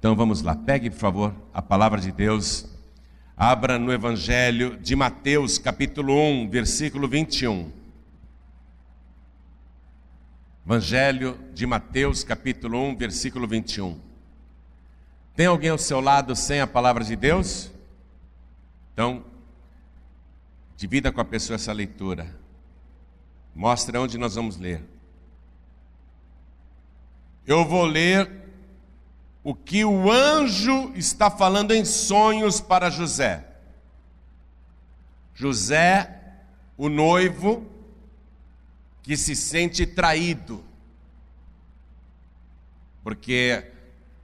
Então 0.00 0.14
vamos 0.14 0.42
lá, 0.42 0.54
pegue 0.54 0.90
por 0.90 0.98
favor 1.00 1.34
a 1.52 1.60
palavra 1.60 2.00
de 2.00 2.12
Deus, 2.12 2.66
abra 3.36 3.80
no 3.80 3.92
Evangelho 3.92 4.76
de 4.76 4.94
Mateus, 4.94 5.58
capítulo 5.58 6.14
1, 6.14 6.48
versículo 6.48 7.08
21. 7.08 7.72
Evangelho 10.64 11.36
de 11.52 11.66
Mateus, 11.66 12.22
capítulo 12.22 12.78
1, 12.90 12.96
versículo 12.96 13.48
21. 13.48 14.00
Tem 15.34 15.46
alguém 15.46 15.70
ao 15.70 15.78
seu 15.78 16.00
lado 16.00 16.36
sem 16.36 16.60
a 16.60 16.66
palavra 16.68 17.02
de 17.02 17.16
Deus? 17.16 17.68
Então, 18.92 19.24
divida 20.76 21.10
com 21.10 21.20
a 21.20 21.24
pessoa 21.24 21.56
essa 21.56 21.72
leitura. 21.72 22.38
Mostra 23.52 24.00
onde 24.00 24.16
nós 24.16 24.36
vamos 24.36 24.58
ler. 24.58 24.80
Eu 27.44 27.64
vou 27.64 27.84
ler 27.84 28.37
o 29.42 29.54
que 29.54 29.84
o 29.84 30.10
anjo 30.10 30.92
está 30.94 31.30
falando 31.30 31.72
em 31.72 31.84
sonhos 31.84 32.60
para 32.60 32.90
José. 32.90 33.46
José, 35.34 36.20
o 36.76 36.88
noivo, 36.88 37.66
que 39.02 39.16
se 39.16 39.34
sente 39.34 39.86
traído, 39.86 40.62
porque 43.02 43.72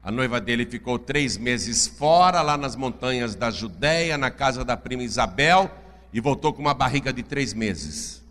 a 0.03 0.11
noiva 0.11 0.41
dele 0.41 0.67
ficou 0.67 0.99
três 0.99 1.39
meses 1.39 1.87
fora, 1.87 2.43
lá 2.43 2.59
nas 2.59 2.77
montanhas 2.77 3.35
da 3.35 3.51
Judéia, 3.51 4.19
na 4.19 4.31
casa 4.31 4.63
da 4.63 4.77
prima 4.77 5.03
Isabel, 5.03 5.71
e 6.13 6.21
voltou 6.21 6.53
com 6.53 6.61
uma 6.61 6.75
barriga 6.75 7.13
de 7.13 7.23
três 7.23 7.55
meses. 7.55 8.23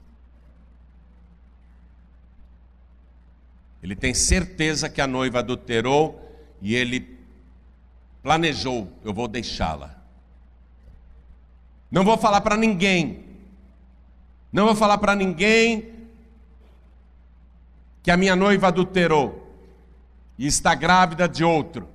Ele 3.82 3.96
tem 3.96 4.14
certeza 4.14 4.88
que 4.88 5.02
a 5.02 5.08
noiva 5.08 5.40
adulterou 5.40 6.23
e 6.64 6.74
ele 6.74 7.20
planejou: 8.24 8.90
eu 9.04 9.14
vou 9.14 9.28
deixá-la. 9.28 10.02
Não 11.92 12.04
vou 12.04 12.18
falar 12.18 12.42
para 12.42 12.58
ninguém, 12.58 13.26
não 14.52 14.66
vou 14.66 14.74
falar 14.74 14.98
para 14.98 15.14
ninguém 15.14 15.94
que 18.02 18.10
a 18.10 18.18
minha 18.18 18.36
noiva 18.36 18.70
adulterou 18.70 19.54
e 20.40 20.48
está 20.48 20.74
grávida 20.74 21.28
de 21.28 21.44
outro. 21.44 21.88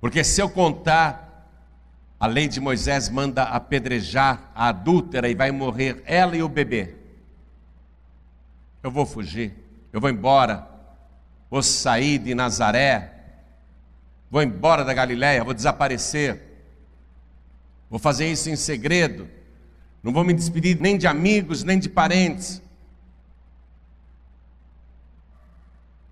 Porque 0.00 0.24
se 0.24 0.40
eu 0.40 0.50
contar, 0.50 1.48
a 2.18 2.26
lei 2.26 2.48
de 2.48 2.60
Moisés 2.60 3.08
manda 3.08 3.44
apedrejar 3.44 4.50
a 4.54 4.68
adúltera 4.68 5.28
e 5.28 5.34
vai 5.34 5.50
morrer 5.50 6.02
ela 6.06 6.36
e 6.36 6.42
o 6.42 6.48
bebê. 6.48 6.96
Eu 8.82 8.90
vou 8.90 9.06
fugir, 9.06 9.54
eu 9.92 10.00
vou 10.00 10.10
embora, 10.10 10.73
vou 11.54 11.62
sair 11.62 12.18
de 12.18 12.34
Nazaré, 12.34 13.12
vou 14.28 14.42
embora 14.42 14.84
da 14.84 14.92
Galiléia, 14.92 15.44
vou 15.44 15.54
desaparecer, 15.54 16.42
vou 17.88 18.00
fazer 18.00 18.26
isso 18.26 18.50
em 18.50 18.56
segredo, 18.56 19.28
não 20.02 20.12
vou 20.12 20.24
me 20.24 20.34
despedir 20.34 20.80
nem 20.80 20.98
de 20.98 21.06
amigos, 21.06 21.62
nem 21.62 21.78
de 21.78 21.88
parentes. 21.88 22.60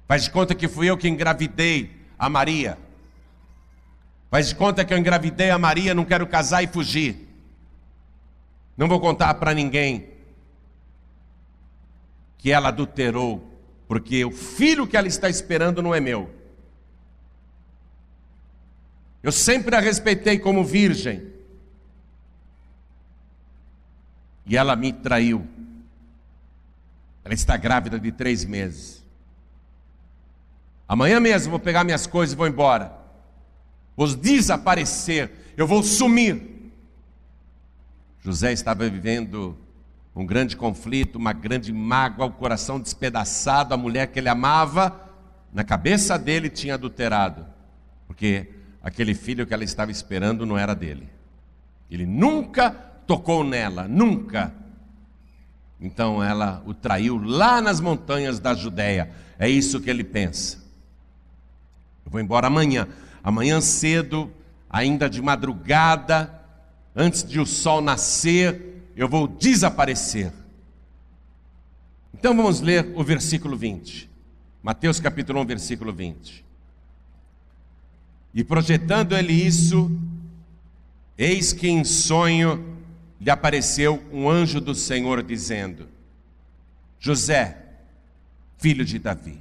Faz 0.07 0.23
de 0.23 0.31
conta 0.31 0.55
que 0.55 0.69
fui 0.69 0.89
eu 0.89 0.97
que 0.97 1.09
engravidei 1.09 1.91
a 2.17 2.29
Maria. 2.29 2.79
Faz 4.31 4.47
de 4.47 4.55
conta 4.55 4.85
que 4.85 4.95
eu 4.95 4.99
engravidei 4.99 5.51
a 5.51 5.59
Maria, 5.59 5.93
não 5.93 6.05
quero 6.05 6.25
casar 6.25 6.63
e 6.63 6.69
fugir. 6.69 7.29
Não 8.77 8.87
vou 8.87 9.01
contar 9.01 9.35
para 9.35 9.53
ninguém 9.53 10.09
que 12.39 12.53
ela 12.53 12.69
adulterou 12.69 13.52
porque 13.93 14.25
o 14.25 14.31
filho 14.31 14.87
que 14.87 14.97
ela 14.97 15.07
está 15.07 15.29
esperando 15.29 15.83
não 15.83 15.95
é 15.95 16.01
meu. 16.01 16.31
Eu 19.23 19.31
sempre 19.31 19.77
a 19.77 19.81
respeitei 19.81 20.39
como 20.39 20.65
virgem. 20.65 21.31
E 24.47 24.57
ela 24.57 24.75
me 24.75 24.95
traiu. 24.95 25.47
Ela 27.23 27.35
está 27.35 27.55
grávida 27.59 28.01
de 28.01 28.11
três 28.11 28.47
meses. 28.47 29.05
Amanhã 30.89 31.21
mesmo 31.21 31.51
vou 31.51 31.61
pegar 31.61 31.85
minhas 31.85 32.07
coisas 32.07 32.33
e 32.33 32.37
vou 32.37 32.47
embora. 32.47 32.99
Vou 33.95 34.09
desaparecer. 34.17 35.53
Eu 35.55 35.67
vou 35.67 35.83
sumir. 35.83 36.73
José 38.23 38.55
estava 38.55 38.89
vivendo 38.89 39.55
um 40.15 40.27
grande 40.27 40.57
conflito, 40.57 41.17
uma 41.17 41.33
grande 41.33 41.73
mágoa, 41.73 42.27
o 42.27 42.33
coração 42.33 42.79
despedaçado, 42.79 43.73
a 43.73 43.77
mulher 43.77 44.09
que 44.09 44.19
ele 44.19 44.29
amava, 44.29 45.11
na 45.53 45.65
cabeça 45.65 46.19
dele 46.19 46.51
tinha 46.51 46.75
adulterado, 46.75 47.47
porque 48.07 48.49
aquele 48.83 49.15
filho 49.15 49.47
que 49.47 49.55
ela 49.55 49.65
estava 49.65 49.91
esperando 49.91 50.45
não 50.45 50.59
era 50.59 50.75
dele. 50.75 51.09
Ele 51.91 52.07
nunca 52.07 52.71
tocou 53.07 53.45
nela, 53.45 53.87
nunca. 53.87 54.53
Então 55.81 56.23
ela 56.23 56.63
o 56.65 56.73
traiu 56.73 57.19
lá 57.19 57.61
nas 57.61 57.81
montanhas 57.81 58.39
da 58.39 58.55
Judéia. 58.55 59.11
É 59.39 59.49
isso 59.49 59.81
que 59.81 59.91
ele 59.91 60.05
pensa. 60.05 60.59
Eu 62.05 62.13
vou 62.13 62.21
embora 62.21 62.47
amanhã. 62.47 62.89
Amanhã 63.23 63.61
cedo, 63.61 64.33
ainda 64.71 65.09
de 65.09 65.21
madrugada, 65.21 66.33
antes 66.97 67.23
de 67.23 67.39
o 67.39 67.47
sol 67.47 67.81
nascer, 67.81 68.72
eu 68.97 69.09
vou 69.09 69.27
desaparecer. 69.27 70.33
Então 72.15 72.37
vamos 72.37 72.61
ler 72.61 72.93
o 72.95 73.03
versículo 73.03 73.57
20. 73.57 74.11
Mateus 74.63 75.01
capítulo 75.01 75.41
1, 75.41 75.47
versículo 75.47 75.93
20. 75.93 76.45
E 78.35 78.45
projetando 78.45 79.17
ele 79.17 79.33
isso, 79.33 79.91
eis 81.19 81.53
que 81.53 81.69
em 81.69 81.85
sonho 81.85 82.79
lhe 83.21 83.31
apareceu 83.31 84.03
um 84.13 84.29
anjo 84.29 84.61
do 84.61 84.75
Senhor 84.75 85.23
dizendo: 85.23 85.89
José, 86.99 87.59
filho 88.59 88.85
de 88.85 88.99
Davi, 88.99 89.41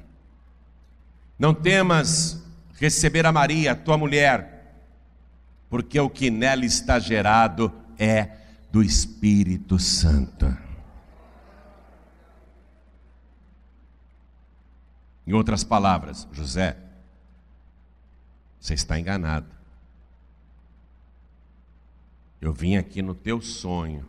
não 1.38 1.54
temas 1.54 2.44
receber 2.80 3.26
a 3.26 3.32
Maria, 3.32 3.76
tua 3.76 3.98
mulher, 3.98 4.76
porque 5.70 6.00
o 6.00 6.10
que 6.10 6.32
nela 6.32 6.66
está 6.66 7.00
gerado 7.00 7.72
é 7.98 8.41
do 8.72 8.82
Espírito 8.82 9.78
Santo. 9.78 10.46
Em 15.28 15.34
outras 15.34 15.64
palavras, 15.64 16.28
José, 16.32 16.78
você 18.60 18.74
está 18.74 19.00
enganado. 19.00 19.48
Eu 22.40 22.54
vim 22.54 22.76
aqui 22.76 23.02
no 23.02 23.14
teu 23.14 23.42
sonho 23.42 24.06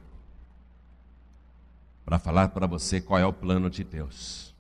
para 2.05 2.19
falar 2.19 2.49
para 2.49 2.67
você 2.67 3.01
qual 3.01 3.19
é 3.19 3.27
o 3.27 3.33
plano 3.33 3.69
de 3.69 3.85
Deus. 3.85 4.55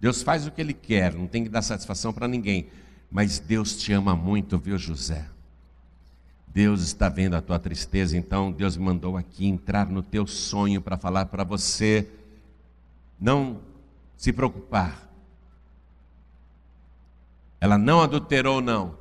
Deus 0.00 0.22
faz 0.22 0.46
o 0.46 0.50
que 0.50 0.60
Ele 0.60 0.74
quer, 0.74 1.14
não 1.14 1.26
tem 1.26 1.42
que 1.42 1.48
dar 1.48 1.62
satisfação 1.62 2.12
para 2.12 2.28
ninguém, 2.28 2.68
mas 3.10 3.38
Deus 3.38 3.76
te 3.76 3.92
ama 3.92 4.14
muito, 4.14 4.58
viu, 4.58 4.76
José? 4.76 5.33
Deus 6.54 6.82
está 6.82 7.08
vendo 7.08 7.34
a 7.34 7.42
tua 7.42 7.58
tristeza, 7.58 8.16
então 8.16 8.52
Deus 8.52 8.76
me 8.76 8.84
mandou 8.84 9.16
aqui 9.16 9.44
entrar 9.44 9.88
no 9.88 10.04
teu 10.04 10.24
sonho 10.24 10.80
para 10.80 10.96
falar 10.96 11.26
para 11.26 11.42
você 11.42 12.08
não 13.18 13.60
se 14.16 14.32
preocupar. 14.32 15.10
Ela 17.60 17.76
não 17.76 18.00
adulterou, 18.00 18.60
não. 18.60 18.96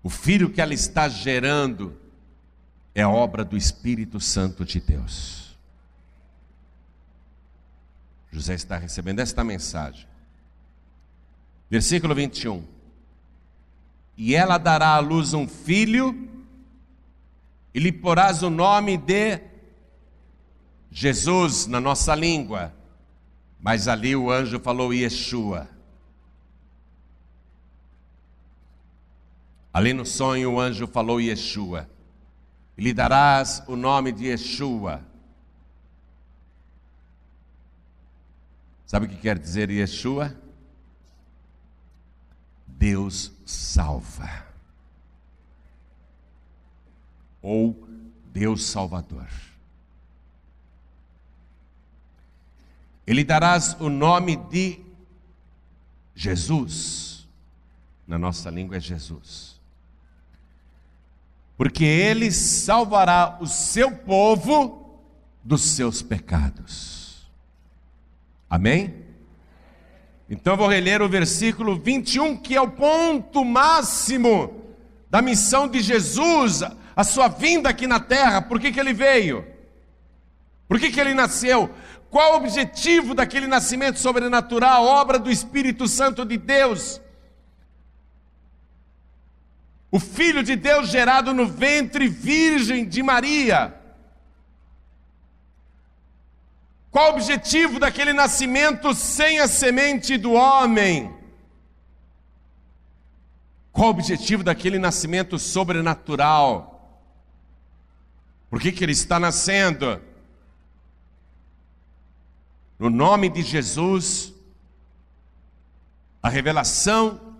O 0.00 0.08
filho 0.08 0.48
que 0.48 0.60
ela 0.60 0.72
está 0.72 1.08
gerando 1.08 1.98
é 2.94 3.04
obra 3.04 3.44
do 3.44 3.56
Espírito 3.56 4.20
Santo 4.20 4.64
de 4.64 4.80
Deus. 4.80 5.58
José 8.30 8.54
está 8.54 8.76
recebendo 8.76 9.18
esta 9.18 9.42
mensagem. 9.42 10.06
Versículo 11.68 12.14
21 12.14 12.77
e 14.18 14.34
ela 14.34 14.58
dará 14.58 14.96
à 14.96 14.98
luz 14.98 15.32
um 15.32 15.46
filho, 15.46 16.28
e 17.72 17.78
lhe 17.78 17.92
porás 17.92 18.42
o 18.42 18.50
nome 18.50 18.96
de 18.96 19.40
Jesus 20.90 21.68
na 21.68 21.80
nossa 21.80 22.16
língua, 22.16 22.74
mas 23.60 23.86
ali 23.86 24.16
o 24.16 24.28
anjo 24.28 24.58
falou 24.58 24.92
Yeshua. 24.92 25.68
Ali 29.72 29.92
no 29.92 30.04
sonho 30.04 30.54
o 30.54 30.60
anjo 30.60 30.88
falou 30.88 31.20
Yeshua. 31.20 31.88
E 32.76 32.82
lhe 32.82 32.92
darás 32.92 33.62
o 33.68 33.76
nome 33.76 34.10
de 34.10 34.26
Yeshua. 34.26 35.00
Sabe 38.84 39.06
o 39.06 39.08
que 39.08 39.16
quer 39.16 39.38
dizer 39.38 39.70
Yeshua? 39.70 40.34
Deus 42.78 43.32
salva. 43.44 44.46
Ou 47.42 47.88
Deus 48.32 48.64
Salvador. 48.66 49.28
Ele 53.06 53.24
darás 53.24 53.74
o 53.80 53.88
nome 53.88 54.36
de 54.36 54.80
Jesus. 56.14 57.26
Na 58.06 58.18
nossa 58.18 58.48
língua 58.48 58.76
é 58.76 58.80
Jesus. 58.80 59.58
Porque 61.56 61.84
ele 61.84 62.30
salvará 62.30 63.38
o 63.40 63.46
seu 63.46 63.90
povo 63.96 65.00
dos 65.42 65.62
seus 65.62 66.00
pecados. 66.02 67.28
Amém? 68.48 69.07
Então 70.28 70.56
vou 70.56 70.68
reler 70.68 71.00
o 71.00 71.08
versículo 71.08 71.78
21, 71.78 72.36
que 72.36 72.54
é 72.54 72.60
o 72.60 72.70
ponto 72.70 73.44
máximo 73.44 74.62
da 75.08 75.22
missão 75.22 75.66
de 75.66 75.80
Jesus, 75.80 76.62
a 76.94 77.02
sua 77.02 77.28
vinda 77.28 77.70
aqui 77.70 77.86
na 77.86 77.98
terra. 77.98 78.42
Por 78.42 78.60
que, 78.60 78.70
que 78.70 78.78
ele 78.78 78.92
veio? 78.92 79.46
Por 80.68 80.78
que, 80.78 80.90
que 80.90 81.00
ele 81.00 81.14
nasceu? 81.14 81.70
Qual 82.10 82.34
o 82.34 82.36
objetivo 82.36 83.14
daquele 83.14 83.46
nascimento 83.46 83.98
sobrenatural, 83.98 84.84
obra 84.84 85.18
do 85.18 85.30
Espírito 85.30 85.88
Santo 85.88 86.26
de 86.26 86.36
Deus? 86.36 87.00
O 89.90 89.98
Filho 89.98 90.42
de 90.42 90.54
Deus 90.54 90.90
gerado 90.90 91.32
no 91.32 91.46
ventre 91.46 92.06
virgem 92.06 92.86
de 92.86 93.02
Maria. 93.02 93.77
Qual 96.90 97.10
o 97.10 97.14
objetivo 97.14 97.78
daquele 97.78 98.12
nascimento 98.12 98.94
sem 98.94 99.40
a 99.40 99.48
semente 99.48 100.16
do 100.16 100.32
homem? 100.32 101.14
Qual 103.70 103.88
o 103.88 103.90
objetivo 103.90 104.42
daquele 104.42 104.78
nascimento 104.78 105.38
sobrenatural? 105.38 106.74
Por 108.48 108.60
que, 108.60 108.72
que 108.72 108.82
ele 108.82 108.92
está 108.92 109.20
nascendo? 109.20 110.00
No 112.78 112.88
nome 112.88 113.28
de 113.28 113.42
Jesus, 113.42 114.32
a 116.22 116.28
revelação 116.28 117.36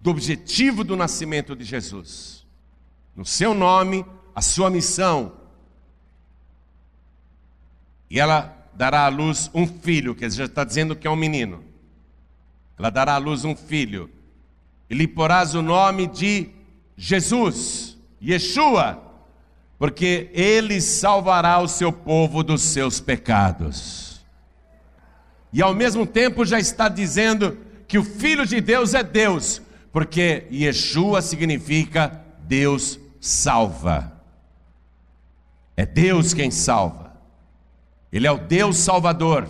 do 0.00 0.10
objetivo 0.10 0.84
do 0.84 0.94
nascimento 0.94 1.56
de 1.56 1.64
Jesus. 1.64 2.46
No 3.14 3.24
seu 3.24 3.54
nome, 3.54 4.06
a 4.34 4.40
sua 4.40 4.70
missão 4.70 5.45
e 8.10 8.20
ela 8.20 8.54
dará 8.74 9.06
à 9.06 9.08
luz 9.08 9.50
um 9.54 9.66
filho, 9.66 10.14
que 10.14 10.28
já 10.28 10.44
está 10.44 10.64
dizendo 10.64 10.94
que 10.94 11.06
é 11.06 11.10
um 11.10 11.16
menino. 11.16 11.64
Ela 12.78 12.90
dará 12.90 13.14
à 13.14 13.18
luz 13.18 13.44
um 13.44 13.56
filho, 13.56 14.10
e 14.88 14.94
lhe 14.94 15.08
porás 15.08 15.54
o 15.54 15.62
nome 15.62 16.06
de 16.06 16.50
Jesus, 16.96 17.96
Yeshua, 18.22 19.02
porque 19.78 20.30
ele 20.32 20.80
salvará 20.80 21.58
o 21.58 21.68
seu 21.68 21.92
povo 21.92 22.42
dos 22.42 22.62
seus 22.62 23.00
pecados. 23.00 24.24
E 25.52 25.62
ao 25.62 25.74
mesmo 25.74 26.06
tempo 26.06 26.44
já 26.44 26.58
está 26.58 26.88
dizendo 26.88 27.58
que 27.88 27.98
o 27.98 28.04
Filho 28.04 28.46
de 28.46 28.60
Deus 28.60 28.94
é 28.94 29.02
Deus, 29.02 29.62
porque 29.92 30.46
Yeshua 30.50 31.22
significa 31.22 32.20
Deus 32.40 32.98
salva. 33.20 34.12
É 35.76 35.84
Deus 35.84 36.32
quem 36.34 36.50
salva. 36.50 37.05
Ele 38.16 38.26
é 38.26 38.32
o 38.32 38.38
Deus 38.38 38.78
Salvador. 38.78 39.46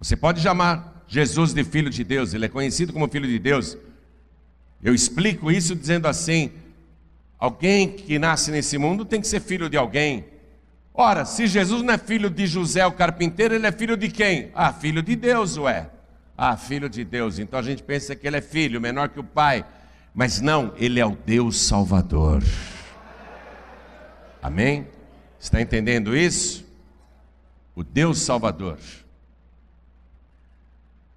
Você 0.00 0.16
pode 0.16 0.40
chamar 0.40 1.04
Jesus 1.06 1.54
de 1.54 1.62
Filho 1.62 1.90
de 1.90 2.02
Deus, 2.02 2.34
ele 2.34 2.46
é 2.46 2.48
conhecido 2.48 2.92
como 2.92 3.06
Filho 3.06 3.28
de 3.28 3.38
Deus. 3.38 3.78
Eu 4.82 4.92
explico 4.92 5.48
isso 5.48 5.76
dizendo 5.76 6.08
assim: 6.08 6.50
alguém 7.38 7.88
que 7.88 8.18
nasce 8.18 8.50
nesse 8.50 8.76
mundo 8.78 9.04
tem 9.04 9.20
que 9.20 9.28
ser 9.28 9.38
filho 9.38 9.70
de 9.70 9.76
alguém. 9.76 10.24
Ora, 10.92 11.24
se 11.24 11.46
Jesus 11.46 11.82
não 11.82 11.94
é 11.94 11.98
filho 11.98 12.28
de 12.28 12.48
José 12.48 12.84
o 12.84 12.90
carpinteiro, 12.90 13.54
ele 13.54 13.66
é 13.68 13.70
filho 13.70 13.96
de 13.96 14.08
quem? 14.08 14.50
Ah, 14.56 14.72
filho 14.72 15.00
de 15.00 15.14
Deus, 15.14 15.56
ué. 15.56 15.88
Ah, 16.36 16.56
filho 16.56 16.88
de 16.88 17.04
Deus. 17.04 17.38
Então 17.38 17.60
a 17.60 17.62
gente 17.62 17.84
pensa 17.84 18.16
que 18.16 18.26
ele 18.26 18.38
é 18.38 18.42
filho, 18.42 18.80
menor 18.80 19.08
que 19.08 19.20
o 19.20 19.24
pai. 19.24 19.64
Mas 20.12 20.40
não, 20.40 20.74
ele 20.76 20.98
é 20.98 21.06
o 21.06 21.16
Deus 21.24 21.60
Salvador. 21.60 22.42
Amém? 24.42 24.88
Está 25.38 25.60
entendendo 25.60 26.16
isso? 26.16 26.71
O 27.74 27.82
Deus 27.82 28.20
Salvador. 28.20 28.78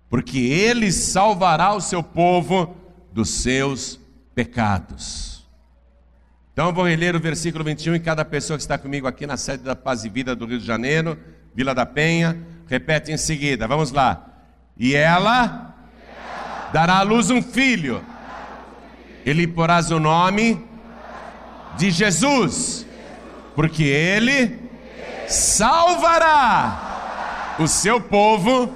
Porque 0.09 0.39
ele 0.39 0.91
salvará 0.91 1.73
o 1.73 1.81
seu 1.81 2.01
povo 2.01 2.75
dos 3.11 3.29
seus 3.29 3.99
pecados. 4.33 5.45
Então 6.53 6.71
vou 6.71 6.85
ler 6.85 7.15
o 7.15 7.19
versículo 7.19 7.63
21 7.63 7.95
e 7.95 7.99
cada 7.99 8.23
pessoa 8.23 8.57
que 8.57 8.63
está 8.63 8.77
comigo 8.77 9.07
aqui 9.07 9.27
na 9.27 9.35
sede 9.35 9.63
da 9.63 9.75
Paz 9.75 10.05
e 10.05 10.09
Vida 10.09 10.35
do 10.35 10.45
Rio 10.45 10.59
de 10.59 10.65
Janeiro, 10.65 11.17
Vila 11.53 11.75
da 11.75 11.85
Penha, 11.85 12.37
repete 12.67 13.11
em 13.11 13.17
seguida. 13.17 13.67
Vamos 13.67 13.91
lá. 13.91 14.25
E 14.77 14.95
ela 14.95 15.75
dará 16.71 16.99
à 16.99 17.01
luz 17.01 17.29
um 17.29 17.41
filho. 17.41 18.03
Ele 19.25 19.47
porás 19.47 19.91
o 19.91 19.99
nome 19.99 20.63
de 21.77 21.91
Jesus, 21.91 22.85
porque 23.55 23.83
ele 23.83 24.64
salvará 25.27 26.81
o 27.59 27.67
seu 27.67 28.01
povo 28.01 28.73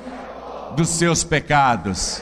dos 0.75 0.89
seus 0.89 1.23
pecados. 1.23 2.21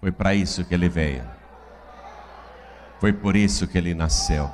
Foi 0.00 0.10
para 0.10 0.34
isso 0.34 0.64
que 0.64 0.74
ele 0.74 0.88
veio. 0.88 1.24
Foi 3.00 3.12
por 3.12 3.36
isso 3.36 3.66
que 3.66 3.78
ele 3.78 3.94
nasceu. 3.94 4.50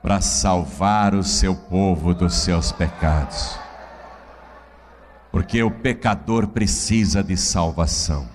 Para 0.00 0.20
salvar 0.20 1.14
o 1.14 1.22
seu 1.22 1.54
povo 1.54 2.14
dos 2.14 2.34
seus 2.34 2.72
pecados. 2.72 3.58
Porque 5.30 5.62
o 5.62 5.70
pecador 5.70 6.48
precisa 6.48 7.22
de 7.22 7.36
salvação. 7.36 8.28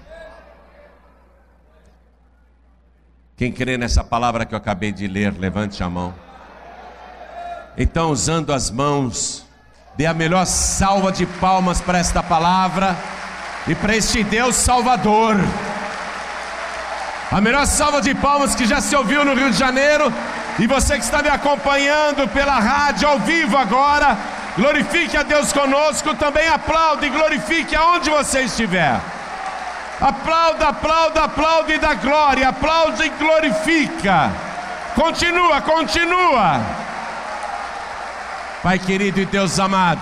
Quem 3.35 3.51
crê 3.51 3.77
nessa 3.77 4.03
palavra 4.03 4.45
que 4.45 4.53
eu 4.55 4.57
acabei 4.57 4.91
de 4.91 5.07
ler, 5.07 5.37
levante 5.37 5.83
a 5.83 5.89
mão. 5.89 6.26
Então, 7.79 8.09
usando 8.09 8.51
as 8.51 8.71
mãos, 8.71 9.45
dê 9.95 10.07
a 10.07 10.13
melhor 10.13 10.45
salva 10.45 11.11
de 11.11 11.27
palmas 11.27 11.79
para 11.79 11.99
esta 11.99 12.23
palavra 12.23 12.97
e 13.67 13.75
para 13.75 13.95
este 13.95 14.23
Deus 14.23 14.55
Salvador. 14.55 15.35
A 17.31 17.39
melhor 17.39 17.67
salva 17.67 18.01
de 18.01 18.15
palmas 18.15 18.55
que 18.55 18.65
já 18.65 18.81
se 18.81 18.95
ouviu 18.95 19.23
no 19.23 19.35
Rio 19.35 19.51
de 19.51 19.57
Janeiro. 19.57 20.11
E 20.57 20.65
você 20.65 20.97
que 20.97 21.03
está 21.03 21.21
me 21.21 21.29
acompanhando 21.29 22.27
pela 22.29 22.57
rádio 22.57 23.07
ao 23.07 23.19
vivo 23.19 23.55
agora, 23.55 24.17
glorifique 24.57 25.15
a 25.15 25.21
Deus 25.21 25.53
conosco, 25.53 26.15
também 26.15 26.47
aplaude 26.47 27.05
e 27.05 27.09
glorifique 27.11 27.75
aonde 27.75 28.09
você 28.09 28.41
estiver. 28.41 28.99
Aplauda, 30.01 30.69
aplauda, 30.69 31.23
aplaude 31.25 31.73
e 31.73 31.77
dá 31.77 31.93
glória, 31.93 32.49
aplaude 32.49 33.03
e 33.03 33.09
glorifica. 33.09 34.31
Continua, 34.95 35.61
continua. 35.61 36.86
Pai 38.67 38.79
querido 38.79 39.21
e 39.21 39.25
Deus 39.25 39.61
amado, 39.61 40.01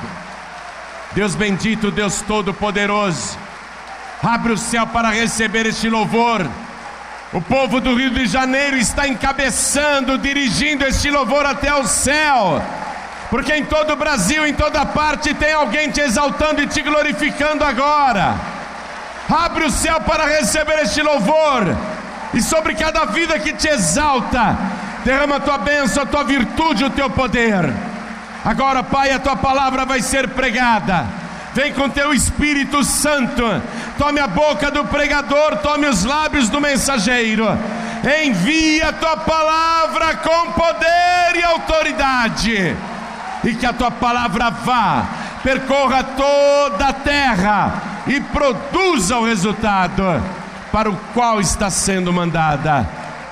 Deus 1.11 1.35
bendito, 1.35 1.91
Deus 1.91 2.23
todo-poderoso, 2.23 3.37
abre 4.23 4.53
o 4.53 4.57
céu 4.57 4.87
para 4.87 5.11
receber 5.11 5.67
este 5.67 5.87
louvor. 5.87 6.49
O 7.31 7.39
povo 7.39 7.79
do 7.79 7.93
Rio 7.93 8.09
de 8.09 8.25
Janeiro 8.25 8.75
está 8.75 9.07
encabeçando, 9.07 10.17
dirigindo 10.17 10.83
este 10.83 11.11
louvor 11.11 11.45
até 11.45 11.75
o 11.75 11.85
céu, 11.85 12.59
porque 13.29 13.53
em 13.53 13.65
todo 13.65 13.93
o 13.93 13.95
Brasil, 13.95 14.47
em 14.47 14.53
toda 14.55 14.83
parte, 14.83 15.31
tem 15.35 15.53
alguém 15.53 15.91
te 15.91 16.01
exaltando 16.01 16.63
e 16.63 16.65
te 16.65 16.81
glorificando 16.81 17.63
agora. 17.63 18.33
Abre 19.29 19.65
o 19.65 19.69
céu 19.69 20.01
para 20.01 20.25
receber 20.25 20.79
este 20.79 21.03
louvor, 21.03 21.77
e 22.33 22.41
sobre 22.41 22.73
cada 22.73 23.05
vida 23.05 23.37
que 23.37 23.53
te 23.53 23.67
exalta, 23.67 24.57
derrama 25.05 25.35
a 25.35 25.39
tua 25.39 25.59
bênção, 25.59 26.01
a 26.01 26.07
tua 26.07 26.23
virtude, 26.23 26.83
o 26.83 26.89
teu 26.89 27.11
poder. 27.11 27.71
Agora, 28.45 28.83
Pai, 28.83 29.11
a 29.11 29.17
tua 29.17 29.35
palavra 29.35 29.85
vai 29.85 30.03
ser 30.03 30.27
pregada. 30.29 31.07
Vem 31.55 31.73
com 31.73 31.89
teu 31.89 32.13
Espírito 32.13 32.83
Santo. 32.83 33.41
Tome 33.97 34.19
a 34.19 34.27
boca 34.27 34.69
do 34.69 34.85
pregador, 34.85 35.57
tome 35.63 35.87
os 35.87 36.03
lábios 36.03 36.47
do 36.47 36.61
mensageiro. 36.61 37.47
Envia 38.23 38.89
a 38.89 38.93
tua 38.93 39.17
palavra 39.17 40.17
com 40.17 40.51
poder 40.51 41.35
e 41.35 41.43
autoridade. 41.43 42.77
E 43.43 43.55
que 43.55 43.65
a 43.65 43.73
tua 43.73 43.89
palavra 43.89 44.51
vá, 44.51 45.05
percorra 45.41 46.03
toda 46.03 46.89
a 46.89 46.93
terra 46.93 47.81
e 48.05 48.21
produza 48.21 49.17
o 49.17 49.25
resultado 49.25 50.03
para 50.71 50.89
o 50.89 50.97
qual 51.15 51.41
está 51.41 51.71
sendo 51.71 52.13
mandada. 52.13 52.87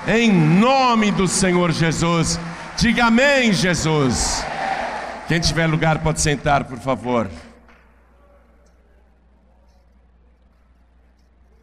Em 0.08 0.32
nome 0.32 1.12
do 1.12 1.28
Senhor 1.28 1.72
Jesus. 1.72 2.40
Diga 2.78 3.06
amém, 3.06 3.54
Jesus. 3.54 4.44
Quem 5.28 5.40
tiver 5.40 5.68
lugar 5.68 6.04
pode 6.04 6.20
sentar, 6.20 6.66
por 6.66 6.78
favor. 6.80 7.32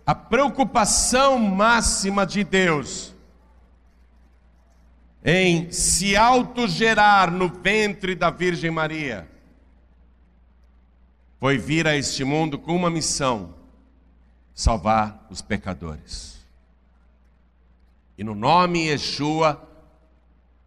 A 0.06 0.14
preocupação 0.14 1.38
máxima 1.38 2.26
de 2.26 2.42
Deus 2.42 3.14
em 5.22 5.70
se 5.70 6.16
autogerar 6.16 7.30
no 7.30 7.48
ventre 7.48 8.14
da 8.14 8.30
Virgem 8.30 8.70
Maria 8.70 9.28
foi 11.38 11.58
vir 11.58 11.86
a 11.86 11.94
este 11.94 12.24
mundo 12.24 12.58
com 12.58 12.74
uma 12.74 12.88
missão: 12.88 13.54
salvar 14.54 15.26
os 15.28 15.42
pecadores. 15.42 16.40
E 18.16 18.24
no 18.24 18.34
nome 18.34 18.88
Yeshua, 18.88 19.68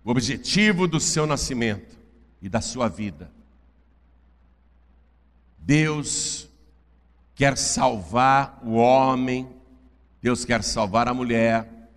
o 0.05 0.11
objetivo 0.11 0.87
do 0.87 0.99
seu 0.99 1.25
nascimento 1.25 2.02
e 2.43 2.49
da 2.49 2.59
sua 2.59 2.89
vida, 2.89 3.31
Deus 5.57 6.49
quer 7.33 7.57
salvar 7.57 8.59
o 8.61 8.73
homem, 8.73 9.49
Deus 10.21 10.43
quer 10.43 10.61
salvar 10.61 11.07
a 11.07 11.13
mulher 11.13 11.89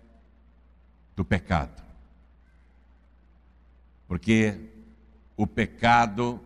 do 1.17 1.25
pecado. 1.25 1.83
Porque 4.07 4.57
o 5.35 5.45
pecado 5.45 6.39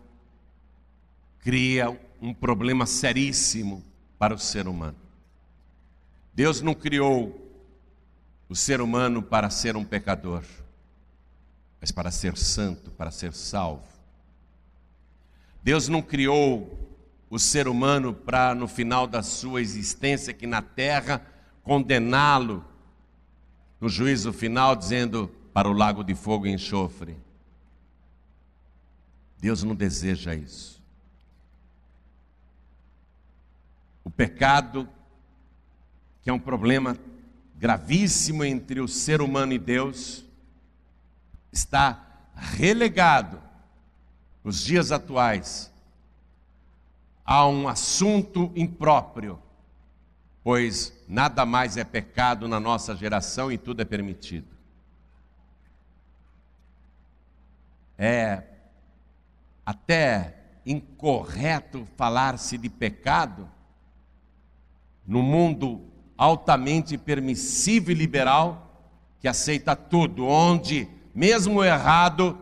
cria 1.38 1.96
um 2.20 2.34
problema 2.34 2.88
seríssimo 2.88 3.84
para 4.18 4.34
o 4.34 4.40
ser 4.40 4.68
humano. 4.68 4.98
Deus 6.34 6.60
não 6.60 6.74
criou 6.74 7.40
o 8.50 8.56
ser 8.56 8.82
humano 8.82 9.22
para 9.22 9.52
ser 9.52 9.76
um 9.78 9.86
pecador, 9.86 10.44
mas 11.80 11.92
para 11.92 12.10
ser 12.10 12.36
santo, 12.36 12.90
para 12.90 13.12
ser 13.12 13.32
salvo. 13.34 13.91
Deus 15.64 15.88
não 15.88 16.02
criou 16.02 16.78
o 17.30 17.38
ser 17.38 17.68
humano 17.68 18.14
para, 18.14 18.56
no 18.56 18.68
final 18.68 19.06
da 19.06 19.22
sua 19.22 19.62
existência 19.62 20.32
aqui 20.32 20.48
na 20.48 20.62
terra, 20.62 21.26
condená-lo 21.64 22.66
no 23.80 23.88
juízo 23.88 24.34
final, 24.34 24.76
dizendo 24.76 25.28
para 25.54 25.70
o 25.70 25.74
lago 25.74 26.04
de 26.04 26.16
fogo 26.16 26.48
e 26.48 26.52
enxofre. 26.52 27.16
Deus 29.40 29.64
não 29.64 29.76
deseja 29.76 30.36
isso. 30.36 30.82
O 34.04 34.10
pecado, 34.10 34.90
que 36.22 36.30
é 36.30 36.34
um 36.34 36.40
problema 36.40 36.98
gravíssimo 37.56 38.44
entre 38.44 38.82
o 38.82 38.88
ser 38.88 39.22
humano 39.22 39.54
e 39.54 39.60
Deus, 39.60 40.26
está 41.52 42.28
relegado 42.36 43.51
nos 44.44 44.64
dias 44.64 44.92
atuais 44.92 45.72
a 47.26 47.48
um 47.48 47.68
assunto 47.68 48.52
impróprio, 48.56 49.40
pois 50.44 50.94
nada 51.08 51.46
mais 51.46 51.78
é 51.78 51.84
pecado 51.84 52.48
na 52.48 52.60
nossa 52.60 52.96
geração 52.96 53.52
e 53.52 53.58
tudo 53.58 53.82
é 53.82 53.86
permitido. 53.86 54.48
É 57.98 58.44
até 59.66 60.36
incorreto 60.66 61.88
falar-se 61.96 62.58
de 62.58 62.70
pecado 62.70 63.48
no 65.06 65.22
mundo 65.22 65.86
altamente 66.18 66.98
permissivo 66.98 67.92
e 67.92 67.94
liberal 67.94 68.68
que 69.20 69.28
aceita 69.28 69.76
tudo, 69.76 70.26
onde 70.26 70.88
mesmo 71.14 71.64
errado 71.64 72.40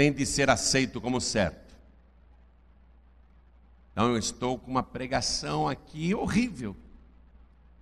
tem 0.00 0.10
de 0.10 0.24
ser 0.24 0.48
aceito 0.48 0.98
como 0.98 1.20
certo. 1.20 1.76
Então 3.92 4.08
eu 4.08 4.16
estou 4.16 4.58
com 4.58 4.70
uma 4.70 4.82
pregação 4.82 5.68
aqui 5.68 6.14
horrível. 6.14 6.74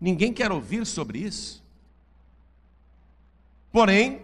Ninguém 0.01 0.33
quer 0.33 0.51
ouvir 0.51 0.85
sobre 0.85 1.21
isso. 1.21 1.63
Porém, 3.71 4.21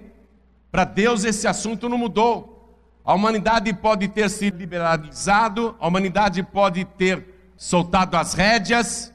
para 0.73 0.83
Deus 0.83 1.23
esse 1.23 1.47
assunto 1.47 1.89
não 1.89 1.97
mudou. 1.97 2.77
A 3.05 3.15
humanidade 3.15 3.73
pode 3.73 4.09
ter 4.09 4.29
se 4.29 4.51
liberalizado, 4.51 5.77
a 5.79 5.87
humanidade 5.87 6.43
pode 6.43 6.85
ter 6.85 7.53
soltado 7.57 8.17
as 8.17 8.35
rédeas, 8.35 9.15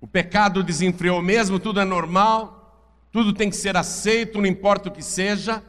o 0.00 0.08
pecado 0.08 0.60
desenfreou 0.64 1.22
mesmo, 1.22 1.60
tudo 1.60 1.78
é 1.78 1.84
normal, 1.84 2.98
tudo 3.12 3.32
tem 3.32 3.48
que 3.48 3.54
ser 3.54 3.76
aceito, 3.76 4.40
não 4.40 4.46
importa 4.46 4.88
o 4.88 4.92
que 4.92 5.04
seja, 5.04 5.62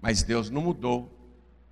mas 0.00 0.22
Deus 0.22 0.50
não 0.50 0.62
mudou. 0.62 1.16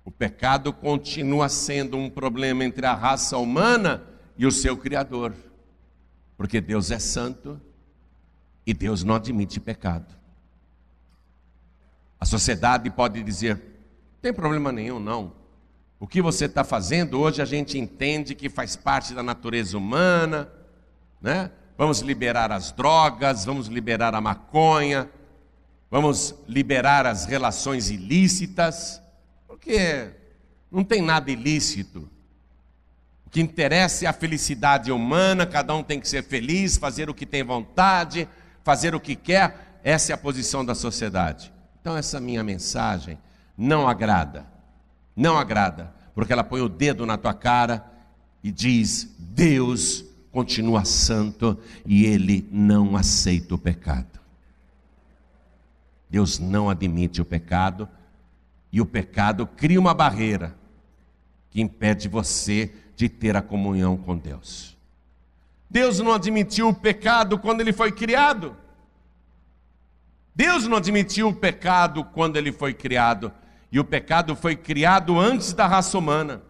O 0.05 0.11
pecado 0.11 0.71
continua 0.73 1.49
sendo 1.49 1.97
um 1.97 2.09
problema 2.09 2.63
entre 2.63 2.85
a 2.85 2.93
raça 2.93 3.37
humana 3.37 4.03
e 4.37 4.45
o 4.45 4.51
seu 4.51 4.77
Criador, 4.77 5.33
porque 6.37 6.61
Deus 6.61 6.91
é 6.91 6.99
santo 6.99 7.59
e 8.65 8.73
Deus 8.73 9.03
não 9.03 9.15
admite 9.15 9.59
pecado. 9.59 10.15
A 12.19 12.25
sociedade 12.25 12.89
pode 12.89 13.21
dizer: 13.23 13.55
não 13.55 14.21
tem 14.21 14.33
problema 14.33 14.71
nenhum, 14.71 14.99
não. 14.99 15.33
O 15.99 16.07
que 16.07 16.21
você 16.21 16.45
está 16.45 16.63
fazendo 16.63 17.19
hoje 17.19 17.41
a 17.41 17.45
gente 17.45 17.77
entende 17.77 18.33
que 18.33 18.49
faz 18.49 18.75
parte 18.75 19.13
da 19.13 19.21
natureza 19.21 19.77
humana, 19.77 20.49
né? 21.21 21.51
Vamos 21.77 21.99
liberar 21.99 22.51
as 22.51 22.71
drogas, 22.71 23.45
vamos 23.45 23.67
liberar 23.67 24.13
a 24.15 24.21
maconha, 24.21 25.09
vamos 25.89 26.35
liberar 26.47 27.05
as 27.05 27.25
relações 27.25 27.89
ilícitas 27.89 29.01
porque 29.47 30.11
não 30.71 30.83
tem 30.83 31.01
nada 31.01 31.29
ilícito. 31.29 32.09
O 33.25 33.29
que 33.29 33.41
interessa 33.41 34.05
é 34.05 34.07
a 34.07 34.13
felicidade 34.13 34.91
humana, 34.91 35.45
cada 35.45 35.75
um 35.75 35.83
tem 35.83 35.99
que 35.99 36.07
ser 36.07 36.23
feliz, 36.23 36.77
fazer 36.77 37.09
o 37.09 37.13
que 37.13 37.25
tem 37.25 37.43
vontade, 37.43 38.27
fazer 38.63 38.95
o 38.95 38.99
que 38.99 39.15
quer, 39.15 39.79
essa 39.83 40.11
é 40.11 40.15
a 40.15 40.17
posição 40.17 40.63
da 40.65 40.73
sociedade. 40.73 41.51
Então, 41.81 41.95
essa 41.95 42.19
minha 42.19 42.43
mensagem 42.43 43.17
não 43.57 43.87
agrada, 43.87 44.45
não 45.15 45.37
agrada, 45.37 45.93
porque 46.15 46.33
ela 46.33 46.43
põe 46.43 46.61
o 46.61 46.69
dedo 46.69 47.05
na 47.05 47.17
tua 47.17 47.33
cara 47.33 47.85
e 48.43 48.51
diz: 48.51 49.15
Deus 49.17 50.05
continua 50.31 50.85
santo 50.85 51.57
e 51.85 52.05
ele 52.05 52.47
não 52.51 52.95
aceita 52.95 53.55
o 53.55 53.57
pecado. 53.57 54.18
Deus 56.09 56.39
não 56.39 56.69
admite 56.69 57.21
o 57.21 57.25
pecado 57.25 57.87
e 58.71 58.81
o 58.81 58.85
pecado 58.85 59.45
cria 59.45 59.79
uma 59.79 59.93
barreira 59.93 60.55
que 61.49 61.61
impede 61.61 62.07
você 62.07 62.73
de 62.95 63.07
ter 63.07 63.35
a 63.35 63.41
comunhão 63.41 63.95
com 63.97 64.17
Deus. 64.17 64.77
Deus 65.69 65.99
não 65.99 66.13
admitiu 66.13 66.69
o 66.69 66.73
pecado 66.73 67.37
quando 67.37 67.61
ele 67.61 67.71
foi 67.71 67.91
criado. 67.91 68.55
Deus 70.33 70.67
não 70.67 70.77
admitiu 70.77 71.29
o 71.29 71.33
pecado 71.33 72.03
quando 72.03 72.37
ele 72.37 72.51
foi 72.51 72.73
criado. 72.73 73.31
E 73.71 73.79
o 73.79 73.83
pecado 73.83 74.35
foi 74.35 74.55
criado 74.55 75.19
antes 75.19 75.53
da 75.53 75.67
raça 75.67 75.97
humana. 75.97 76.41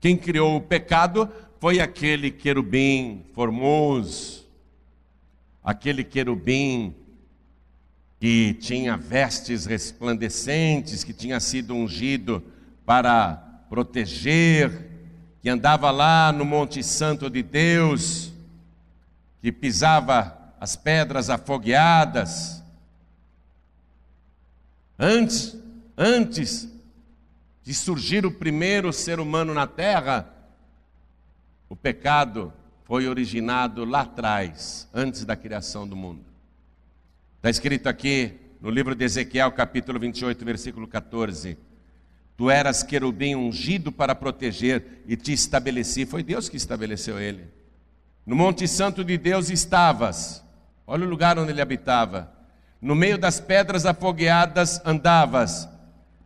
Quem 0.00 0.16
criou 0.16 0.56
o 0.56 0.60
pecado 0.60 1.28
foi 1.60 1.80
aquele 1.80 2.30
querubim 2.30 3.26
formoso, 3.34 4.46
aquele 5.62 6.04
querubim 6.04 6.94
que 8.20 8.54
tinha 8.54 8.96
vestes 8.96 9.64
resplandecentes, 9.64 11.04
que 11.04 11.12
tinha 11.12 11.38
sido 11.38 11.74
ungido 11.74 12.42
para 12.84 13.36
proteger, 13.68 14.88
que 15.40 15.48
andava 15.48 15.90
lá 15.90 16.32
no 16.32 16.44
Monte 16.44 16.82
Santo 16.82 17.30
de 17.30 17.42
Deus, 17.42 18.32
que 19.40 19.52
pisava 19.52 20.36
as 20.60 20.74
pedras 20.74 21.30
afogueadas. 21.30 22.62
Antes, 24.98 25.56
antes 25.96 26.68
de 27.62 27.72
surgir 27.72 28.26
o 28.26 28.32
primeiro 28.32 28.92
ser 28.92 29.20
humano 29.20 29.54
na 29.54 29.66
terra, 29.66 30.28
o 31.68 31.76
pecado 31.76 32.52
foi 32.84 33.06
originado 33.06 33.84
lá 33.84 34.00
atrás, 34.00 34.88
antes 34.92 35.24
da 35.24 35.36
criação 35.36 35.86
do 35.86 35.94
mundo. 35.94 36.27
Está 37.38 37.50
escrito 37.50 37.88
aqui 37.88 38.32
no 38.60 38.68
livro 38.68 38.96
de 38.96 39.04
Ezequiel, 39.04 39.52
capítulo 39.52 40.00
28, 40.00 40.44
versículo 40.44 40.88
14: 40.88 41.56
Tu 42.36 42.50
eras 42.50 42.82
querubim 42.82 43.36
ungido 43.36 43.92
para 43.92 44.12
proteger 44.12 45.04
e 45.06 45.16
te 45.16 45.32
estabeleci. 45.32 46.04
Foi 46.04 46.24
Deus 46.24 46.48
que 46.48 46.56
estabeleceu 46.56 47.16
ele. 47.16 47.44
No 48.26 48.34
Monte 48.34 48.66
Santo 48.66 49.04
de 49.04 49.16
Deus 49.16 49.50
estavas. 49.50 50.44
Olha 50.84 51.06
o 51.06 51.08
lugar 51.08 51.38
onde 51.38 51.52
ele 51.52 51.62
habitava. 51.62 52.28
No 52.82 52.96
meio 52.96 53.16
das 53.16 53.38
pedras 53.38 53.86
afogueadas 53.86 54.84
andavas. 54.84 55.68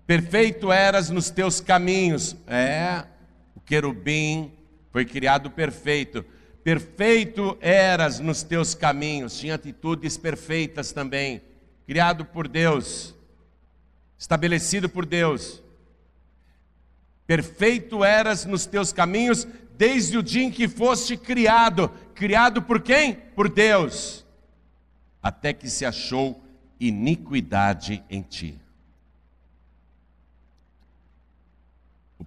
Perfeito 0.07 0.73
eras 0.73 1.11
nos 1.11 1.29
teus 1.29 1.61
caminhos. 1.61 2.35
É, 2.47 3.05
o 3.55 3.61
querubim 3.61 4.51
foi 4.91 5.05
criado 5.05 5.51
perfeito. 5.51 6.25
Perfeito 6.63 7.57
eras 7.61 8.21
nos 8.21 8.43
teus 8.43 8.75
caminhos, 8.75 9.39
tinha 9.39 9.57
atitudes 9.57 10.17
perfeitas 10.17 10.93
também, 10.93 11.43
criado 11.87 12.25
por 12.25 12.47
Deus, 12.47 13.15
estabelecido 14.19 14.89
por 14.89 15.05
Deus. 15.05 15.63
Perfeito 17.27 18.05
eras 18.05 18.45
nos 18.45 18.67
teus 18.67 18.93
caminhos 18.93 19.47
desde 19.77 20.19
o 20.19 20.23
dia 20.23 20.45
em 20.45 20.51
que 20.51 20.69
foste 20.69 21.17
criado. 21.17 21.89
Criado 22.15 22.63
por 22.63 22.81
quem? 22.81 23.15
Por 23.15 23.49
Deus. 23.49 24.25
Até 25.23 25.53
que 25.53 25.69
se 25.69 25.85
achou 25.85 26.45
iniquidade 26.79 28.05
em 28.11 28.23
ti. 28.23 28.63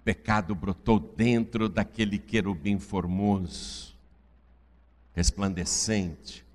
pecado 0.05 0.53
brotou 0.53 0.99
dentro 0.99 1.67
daquele 1.67 2.19
querubim 2.19 2.77
formoso, 2.77 3.94
resplandecente, 5.15 6.45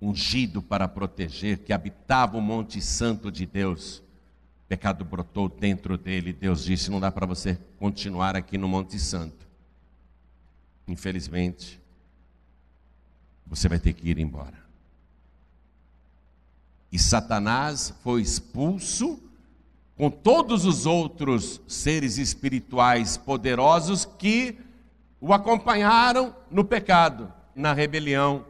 ungido 0.00 0.62
para 0.62 0.86
proteger, 0.86 1.58
que 1.58 1.72
habitava 1.72 2.36
o 2.36 2.40
Monte 2.40 2.80
Santo 2.80 3.30
de 3.30 3.44
Deus. 3.44 3.98
O 3.98 4.68
pecado 4.68 5.04
brotou 5.04 5.48
dentro 5.48 5.98
dele. 5.98 6.32
Deus 6.32 6.64
disse: 6.64 6.90
Não 6.90 7.00
dá 7.00 7.10
para 7.10 7.26
você 7.26 7.58
continuar 7.78 8.36
aqui 8.36 8.56
no 8.56 8.68
Monte 8.68 8.98
Santo. 8.98 9.46
Infelizmente, 10.86 11.80
você 13.46 13.68
vai 13.68 13.78
ter 13.78 13.92
que 13.92 14.08
ir 14.08 14.18
embora. 14.18 14.62
E 16.92 16.98
Satanás 16.98 17.92
foi 18.02 18.22
expulso 18.22 19.20
com 19.96 20.10
todos 20.10 20.64
os 20.64 20.86
outros 20.86 21.60
seres 21.66 22.18
espirituais 22.18 23.16
poderosos 23.16 24.04
que 24.04 24.58
o 25.20 25.32
acompanharam 25.32 26.34
no 26.50 26.64
pecado, 26.64 27.32
na 27.54 27.72
rebelião. 27.72 28.44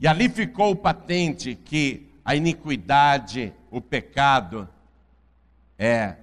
E 0.00 0.06
ali 0.06 0.28
ficou 0.28 0.74
patente 0.76 1.54
que 1.54 2.08
a 2.24 2.34
iniquidade, 2.34 3.52
o 3.70 3.80
pecado, 3.80 4.68
é 5.78 6.16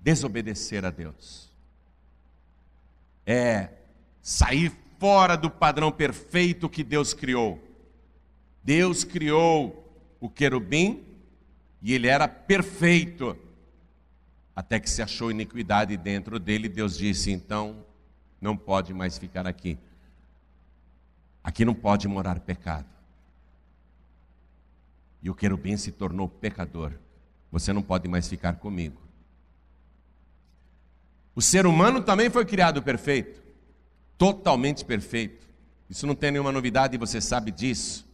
desobedecer 0.00 0.84
a 0.84 0.90
Deus, 0.90 1.50
é 3.26 3.70
sair 4.22 4.72
fora 4.98 5.36
do 5.36 5.50
padrão 5.50 5.90
perfeito 5.90 6.68
que 6.68 6.82
Deus 6.82 7.12
criou. 7.12 7.62
Deus 8.62 9.04
criou 9.04 9.84
o 10.20 10.28
querubim 10.28 11.04
e 11.82 11.92
ele 11.92 12.08
era 12.08 12.26
perfeito. 12.26 13.36
Até 14.56 14.80
que 14.80 14.88
se 14.88 15.02
achou 15.02 15.30
iniquidade 15.30 15.96
dentro 15.96 16.38
dele, 16.38 16.68
Deus 16.68 16.96
disse: 16.96 17.30
então 17.30 17.84
não 18.40 18.56
pode 18.56 18.94
mais 18.94 19.18
ficar 19.18 19.46
aqui. 19.46 19.78
Aqui 21.44 21.62
não 21.62 21.74
pode 21.74 22.08
morar 22.08 22.40
pecado. 22.40 22.86
E 25.22 25.28
o 25.28 25.34
querubim 25.34 25.76
se 25.76 25.92
tornou 25.92 26.26
pecador. 26.26 26.92
Você 27.52 27.70
não 27.70 27.82
pode 27.82 28.08
mais 28.08 28.26
ficar 28.26 28.54
comigo. 28.56 29.00
O 31.36 31.42
ser 31.42 31.66
humano 31.66 32.00
também 32.00 32.30
foi 32.30 32.46
criado 32.46 32.82
perfeito, 32.82 33.42
totalmente 34.16 34.84
perfeito. 34.84 35.46
Isso 35.90 36.06
não 36.06 36.14
tem 36.14 36.30
nenhuma 36.30 36.52
novidade, 36.52 36.96
você 36.96 37.20
sabe 37.20 37.50
disso. 37.50 38.06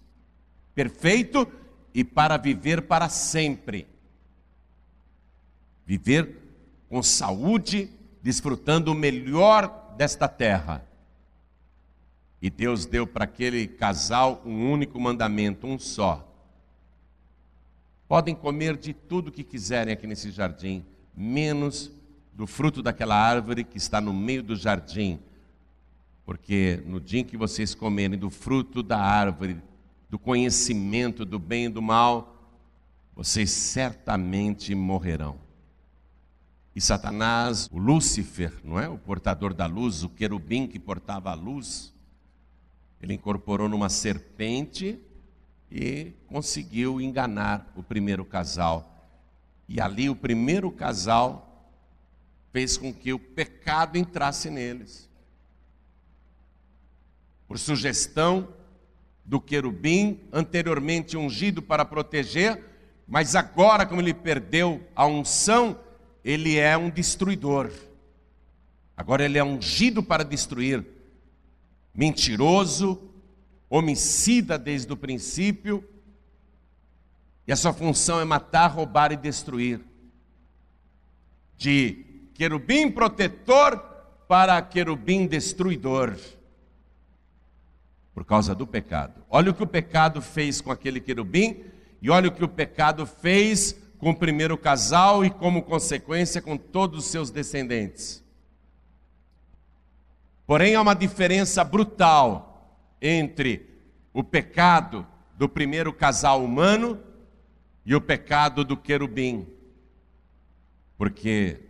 Perfeito 0.74 1.46
e 1.94 2.02
para 2.02 2.36
viver 2.36 2.82
para 2.82 3.08
sempre. 3.08 3.86
Viver 5.86 6.36
com 6.88 7.02
saúde, 7.02 7.90
desfrutando 8.22 8.90
o 8.92 8.94
melhor 8.94 9.94
desta 9.96 10.26
terra. 10.26 10.89
E 12.40 12.48
Deus 12.48 12.86
deu 12.86 13.06
para 13.06 13.24
aquele 13.24 13.66
casal 13.66 14.42
um 14.44 14.70
único 14.70 14.98
mandamento, 14.98 15.66
um 15.66 15.78
só. 15.78 16.26
Podem 18.08 18.34
comer 18.34 18.76
de 18.76 18.92
tudo 18.94 19.30
que 19.30 19.44
quiserem 19.44 19.92
aqui 19.92 20.06
nesse 20.06 20.30
jardim, 20.30 20.84
menos 21.14 21.90
do 22.32 22.46
fruto 22.46 22.82
daquela 22.82 23.14
árvore 23.14 23.62
que 23.62 23.76
está 23.76 24.00
no 24.00 24.12
meio 24.12 24.42
do 24.42 24.56
jardim. 24.56 25.18
Porque 26.24 26.82
no 26.86 27.00
dia 27.00 27.20
em 27.20 27.24
que 27.24 27.36
vocês 27.36 27.74
comerem 27.74 28.18
do 28.18 28.30
fruto 28.30 28.82
da 28.82 28.98
árvore 28.98 29.58
do 30.08 30.18
conhecimento 30.18 31.24
do 31.24 31.38
bem 31.38 31.66
e 31.66 31.68
do 31.68 31.80
mal, 31.80 32.36
vocês 33.14 33.50
certamente 33.50 34.74
morrerão. 34.74 35.38
E 36.74 36.80
Satanás, 36.80 37.68
o 37.70 37.78
Lúcifer, 37.78 38.52
não 38.64 38.78
é? 38.78 38.88
O 38.88 38.96
portador 38.96 39.52
da 39.52 39.66
luz, 39.66 40.02
o 40.02 40.08
querubim 40.08 40.66
que 40.66 40.78
portava 40.78 41.30
a 41.30 41.34
luz, 41.34 41.92
ele 43.00 43.14
incorporou 43.14 43.68
numa 43.68 43.88
serpente 43.88 44.98
e 45.70 46.12
conseguiu 46.26 47.00
enganar 47.00 47.72
o 47.74 47.82
primeiro 47.82 48.24
casal. 48.24 49.08
E 49.68 49.80
ali 49.80 50.10
o 50.10 50.16
primeiro 50.16 50.70
casal 50.70 51.70
fez 52.52 52.76
com 52.76 52.92
que 52.92 53.12
o 53.12 53.18
pecado 53.18 53.96
entrasse 53.96 54.50
neles. 54.50 55.08
Por 57.46 57.58
sugestão 57.58 58.48
do 59.24 59.40
querubim, 59.40 60.20
anteriormente 60.32 61.16
ungido 61.16 61.62
para 61.62 61.84
proteger, 61.84 62.64
mas 63.06 63.34
agora, 63.34 63.86
como 63.86 64.00
ele 64.00 64.14
perdeu 64.14 64.84
a 64.94 65.06
unção, 65.06 65.78
ele 66.24 66.58
é 66.58 66.76
um 66.76 66.90
destruidor. 66.90 67.70
Agora 68.96 69.24
ele 69.24 69.38
é 69.38 69.44
ungido 69.44 70.02
para 70.02 70.22
destruir. 70.22 70.84
Mentiroso, 71.94 73.10
homicida 73.68 74.58
desde 74.58 74.92
o 74.92 74.96
princípio, 74.96 75.84
e 77.46 77.52
a 77.52 77.56
sua 77.56 77.72
função 77.72 78.20
é 78.20 78.24
matar, 78.24 78.68
roubar 78.68 79.12
e 79.12 79.16
destruir. 79.16 79.80
De 81.56 82.30
querubim 82.34 82.90
protetor 82.90 83.78
para 84.28 84.62
querubim 84.62 85.26
destruidor 85.26 86.16
por 88.14 88.24
causa 88.24 88.54
do 88.54 88.66
pecado. 88.66 89.24
Olha 89.28 89.50
o 89.50 89.54
que 89.54 89.62
o 89.62 89.66
pecado 89.66 90.22
fez 90.22 90.60
com 90.60 90.70
aquele 90.70 91.00
querubim 91.00 91.64
e 92.02 92.10
olha 92.10 92.28
o 92.28 92.32
que 92.32 92.44
o 92.44 92.48
pecado 92.48 93.06
fez 93.06 93.74
com 93.98 94.10
o 94.10 94.16
primeiro 94.16 94.56
casal 94.56 95.24
e, 95.24 95.30
como 95.30 95.62
consequência, 95.62 96.40
com 96.40 96.56
todos 96.56 97.00
os 97.00 97.10
seus 97.10 97.30
descendentes. 97.30 98.24
Porém, 100.50 100.74
há 100.74 100.82
uma 100.82 100.94
diferença 100.94 101.62
brutal 101.62 102.76
entre 103.00 103.70
o 104.12 104.24
pecado 104.24 105.06
do 105.38 105.48
primeiro 105.48 105.92
casal 105.92 106.44
humano 106.44 107.00
e 107.86 107.94
o 107.94 108.00
pecado 108.00 108.64
do 108.64 108.76
querubim. 108.76 109.46
Porque 110.98 111.60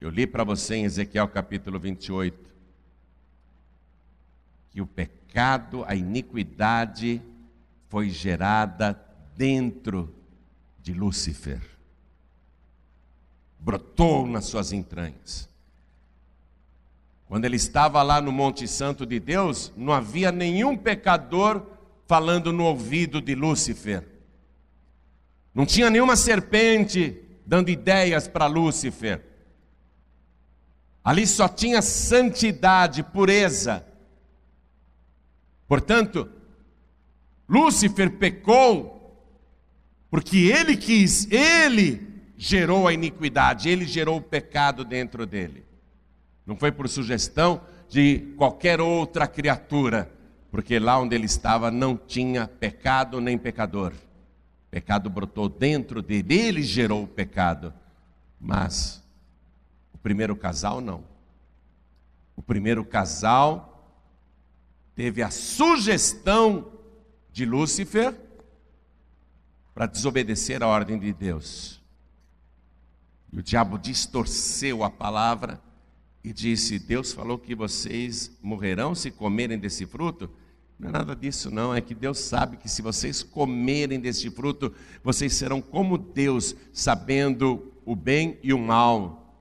eu 0.00 0.08
li 0.08 0.26
para 0.26 0.44
você 0.44 0.76
em 0.76 0.84
Ezequiel 0.84 1.28
capítulo 1.28 1.78
28 1.78 2.48
que 4.70 4.80
o 4.80 4.86
pecado 4.86 5.84
a 5.86 5.94
iniquidade 5.94 7.20
foi 7.90 8.08
gerada 8.08 8.98
dentro 9.36 10.10
de 10.78 10.94
Lúcifer. 10.94 11.60
Brotou 13.58 14.26
nas 14.26 14.46
suas 14.46 14.72
entranhas. 14.72 15.49
Quando 17.30 17.44
ele 17.44 17.54
estava 17.54 18.02
lá 18.02 18.20
no 18.20 18.32
Monte 18.32 18.66
Santo 18.66 19.06
de 19.06 19.20
Deus, 19.20 19.72
não 19.76 19.92
havia 19.92 20.32
nenhum 20.32 20.76
pecador 20.76 21.64
falando 22.04 22.52
no 22.52 22.64
ouvido 22.64 23.20
de 23.20 23.36
Lúcifer. 23.36 24.04
Não 25.54 25.64
tinha 25.64 25.88
nenhuma 25.88 26.16
serpente 26.16 27.22
dando 27.46 27.70
ideias 27.70 28.26
para 28.26 28.48
Lúcifer. 28.48 29.24
Ali 31.04 31.24
só 31.24 31.46
tinha 31.46 31.80
santidade, 31.80 33.04
pureza. 33.04 33.86
Portanto, 35.68 36.28
Lúcifer 37.48 38.10
pecou 38.10 39.22
porque 40.10 40.36
ele 40.36 40.76
quis, 40.76 41.30
ele 41.30 42.24
gerou 42.36 42.88
a 42.88 42.92
iniquidade, 42.92 43.68
ele 43.68 43.86
gerou 43.86 44.16
o 44.16 44.20
pecado 44.20 44.84
dentro 44.84 45.24
dele. 45.24 45.69
Não 46.46 46.56
foi 46.56 46.72
por 46.72 46.88
sugestão 46.88 47.60
de 47.88 48.34
qualquer 48.36 48.80
outra 48.80 49.26
criatura, 49.26 50.10
porque 50.50 50.78
lá 50.78 50.98
onde 50.98 51.14
ele 51.14 51.26
estava 51.26 51.70
não 51.70 51.96
tinha 51.96 52.46
pecado 52.46 53.20
nem 53.20 53.36
pecador. 53.36 53.92
O 53.92 54.70
pecado 54.70 55.10
brotou 55.10 55.48
dentro 55.48 56.00
dele, 56.00 56.34
ele 56.34 56.62
gerou 56.62 57.02
o 57.02 57.08
pecado. 57.08 57.74
Mas 58.40 59.02
o 59.92 59.98
primeiro 59.98 60.36
casal 60.36 60.80
não. 60.80 61.04
O 62.36 62.42
primeiro 62.42 62.84
casal 62.84 63.98
teve 64.94 65.22
a 65.22 65.30
sugestão 65.30 66.72
de 67.32 67.44
Lúcifer 67.44 68.14
para 69.74 69.86
desobedecer 69.86 70.62
a 70.62 70.66
ordem 70.66 70.98
de 70.98 71.12
Deus. 71.12 71.80
E 73.32 73.38
o 73.38 73.42
diabo 73.42 73.78
distorceu 73.78 74.82
a 74.82 74.90
palavra 74.90 75.60
e 76.22 76.32
disse: 76.32 76.78
Deus 76.78 77.12
falou 77.12 77.38
que 77.38 77.54
vocês 77.54 78.30
morrerão 78.42 78.94
se 78.94 79.10
comerem 79.10 79.58
desse 79.58 79.86
fruto. 79.86 80.30
Não 80.78 80.88
é 80.88 80.92
nada 80.92 81.14
disso, 81.14 81.50
não. 81.50 81.74
É 81.74 81.80
que 81.80 81.94
Deus 81.94 82.18
sabe 82.18 82.56
que 82.56 82.68
se 82.68 82.80
vocês 82.80 83.22
comerem 83.22 84.00
desse 84.00 84.30
fruto, 84.30 84.72
vocês 85.02 85.34
serão 85.34 85.60
como 85.60 85.98
Deus, 85.98 86.54
sabendo 86.72 87.72
o 87.84 87.94
bem 87.94 88.38
e 88.42 88.52
o 88.52 88.58
mal. 88.58 89.34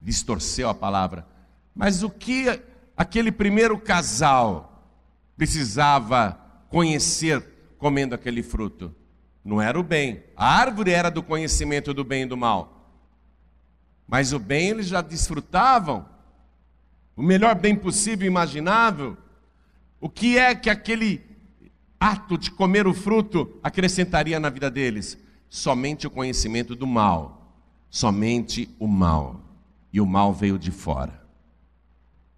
Distorceu 0.00 0.68
a 0.68 0.74
palavra. 0.74 1.26
Mas 1.74 2.02
o 2.02 2.10
que 2.10 2.46
aquele 2.96 3.30
primeiro 3.30 3.78
casal 3.78 4.92
precisava 5.36 6.32
conhecer 6.68 7.44
comendo 7.78 8.14
aquele 8.14 8.42
fruto? 8.42 8.94
Não 9.44 9.62
era 9.62 9.78
o 9.78 9.84
bem. 9.84 10.24
A 10.36 10.58
árvore 10.58 10.90
era 10.90 11.10
do 11.10 11.22
conhecimento 11.22 11.94
do 11.94 12.04
bem 12.04 12.22
e 12.22 12.26
do 12.26 12.36
mal. 12.36 12.77
Mas 14.08 14.32
o 14.32 14.38
bem 14.38 14.70
eles 14.70 14.86
já 14.88 15.02
desfrutavam, 15.02 16.08
o 17.14 17.22
melhor 17.22 17.54
bem 17.54 17.76
possível 17.76 18.26
imaginável. 18.26 19.18
O 20.00 20.08
que 20.08 20.38
é 20.38 20.54
que 20.54 20.70
aquele 20.70 21.20
ato 22.00 22.38
de 22.38 22.50
comer 22.50 22.86
o 22.86 22.94
fruto 22.94 23.58
acrescentaria 23.62 24.40
na 24.40 24.48
vida 24.48 24.70
deles? 24.70 25.18
Somente 25.50 26.06
o 26.06 26.10
conhecimento 26.10 26.74
do 26.74 26.86
mal, 26.86 27.54
somente 27.90 28.74
o 28.78 28.86
mal. 28.86 29.42
E 29.92 30.00
o 30.00 30.06
mal 30.06 30.32
veio 30.32 30.58
de 30.58 30.70
fora, 30.70 31.22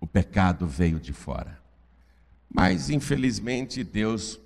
o 0.01 0.07
pecado 0.07 0.67
veio 0.67 0.99
de 0.99 1.13
fora. 1.13 1.61
Mas 2.53 2.91
infelizmente 2.91 3.85
Deus, 3.85 4.41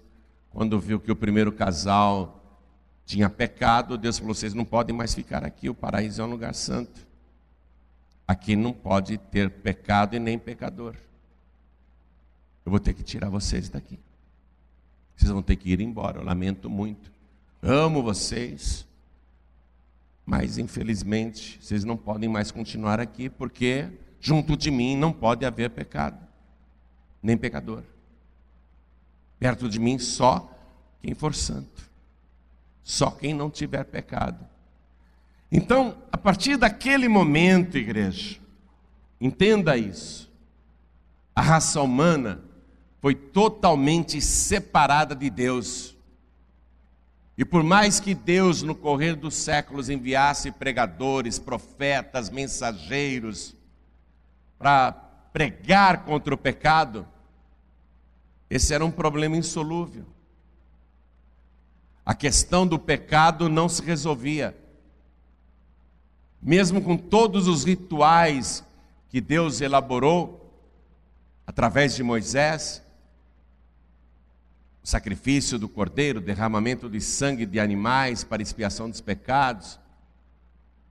quando 0.50 0.80
viu 0.80 0.98
que 0.98 1.12
o 1.12 1.16
primeiro 1.16 1.52
casal 1.52 2.62
tinha 3.04 3.30
pecado, 3.30 3.96
Deus 3.96 4.18
falou: 4.18 4.34
vocês 4.34 4.52
não 4.52 4.64
podem 4.64 4.96
mais 4.96 5.14
ficar 5.14 5.44
aqui, 5.44 5.68
o 5.68 5.74
paraíso 5.74 6.20
é 6.20 6.24
um 6.24 6.30
lugar 6.30 6.54
santo. 6.54 7.13
Aqui 8.26 8.56
não 8.56 8.72
pode 8.72 9.18
ter 9.18 9.50
pecado 9.50 10.16
e 10.16 10.18
nem 10.18 10.38
pecador. 10.38 10.96
Eu 12.64 12.70
vou 12.70 12.80
ter 12.80 12.94
que 12.94 13.02
tirar 13.02 13.28
vocês 13.28 13.68
daqui. 13.68 13.98
Vocês 15.16 15.30
vão 15.30 15.42
ter 15.42 15.56
que 15.56 15.70
ir 15.70 15.80
embora. 15.80 16.18
Eu 16.18 16.24
lamento 16.24 16.70
muito. 16.70 17.12
Amo 17.62 18.02
vocês. 18.02 18.87
Mas 20.24 20.56
infelizmente, 20.56 21.58
vocês 21.60 21.84
não 21.84 21.96
podem 21.96 22.28
mais 22.28 22.50
continuar 22.50 22.98
aqui, 22.98 23.28
porque 23.28 23.90
junto 24.20 24.56
de 24.56 24.70
mim 24.70 24.96
não 24.96 25.12
pode 25.12 25.44
haver 25.44 25.70
pecado, 25.70 26.18
nem 27.22 27.37
pecador. 27.37 27.82
Perto 29.38 29.68
de 29.68 29.78
mim 29.78 29.98
só 29.98 30.50
quem 31.02 31.12
for 31.12 31.34
santo, 31.34 31.90
só 32.82 33.10
quem 33.10 33.34
não 33.34 33.50
tiver 33.50 33.84
pecado. 33.84 34.48
Então, 35.56 35.96
a 36.10 36.18
partir 36.18 36.56
daquele 36.56 37.06
momento, 37.06 37.78
igreja, 37.78 38.40
entenda 39.20 39.76
isso. 39.76 40.28
A 41.32 41.40
raça 41.40 41.80
humana 41.80 42.42
foi 43.00 43.14
totalmente 43.14 44.20
separada 44.20 45.14
de 45.14 45.30
Deus. 45.30 45.96
E 47.38 47.44
por 47.44 47.62
mais 47.62 48.00
que 48.00 48.16
Deus, 48.16 48.62
no 48.64 48.74
correr 48.74 49.14
dos 49.14 49.36
séculos, 49.36 49.88
enviasse 49.88 50.50
pregadores, 50.50 51.38
profetas, 51.38 52.30
mensageiros, 52.30 53.54
para 54.58 54.90
pregar 55.32 56.04
contra 56.04 56.34
o 56.34 56.38
pecado, 56.38 57.06
esse 58.50 58.74
era 58.74 58.84
um 58.84 58.90
problema 58.90 59.36
insolúvel. 59.36 60.04
A 62.04 62.12
questão 62.12 62.66
do 62.66 62.76
pecado 62.76 63.48
não 63.48 63.68
se 63.68 63.80
resolvia. 63.82 64.63
Mesmo 66.44 66.83
com 66.83 66.94
todos 66.94 67.48
os 67.48 67.64
rituais 67.64 68.62
que 69.09 69.18
Deus 69.18 69.62
elaborou 69.62 70.52
através 71.46 71.96
de 71.96 72.02
Moisés, 72.02 72.83
o 74.83 74.87
sacrifício 74.87 75.59
do 75.59 75.66
cordeiro, 75.66 76.20
derramamento 76.20 76.90
de 76.90 77.00
sangue 77.00 77.46
de 77.46 77.59
animais 77.59 78.22
para 78.22 78.42
expiação 78.42 78.90
dos 78.90 79.00
pecados. 79.00 79.80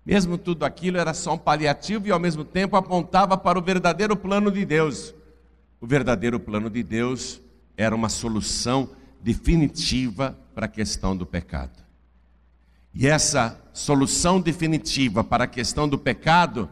Mesmo 0.04 0.40
tudo 0.40 0.66
aquilo 0.66 0.98
era 0.98 1.14
só 1.14 1.36
um 1.36 1.38
paliativo 1.38 2.08
e 2.08 2.12
ao 2.12 2.20
mesmo 2.20 2.44
tempo 2.44 2.76
apontava 2.76 3.38
para 3.38 3.60
o 3.60 3.62
verdadeiro 3.62 4.18
plano 4.18 4.52
de 4.52 4.66
Deus. 4.66 5.14
O 5.80 5.86
verdadeiro 5.86 6.40
plano 6.40 6.68
de 6.68 6.82
Deus 6.82 7.40
era 7.78 7.96
uma 7.96 8.10
solução 8.10 8.90
definitiva 9.22 10.36
para 10.56 10.66
a 10.66 10.70
questão 10.70 11.16
do 11.16 11.28
pecado. 11.28 11.83
E 12.94 13.08
essa 13.08 13.60
solução 13.74 14.40
definitiva 14.40 15.24
para 15.24 15.46
a 15.46 15.48
questão 15.48 15.90
do 15.90 15.98
pecado 15.98 16.70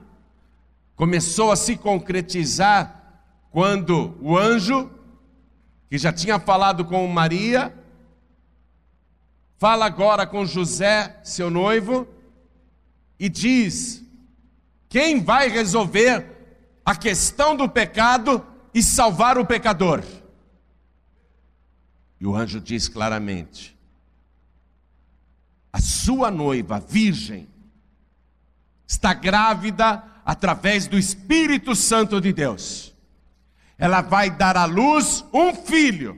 começou 0.96 1.52
a 1.52 1.56
se 1.56 1.76
concretizar 1.76 3.24
quando 3.50 4.16
o 4.22 4.38
anjo 4.38 4.90
que 5.90 5.98
já 5.98 6.14
tinha 6.14 6.40
falado 6.40 6.86
com 6.86 7.06
Maria, 7.08 7.76
fala 9.58 9.86
agora 9.86 10.26
com 10.26 10.46
José, 10.46 11.20
seu 11.24 11.50
noivo, 11.50 12.08
e 13.20 13.28
diz: 13.28 14.02
quem 14.88 15.24
vai 15.24 15.50
resolver 15.50 16.26
a 16.86 16.96
questão 16.96 17.56
do 17.56 17.68
pecado 17.68 18.46
e 18.74 18.82
salvar 18.82 19.38
o 19.38 19.46
pecador? 19.46 20.04
E 22.20 22.26
o 22.26 22.36
anjo 22.36 22.62
diz 22.62 22.88
claramente: 22.88 23.71
a 25.72 25.80
sua 25.80 26.30
noiva, 26.30 26.80
virgem, 26.80 27.48
está 28.88 29.14
grávida 29.14 30.04
através 30.26 30.88
do 30.88 30.98
Espírito 30.98 31.76
Santo 31.76 32.20
de 32.20 32.34
Deus 32.34 32.92
ela 33.82 34.00
vai 34.02 34.30
dar 34.30 34.56
à 34.56 34.66
luz 34.66 35.26
um 35.34 35.56
filho, 35.56 36.16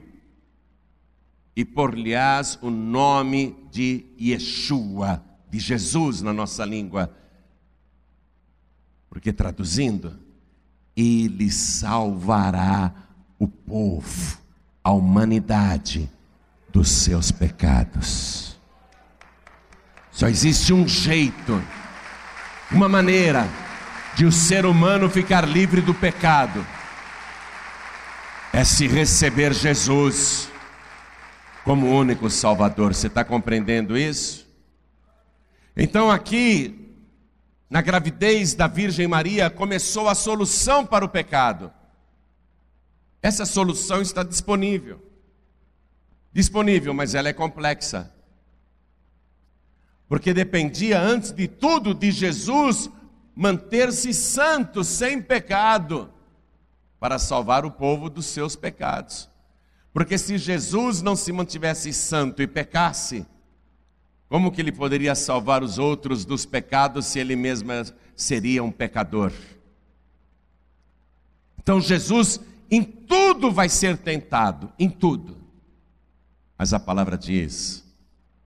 e 1.56 1.64
por-lhe-ás 1.64 2.58
o 2.60 2.68
nome 2.68 3.56
de 3.72 4.04
Yeshua, 4.20 5.24
de 5.50 5.58
Jesus 5.58 6.20
na 6.20 6.30
nossa 6.30 6.62
língua. 6.62 7.10
Porque 9.08 9.32
traduzindo, 9.32 10.18
ele 10.94 11.50
salvará 11.50 12.92
o 13.38 13.48
povo, 13.48 14.36
a 14.82 14.92
humanidade 14.92 16.10
dos 16.70 16.90
seus 16.90 17.32
pecados. 17.32 18.53
Só 20.14 20.28
existe 20.28 20.72
um 20.72 20.86
jeito, 20.86 21.60
uma 22.70 22.88
maneira 22.88 23.48
de 24.14 24.24
o 24.24 24.30
ser 24.30 24.64
humano 24.64 25.10
ficar 25.10 25.44
livre 25.44 25.80
do 25.80 25.92
pecado 25.92 26.64
é 28.52 28.62
se 28.62 28.86
receber 28.86 29.52
Jesus 29.52 30.48
como 31.64 31.90
único 31.90 32.30
Salvador. 32.30 32.94
Você 32.94 33.08
está 33.08 33.24
compreendendo 33.24 33.98
isso? 33.98 34.48
Então, 35.76 36.08
aqui, 36.08 36.94
na 37.68 37.82
gravidez 37.82 38.54
da 38.54 38.68
Virgem 38.68 39.08
Maria, 39.08 39.50
começou 39.50 40.08
a 40.08 40.14
solução 40.14 40.86
para 40.86 41.04
o 41.04 41.08
pecado. 41.08 41.72
Essa 43.20 43.44
solução 43.44 44.00
está 44.00 44.22
disponível. 44.22 45.04
Disponível, 46.32 46.94
mas 46.94 47.16
ela 47.16 47.28
é 47.28 47.32
complexa. 47.32 48.13
Porque 50.08 50.34
dependia, 50.34 51.00
antes 51.00 51.32
de 51.32 51.48
tudo, 51.48 51.94
de 51.94 52.10
Jesus 52.10 52.90
manter-se 53.34 54.12
santo, 54.14 54.84
sem 54.84 55.20
pecado 55.20 56.10
para 57.00 57.18
salvar 57.18 57.64
o 57.64 57.70
povo 57.70 58.08
dos 58.08 58.26
seus 58.26 58.54
pecados. 58.54 59.28
Porque 59.92 60.16
se 60.18 60.38
Jesus 60.38 61.02
não 61.02 61.14
se 61.14 61.32
mantivesse 61.32 61.92
santo 61.92 62.42
e 62.42 62.46
pecasse, 62.46 63.26
como 64.28 64.50
que 64.50 64.60
ele 64.60 64.72
poderia 64.72 65.14
salvar 65.14 65.62
os 65.62 65.78
outros 65.78 66.24
dos 66.24 66.44
pecados 66.44 67.06
se 67.06 67.18
ele 67.18 67.36
mesmo 67.36 67.70
seria 68.16 68.62
um 68.62 68.70
pecador? 68.70 69.32
Então 71.58 71.80
Jesus 71.80 72.40
em 72.70 72.82
tudo 72.82 73.52
vai 73.52 73.68
ser 73.68 73.98
tentado, 73.98 74.72
em 74.78 74.88
tudo. 74.90 75.36
Mas 76.58 76.72
a 76.72 76.80
palavra 76.80 77.16
diz, 77.16 77.83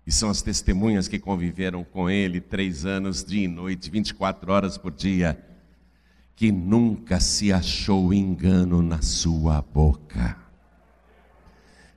e 0.08 0.10
são 0.10 0.30
as 0.30 0.40
testemunhas 0.40 1.06
que 1.06 1.18
conviveram 1.18 1.84
com 1.84 2.08
ele 2.08 2.40
três 2.40 2.86
anos, 2.86 3.22
dia 3.22 3.44
e 3.44 3.46
noite, 3.46 3.90
24 3.90 4.50
horas 4.50 4.78
por 4.78 4.90
dia, 4.90 5.38
que 6.34 6.50
nunca 6.50 7.20
se 7.20 7.52
achou 7.52 8.10
engano 8.14 8.80
na 8.80 9.02
sua 9.02 9.60
boca. 9.60 10.34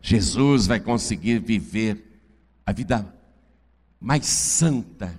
Jesus 0.01 0.67
vai 0.67 0.77
conseguir 0.77 1.39
viver 1.39 2.21
a 2.65 2.73
vida 2.73 3.15
mais 3.97 4.25
santa, 4.25 5.17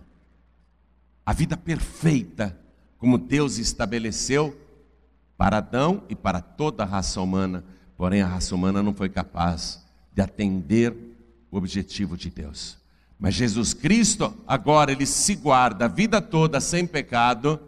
a 1.24 1.32
vida 1.32 1.56
perfeita, 1.56 2.60
como 2.98 3.16
Deus 3.16 3.56
estabeleceu 3.56 4.54
para 5.38 5.56
Adão 5.56 6.04
e 6.10 6.14
para 6.14 6.42
toda 6.42 6.82
a 6.82 6.86
raça 6.86 7.22
humana. 7.22 7.64
Porém, 7.96 8.20
a 8.20 8.26
raça 8.26 8.54
humana 8.54 8.82
não 8.82 8.92
foi 8.92 9.08
capaz 9.08 9.82
de 10.12 10.20
atender 10.20 10.94
o 11.50 11.56
objetivo 11.56 12.18
de 12.18 12.28
Deus. 12.28 12.81
Mas 13.22 13.34
Jesus 13.34 13.72
Cristo, 13.72 14.36
agora, 14.48 14.90
ele 14.90 15.06
se 15.06 15.36
guarda 15.36 15.84
a 15.84 15.88
vida 15.88 16.20
toda 16.20 16.60
sem 16.60 16.84
pecado 16.84 17.60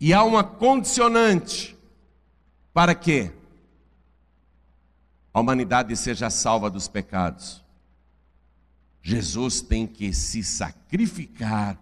e 0.00 0.10
há 0.14 0.24
uma 0.24 0.42
condicionante 0.42 1.76
para 2.72 2.94
que 2.94 3.30
a 5.34 5.38
humanidade 5.38 5.94
seja 5.98 6.30
salva 6.30 6.70
dos 6.70 6.88
pecados. 6.88 7.62
Jesus 9.02 9.60
tem 9.60 9.86
que 9.86 10.14
se 10.14 10.42
sacrificar 10.42 11.78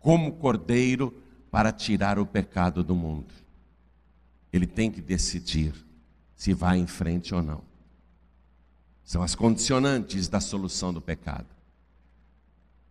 como 0.00 0.32
cordeiro 0.32 1.14
para 1.52 1.70
tirar 1.70 2.18
o 2.18 2.26
pecado 2.26 2.82
do 2.82 2.96
mundo. 2.96 3.32
Ele 4.52 4.66
tem 4.66 4.90
que 4.90 5.00
decidir 5.00 5.72
se 6.34 6.52
vai 6.52 6.78
em 6.78 6.86
frente 6.88 7.32
ou 7.32 7.40
não. 7.40 7.73
São 9.04 9.22
as 9.22 9.34
condicionantes 9.34 10.28
da 10.28 10.40
solução 10.40 10.92
do 10.92 11.00
pecado. 11.00 11.46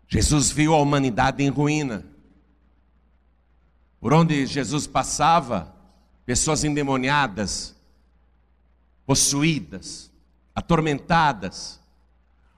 Jesus 0.07 0.51
viu 0.51 0.73
a 0.73 0.79
humanidade 0.79 1.43
em 1.43 1.49
ruína. 1.49 2.05
Por 3.99 4.13
onde 4.13 4.45
Jesus 4.45 4.85
passava, 4.85 5.73
pessoas 6.25 6.63
endemoniadas, 6.63 7.75
possuídas, 9.05 10.11
atormentadas. 10.53 11.79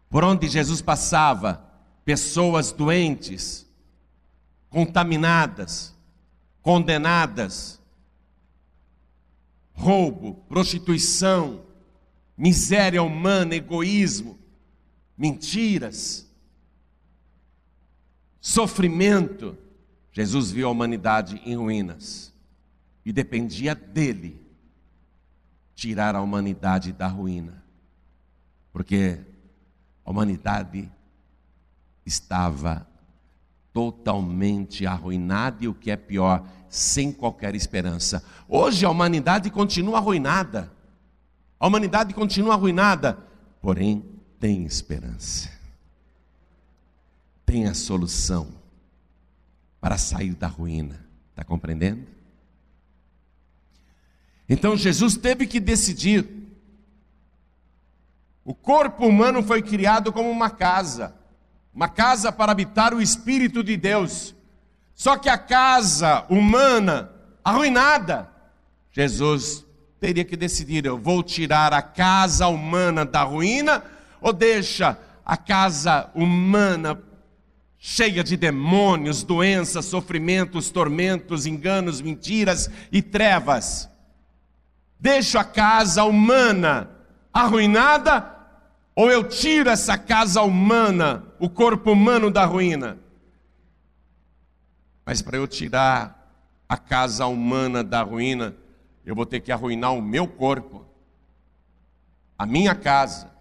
Por 0.10 0.24
onde 0.24 0.48
Jesus 0.48 0.82
passava, 0.82 1.64
pessoas 2.04 2.72
doentes, 2.72 3.66
contaminadas, 4.70 5.96
condenadas, 6.62 7.80
roubo, 9.74 10.36
prostituição, 10.48 11.65
miséria 12.38 13.02
humana, 13.02 13.56
egoísmo, 13.56 14.38
mentiras, 15.18 16.30
sofrimento. 18.40 19.58
Jesus 20.12 20.52
viu 20.52 20.68
a 20.68 20.72
humanidade 20.72 21.42
em 21.46 21.56
ruínas 21.56 22.34
e 23.06 23.12
dependia 23.12 23.76
dele 23.76 24.42
tirar 25.76 26.16
a 26.16 26.22
humanidade 26.22 26.94
da 26.94 27.08
ruína, 27.08 27.64
porque 28.72 29.20
a 30.06 30.12
humanidade 30.12 30.90
estava 32.06 32.88
totalmente 33.74 34.88
arruinada 34.88 35.66
e 35.66 35.68
o 35.68 35.74
que 35.74 35.92
é 35.92 35.98
pior, 35.98 36.48
sem 36.70 37.12
qualquer 37.12 37.56
esperança. 37.56 38.24
Hoje 38.48 38.86
a 38.86 38.90
humanidade 38.90 39.50
continua 39.50 39.98
arruinada. 39.98 40.72
A 41.60 41.68
humanidade 41.68 42.14
continua 42.14 42.54
arruinada, 42.54 43.18
porém 43.62 44.04
tem 44.40 44.66
esperança. 44.66 45.50
Tem 47.46 47.68
a 47.68 47.74
solução 47.74 48.48
para 49.80 49.98
sair 49.98 50.36
da 50.36 50.48
ruína. 50.48 51.06
Está 51.32 51.44
compreendendo? 51.44 52.08
Então 54.48 54.76
Jesus 54.76 55.18
teve 55.18 55.48
que 55.48 55.60
decidir. 55.60 56.28
O 58.44 58.54
corpo 58.54 59.08
humano 59.08 59.42
foi 59.42 59.62
criado 59.62 60.14
como 60.14 60.30
uma 60.30 60.50
casa, 60.52 61.16
uma 61.74 61.88
casa 61.90 62.32
para 62.32 62.52
habitar 62.52 62.94
o 62.94 63.02
Espírito 63.02 63.64
de 63.64 63.76
Deus. 63.76 64.36
Só 64.94 65.18
que 65.18 65.30
a 65.30 65.38
casa 65.38 66.26
humana 66.30 67.12
arruinada, 67.44 68.30
Jesus 68.92 69.65
teria 70.06 70.24
que 70.24 70.38
decidir: 70.38 70.86
eu 70.86 71.00
vou 71.00 71.24
tirar 71.24 71.74
a 71.74 71.82
casa 71.82 72.48
humana 72.48 73.04
da 73.04 73.24
ruína 73.24 73.84
ou 74.22 74.32
deixa 74.32 74.96
a 75.26 75.36
casa 75.36 76.12
humana 76.14 77.02
cheia 77.80 78.24
de 78.24 78.38
demônios, 78.38 79.24
doenças, 79.24 79.86
sofrimentos, 79.86 80.70
tormentos, 80.70 81.48
enganos, 81.48 82.02
mentiras 82.02 82.70
e 82.92 83.02
trevas? 83.02 83.90
Deixo 85.00 85.40
a 85.40 85.44
casa 85.44 86.04
humana 86.04 86.88
arruinada 87.34 88.32
ou 88.96 89.10
eu 89.10 89.24
tiro 89.24 89.72
essa 89.72 89.98
casa 89.98 90.44
humana, 90.44 91.24
o 91.40 91.50
corpo 91.50 91.92
humano 91.92 92.30
da 92.30 92.46
ruína? 92.46 93.00
Mas 95.04 95.24
para 95.24 95.38
eu 95.38 95.48
tirar 95.48 96.30
a 96.70 96.78
casa 96.78 97.26
humana 97.26 97.84
da 97.84 98.04
ruína, 98.04 98.56
eu 99.06 99.14
vou 99.16 99.26
ter 99.26 99.40
que 99.40 99.52
arruinar 99.52 99.94
o 99.94 100.02
meu 100.02 100.28
corpo, 100.28 100.86
a 102.38 102.46
minha 102.46 102.74
casa. 102.74 103.32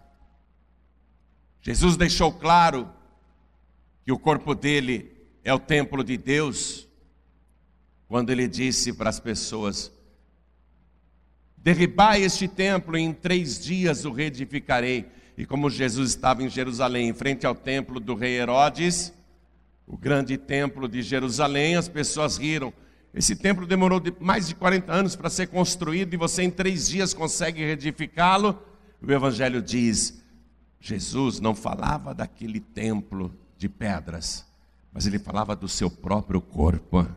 Jesus 1.61 1.97
deixou 1.97 2.31
claro 2.31 2.89
que 4.05 4.11
o 4.11 4.19
corpo 4.19 4.53
dele 4.53 5.11
é 5.43 5.53
o 5.53 5.59
templo 5.59 6.03
de 6.03 6.15
Deus, 6.17 6.87
quando 8.07 8.29
ele 8.29 8.47
disse 8.47 8.93
para 8.93 9.09
as 9.09 9.19
pessoas: 9.19 9.91
Derribai 11.57 12.21
este 12.21 12.47
templo, 12.47 12.95
e 12.95 13.01
em 13.01 13.11
três 13.11 13.59
dias 13.63 14.05
o 14.05 14.11
reedificarei. 14.11 15.07
E 15.35 15.45
como 15.45 15.69
Jesus 15.69 16.11
estava 16.11 16.43
em 16.43 16.49
Jerusalém, 16.49 17.09
em 17.09 17.13
frente 17.13 17.45
ao 17.45 17.55
templo 17.55 17.99
do 17.99 18.13
rei 18.13 18.37
Herodes, 18.37 19.11
o 19.87 19.97
grande 19.97 20.37
templo 20.37 20.87
de 20.87 21.01
Jerusalém, 21.01 21.75
as 21.75 21.89
pessoas 21.89 22.37
riram. 22.37 22.71
Esse 23.15 23.33
templo 23.33 23.65
demorou 23.65 24.01
mais 24.19 24.45
de 24.45 24.53
40 24.55 24.91
anos 24.91 25.15
para 25.15 25.29
ser 25.29 25.47
construído 25.47 26.13
e 26.13 26.17
você 26.17 26.43
em 26.43 26.51
três 26.51 26.89
dias 26.89 27.13
consegue 27.13 27.63
reedificá-lo. 27.63 28.61
O 29.01 29.09
Evangelho 29.09 29.61
diz: 29.61 30.21
Jesus 30.81 31.39
não 31.39 31.55
falava 31.55 32.13
daquele 32.13 32.59
templo 32.59 33.33
de 33.57 33.69
pedras, 33.69 34.45
mas 34.91 35.07
ele 35.07 35.17
falava 35.17 35.55
do 35.55 35.69
seu 35.69 35.89
próprio 35.89 36.41
corpo. 36.41 37.07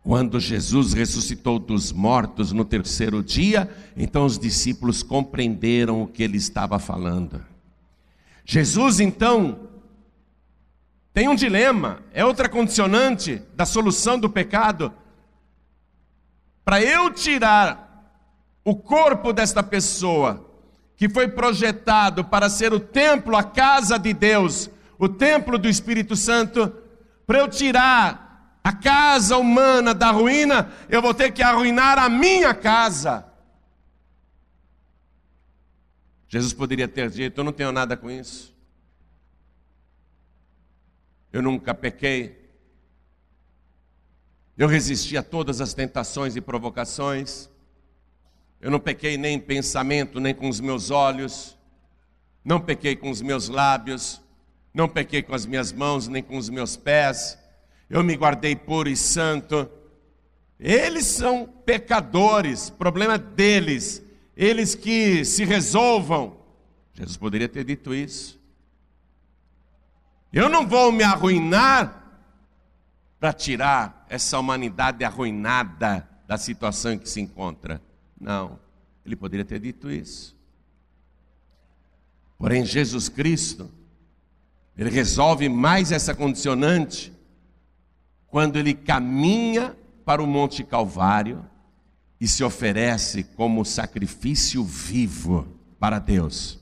Quando 0.00 0.38
Jesus 0.38 0.92
ressuscitou 0.92 1.58
dos 1.58 1.90
mortos 1.90 2.52
no 2.52 2.64
terceiro 2.64 3.20
dia, 3.20 3.68
então 3.96 4.24
os 4.24 4.38
discípulos 4.38 5.02
compreenderam 5.02 6.02
o 6.02 6.06
que 6.06 6.22
ele 6.22 6.36
estava 6.36 6.78
falando. 6.78 7.44
Jesus, 8.44 9.00
então, 9.00 9.58
tem 11.12 11.26
um 11.28 11.34
dilema, 11.34 11.98
é 12.14 12.24
outra 12.24 12.48
condicionante 12.48 13.42
da 13.56 13.66
solução 13.66 14.16
do 14.16 14.30
pecado. 14.30 14.92
Para 16.66 16.82
eu 16.82 17.12
tirar 17.12 18.10
o 18.64 18.74
corpo 18.74 19.32
desta 19.32 19.62
pessoa, 19.62 20.50
que 20.96 21.08
foi 21.08 21.28
projetado 21.28 22.24
para 22.24 22.50
ser 22.50 22.72
o 22.72 22.80
templo, 22.80 23.36
a 23.36 23.44
casa 23.44 23.96
de 23.96 24.12
Deus, 24.12 24.68
o 24.98 25.08
templo 25.08 25.58
do 25.58 25.68
Espírito 25.68 26.16
Santo, 26.16 26.74
para 27.24 27.38
eu 27.38 27.46
tirar 27.46 28.58
a 28.64 28.72
casa 28.72 29.36
humana 29.36 29.94
da 29.94 30.10
ruína, 30.10 30.72
eu 30.88 31.00
vou 31.00 31.14
ter 31.14 31.30
que 31.30 31.40
arruinar 31.40 32.00
a 32.00 32.08
minha 32.08 32.52
casa. 32.52 33.24
Jesus 36.26 36.52
poderia 36.52 36.88
ter 36.88 37.08
dito: 37.10 37.40
Eu 37.40 37.44
não 37.44 37.52
tenho 37.52 37.70
nada 37.70 37.96
com 37.96 38.10
isso. 38.10 38.52
Eu 41.32 41.42
nunca 41.42 41.72
pequei. 41.72 42.45
Eu 44.56 44.68
resisti 44.68 45.16
a 45.16 45.22
todas 45.22 45.60
as 45.60 45.74
tentações 45.74 46.36
e 46.36 46.40
provocações. 46.40 47.48
Eu 48.60 48.70
não 48.70 48.80
pequei 48.80 49.16
nem 49.16 49.36
em 49.36 49.40
pensamento, 49.40 50.18
nem 50.18 50.34
com 50.34 50.48
os 50.48 50.60
meus 50.60 50.90
olhos. 50.90 51.56
Não 52.44 52.60
pequei 52.60 52.96
com 52.96 53.10
os 53.10 53.20
meus 53.20 53.48
lábios. 53.48 54.20
Não 54.72 54.88
pequei 54.88 55.22
com 55.22 55.34
as 55.34 55.46
minhas 55.46 55.72
mãos, 55.72 56.08
nem 56.08 56.22
com 56.22 56.36
os 56.36 56.48
meus 56.48 56.76
pés 56.76 57.38
eu 57.88 58.02
me 58.02 58.14
guardei 58.14 58.54
puro 58.54 58.88
e 58.88 58.96
santo. 58.96 59.68
Eles 60.58 61.06
são 61.06 61.46
pecadores, 61.64 62.70
problema 62.70 63.18
deles, 63.18 64.02
eles 64.36 64.74
que 64.74 65.24
se 65.24 65.44
resolvam. 65.44 66.38
Jesus 66.94 67.16
poderia 67.16 67.48
ter 67.48 67.64
dito 67.64 67.94
isso. 67.94 68.40
Eu 70.32 70.48
não 70.48 70.66
vou 70.66 70.90
me 70.90 71.04
arruinar 71.04 72.05
para 73.18 73.32
tirar 73.32 74.06
essa 74.08 74.38
humanidade 74.38 75.04
arruinada 75.04 76.08
da 76.26 76.36
situação 76.36 76.92
em 76.92 76.98
que 76.98 77.08
se 77.08 77.20
encontra. 77.20 77.80
Não, 78.20 78.58
ele 79.04 79.16
poderia 79.16 79.44
ter 79.44 79.58
dito 79.58 79.90
isso. 79.90 80.36
Porém, 82.38 82.64
Jesus 82.64 83.08
Cristo, 83.08 83.70
ele 84.76 84.90
resolve 84.90 85.48
mais 85.48 85.90
essa 85.90 86.14
condicionante 86.14 87.12
quando 88.26 88.56
ele 88.56 88.74
caminha 88.74 89.76
para 90.04 90.22
o 90.22 90.26
Monte 90.26 90.62
Calvário 90.62 91.44
e 92.20 92.28
se 92.28 92.44
oferece 92.44 93.22
como 93.22 93.64
sacrifício 93.64 94.62
vivo 94.64 95.46
para 95.78 95.98
Deus, 95.98 96.58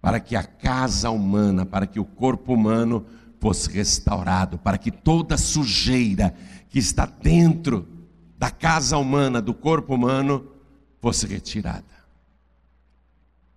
para 0.00 0.20
que 0.20 0.36
a 0.36 0.42
casa 0.42 1.10
humana, 1.10 1.64
para 1.64 1.86
que 1.86 2.00
o 2.00 2.04
corpo 2.04 2.54
humano 2.54 3.06
fosse 3.40 3.70
restaurado, 3.70 4.58
para 4.58 4.78
que 4.78 4.90
toda 4.90 5.36
sujeira 5.36 6.36
que 6.68 6.78
está 6.78 7.06
dentro 7.06 7.88
da 8.38 8.50
casa 8.50 8.96
humana, 8.98 9.40
do 9.40 9.54
corpo 9.54 9.94
humano, 9.94 10.46
fosse 11.00 11.26
retirada. 11.26 11.84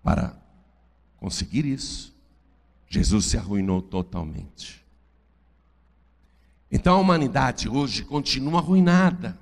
Para 0.01 0.35
conseguir 1.17 1.65
isso, 1.65 2.13
Jesus 2.87 3.25
se 3.25 3.37
arruinou 3.37 3.81
totalmente. 3.81 4.83
Então 6.71 6.95
a 6.95 6.99
humanidade 6.99 7.69
hoje 7.69 8.03
continua 8.03 8.59
arruinada. 8.59 9.37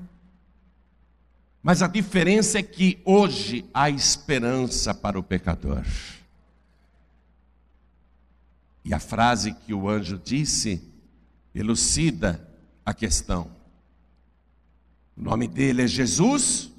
Mas 1.63 1.81
a 1.81 1.87
diferença 1.87 2.59
é 2.59 2.63
que 2.63 2.99
hoje 3.05 3.65
há 3.73 3.89
esperança 3.89 4.93
para 4.93 5.17
o 5.17 5.23
pecador. 5.23 5.85
E 8.83 8.93
a 8.93 8.99
frase 8.99 9.53
que 9.53 9.73
o 9.73 9.89
anjo 9.89 10.17
disse 10.17 10.81
elucida 11.53 12.47
a 12.85 12.93
questão. 12.93 13.51
O 15.15 15.21
nome 15.21 15.47
dele 15.47 15.83
é 15.83 15.87
Jesus, 15.87 16.71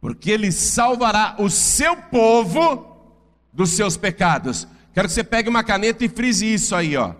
porque 0.00 0.30
ele 0.30 0.52
salvará 0.52 1.36
o 1.38 1.48
seu 1.48 1.96
povo 1.96 3.14
dos 3.52 3.70
seus 3.70 3.96
pecados. 3.96 4.66
Quero 4.92 5.08
que 5.08 5.14
você 5.14 5.24
pegue 5.24 5.48
uma 5.48 5.64
caneta 5.64 6.04
e 6.04 6.08
frise 6.08 6.52
isso 6.52 6.74
aí, 6.74 6.96
ó. 6.96 7.14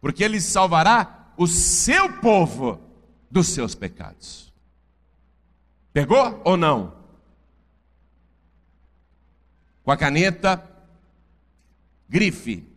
Porque 0.00 0.24
ele 0.24 0.40
salvará 0.40 1.32
o 1.36 1.46
seu 1.46 2.20
povo 2.20 2.80
dos 3.30 3.48
seus 3.48 3.74
pecados. 3.74 4.52
Pegou 5.92 6.40
ou 6.44 6.56
não? 6.56 6.94
Com 9.82 9.90
a 9.90 9.96
caneta, 9.96 10.62
grife, 12.08 12.69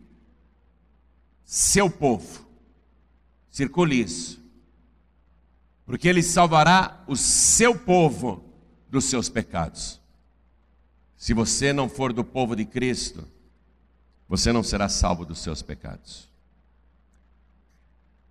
seu 1.44 1.90
povo. 1.90 2.44
Circule 3.50 4.00
isso. 4.00 4.42
Porque 5.86 6.08
ele 6.08 6.22
salvará 6.22 7.04
o 7.06 7.16
seu 7.16 7.78
povo 7.78 8.44
dos 8.88 9.04
seus 9.04 9.28
pecados. 9.28 10.00
Se 11.16 11.34
você 11.34 11.72
não 11.72 11.88
for 11.88 12.12
do 12.12 12.24
povo 12.24 12.56
de 12.56 12.64
Cristo, 12.64 13.26
você 14.28 14.52
não 14.52 14.62
será 14.62 14.88
salvo 14.88 15.24
dos 15.24 15.40
seus 15.40 15.62
pecados. 15.62 16.28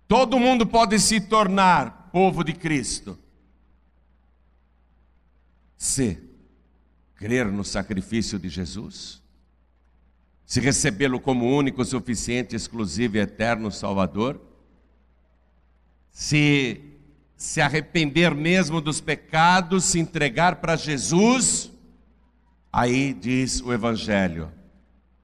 Todo 0.06 0.38
mundo 0.38 0.66
pode 0.66 0.98
se 0.98 1.20
tornar 1.20 2.10
povo 2.12 2.44
de 2.44 2.52
Cristo 2.52 3.18
se 5.84 6.18
crer 7.14 7.50
no 7.52 7.62
sacrifício 7.62 8.38
de 8.38 8.48
Jesus, 8.48 9.22
se 10.46 10.60
recebê-lo 10.60 11.18
como 11.18 11.46
único, 11.46 11.84
suficiente, 11.84 12.54
exclusivo 12.54 13.16
e 13.16 13.20
eterno 13.20 13.70
Salvador, 13.70 14.40
se 16.10 16.94
se 17.36 17.60
arrepender 17.60 18.34
mesmo 18.34 18.80
dos 18.80 19.00
pecados, 19.00 19.84
se 19.84 19.98
entregar 19.98 20.56
para 20.56 20.76
Jesus, 20.76 21.70
aí 22.72 23.12
diz 23.12 23.60
o 23.60 23.72
Evangelho 23.72 24.50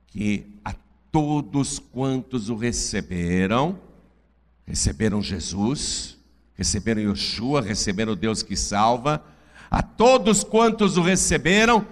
que 0.08 0.46
a 0.64 0.74
todos 1.10 1.78
quantos 1.78 2.50
o 2.50 2.56
receberam, 2.56 3.78
receberam 4.66 5.22
Jesus, 5.22 6.18
receberam 6.54 7.00
Yeshua, 7.00 7.62
receberam 7.62 8.12
o 8.12 8.16
Deus 8.16 8.42
que 8.42 8.56
salva, 8.56 9.24
a 9.70 9.82
todos 9.82 10.44
quantos 10.44 10.96
o 10.96 11.02
receberam, 11.02 11.86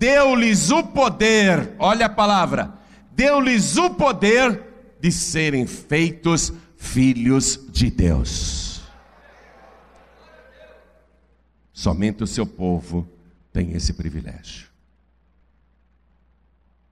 deu-lhes 0.00 0.70
o 0.70 0.82
poder, 0.82 1.74
olha 1.78 2.06
a 2.06 2.08
palavra, 2.08 2.72
deu-lhes 3.12 3.76
o 3.76 3.90
poder 3.90 4.62
de 4.98 5.12
serem 5.12 5.66
feitos 5.66 6.50
filhos 6.74 7.60
de 7.68 7.90
Deus. 7.90 8.80
Somente 11.70 12.24
o 12.24 12.26
seu 12.26 12.46
povo 12.46 13.06
tem 13.52 13.72
esse 13.72 13.92
privilégio. 13.92 14.68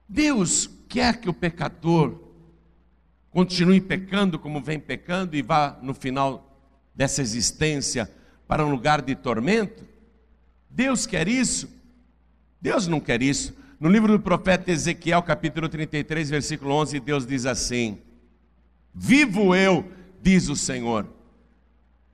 Deus 0.07 0.69
quer 0.87 1.19
que 1.19 1.29
o 1.29 1.33
pecador 1.33 2.15
continue 3.31 3.81
pecando 3.81 4.37
como 4.37 4.61
vem 4.61 4.79
pecando 4.79 5.35
e 5.35 5.41
vá 5.41 5.79
no 5.81 5.95
final 5.95 6.61
dessa 6.93 7.23
existência 7.23 8.07
para 8.47 8.63
um 8.63 8.69
lugar 8.69 9.01
de 9.01 9.15
tormento? 9.15 9.83
Deus 10.69 11.07
quer 11.07 11.27
isso? 11.27 11.78
Deus 12.61 12.87
não 12.87 12.99
quer 12.99 13.21
isso. 13.21 13.55
No 13.79 13.89
livro 13.89 14.11
do 14.11 14.19
profeta 14.19 14.71
Ezequiel, 14.71 15.23
capítulo 15.23 15.69
33, 15.69 16.29
versículo 16.29 16.73
11, 16.73 16.99
Deus 16.99 17.25
diz 17.25 17.45
assim: 17.45 17.97
Vivo 18.93 19.55
eu, 19.55 19.89
diz 20.21 20.49
o 20.49 20.55
Senhor, 20.55 21.07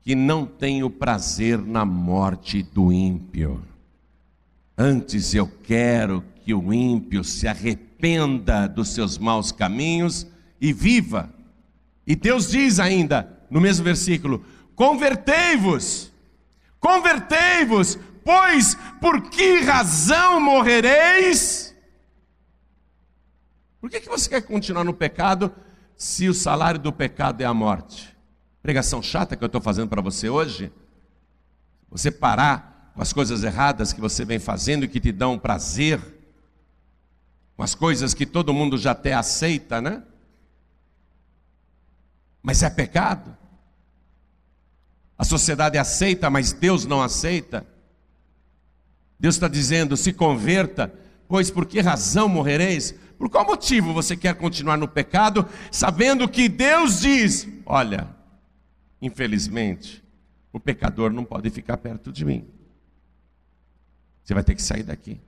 que 0.03 0.13
não 0.13 0.45
tenho 0.45 0.89
prazer 0.89 1.57
na 1.57 1.83
morte 1.83 2.61
do 2.61 2.93
ímpio. 2.93 3.63
Antes 4.77 5.33
eu 5.33 5.47
quero 5.63 6.23
que 6.43 6.53
o 6.53 6.71
ímpio 6.71 7.23
se 7.23 7.47
arrependa 7.47 8.67
dos 8.67 8.89
seus 8.89 9.17
maus 9.17 9.51
caminhos 9.51 10.27
e 10.61 10.71
viva. 10.71 11.33
E 12.05 12.15
Deus 12.15 12.51
diz 12.51 12.79
ainda, 12.79 13.35
no 13.49 13.59
mesmo 13.59 13.83
versículo: 13.83 14.45
Convertei-vos, 14.75 16.11
convertei-vos, 16.79 17.97
pois 18.25 18.75
por 18.99 19.29
que 19.29 19.61
razão 19.61 20.41
morrereis? 20.41 21.73
Por 23.79 23.89
que, 23.89 24.01
que 24.01 24.09
você 24.09 24.29
quer 24.29 24.41
continuar 24.41 24.83
no 24.83 24.93
pecado 24.93 25.55
se 25.95 26.27
o 26.27 26.33
salário 26.33 26.77
do 26.79 26.91
pecado 26.91 27.39
é 27.39 27.45
a 27.45 27.53
morte? 27.53 28.13
Pregação 28.61 29.01
chata 29.01 29.37
que 29.37 29.43
eu 29.43 29.47
estou 29.47 29.61
fazendo 29.61 29.87
para 29.87 30.01
você 30.01 30.27
hoje? 30.27 30.73
Você 31.89 32.11
parar 32.11 32.91
com 32.93 33.01
as 33.01 33.13
coisas 33.13 33.43
erradas 33.43 33.93
que 33.93 34.01
você 34.01 34.25
vem 34.25 34.39
fazendo 34.39 34.83
e 34.83 34.87
que 34.89 34.99
te 34.99 35.13
dão 35.13 35.39
prazer, 35.39 36.01
com 37.55 37.63
as 37.63 37.73
coisas 37.73 38.13
que 38.13 38.25
todo 38.25 38.53
mundo 38.53 38.77
já 38.77 38.91
até 38.91 39.13
aceita, 39.13 39.79
né? 39.79 40.03
mas 42.45 42.61
é 42.61 42.69
pecado. 42.69 43.35
A 45.17 45.23
sociedade 45.23 45.79
aceita, 45.79 46.29
mas 46.29 46.53
Deus 46.53 46.85
não 46.85 47.01
aceita. 47.01 47.65
Deus 49.19 49.35
está 49.35 49.47
dizendo: 49.47 49.95
se 49.97 50.13
converta, 50.13 50.93
pois 51.27 51.49
por 51.49 51.65
que 51.65 51.79
razão 51.79 52.27
morrereis? 52.27 52.93
Por 53.17 53.29
qual 53.29 53.45
motivo 53.45 53.93
você 53.93 54.15
quer 54.15 54.35
continuar 54.35 54.77
no 54.77 54.87
pecado, 54.87 55.47
sabendo 55.71 56.27
que 56.27 56.49
Deus 56.49 57.01
diz: 57.01 57.47
olha, 57.65 58.09
infelizmente, 59.01 60.03
o 60.51 60.59
pecador 60.59 61.11
não 61.11 61.23
pode 61.23 61.49
ficar 61.49 61.77
perto 61.77 62.11
de 62.11 62.25
mim. 62.25 62.47
Você 64.23 64.33
vai 64.33 64.43
ter 64.43 64.55
que 64.55 64.61
sair 64.61 64.83
daqui. 64.83 65.19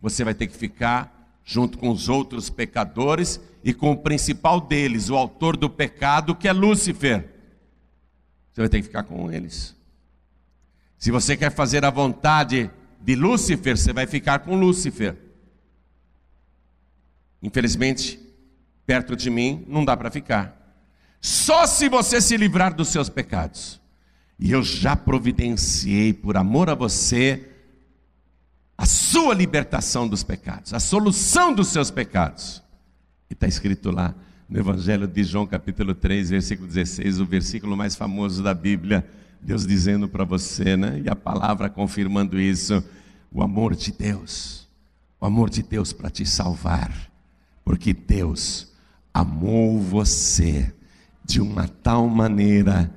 Você 0.00 0.22
vai 0.22 0.34
ter 0.34 0.46
que 0.46 0.56
ficar 0.56 1.40
junto 1.44 1.78
com 1.78 1.90
os 1.90 2.08
outros 2.08 2.50
pecadores 2.50 3.40
e 3.64 3.72
com 3.72 3.92
o 3.92 3.96
principal 3.96 4.60
deles, 4.60 5.08
o 5.08 5.16
autor 5.16 5.56
do 5.56 5.70
pecado, 5.70 6.34
que 6.34 6.46
é 6.46 6.52
Lúcifer. 6.52 7.26
Você 8.52 8.60
vai 8.60 8.68
ter 8.68 8.78
que 8.78 8.86
ficar 8.88 9.04
com 9.04 9.32
eles. 9.32 9.77
Se 10.98 11.10
você 11.10 11.36
quer 11.36 11.52
fazer 11.52 11.84
a 11.84 11.90
vontade 11.90 12.70
de 13.00 13.14
Lúcifer, 13.14 13.76
você 13.76 13.92
vai 13.92 14.06
ficar 14.06 14.40
com 14.40 14.58
Lúcifer. 14.58 15.16
Infelizmente, 17.40 18.18
perto 18.84 19.14
de 19.14 19.30
mim 19.30 19.64
não 19.68 19.84
dá 19.84 19.96
para 19.96 20.10
ficar. 20.10 20.58
Só 21.20 21.66
se 21.66 21.88
você 21.88 22.20
se 22.20 22.36
livrar 22.36 22.74
dos 22.74 22.88
seus 22.88 23.08
pecados. 23.08 23.80
E 24.38 24.50
eu 24.50 24.62
já 24.62 24.96
providenciei 24.96 26.12
por 26.12 26.36
amor 26.36 26.68
a 26.68 26.74
você 26.74 27.48
a 28.76 28.86
sua 28.86 29.34
libertação 29.34 30.06
dos 30.06 30.22
pecados, 30.22 30.72
a 30.72 30.78
solução 30.78 31.52
dos 31.52 31.68
seus 31.68 31.90
pecados. 31.90 32.62
E 33.28 33.34
está 33.34 33.48
escrito 33.48 33.90
lá 33.90 34.14
no 34.48 34.58
Evangelho 34.58 35.06
de 35.08 35.24
João, 35.24 35.46
capítulo 35.46 35.94
3, 35.94 36.30
versículo 36.30 36.68
16, 36.68 37.20
o 37.20 37.26
versículo 37.26 37.76
mais 37.76 37.96
famoso 37.96 38.42
da 38.42 38.54
Bíblia, 38.54 39.04
Deus 39.40 39.66
dizendo 39.66 40.08
para 40.08 40.24
você, 40.24 40.76
né? 40.76 41.00
E 41.04 41.08
a 41.08 41.16
palavra 41.16 41.68
confirmando 41.68 42.40
isso, 42.40 42.82
o 43.32 43.42
amor 43.42 43.74
de 43.74 43.92
Deus, 43.92 44.68
o 45.20 45.26
amor 45.26 45.50
de 45.50 45.62
Deus 45.62 45.92
para 45.92 46.10
te 46.10 46.24
salvar, 46.24 46.90
porque 47.64 47.92
Deus 47.92 48.72
amou 49.12 49.80
você 49.80 50.72
de 51.24 51.40
uma 51.40 51.68
tal 51.68 52.08
maneira 52.08 52.90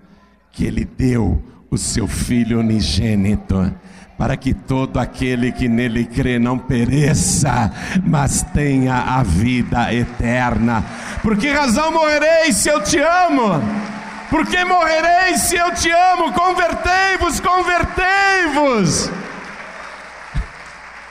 que 0.52 0.66
Ele 0.66 0.86
deu 0.86 1.44
o 1.70 1.78
seu 1.78 2.08
Filho 2.08 2.60
unigênito 2.60 3.74
para 4.18 4.38
que 4.38 4.54
todo 4.54 4.98
aquele 5.00 5.52
que 5.52 5.68
nele 5.68 6.06
crê 6.06 6.38
não 6.38 6.56
pereça, 6.56 7.72
mas 8.06 8.44
tenha 8.54 8.94
a 8.94 9.24
vida 9.24 9.92
eterna. 9.92 10.86
Por 11.24 11.36
que 11.36 11.50
razão 11.50 11.92
morrerei 11.92 12.54
se 12.54 12.70
eu 12.70 12.84
te 12.84 13.00
amo? 13.00 14.01
Por 14.32 14.48
que 14.48 14.64
morrerei 14.64 15.38
se 15.38 15.58
eu 15.58 15.74
te 15.76 15.92
amo? 15.92 16.32
Convertei-vos, 16.32 17.42
convertei-vos. 17.42 19.10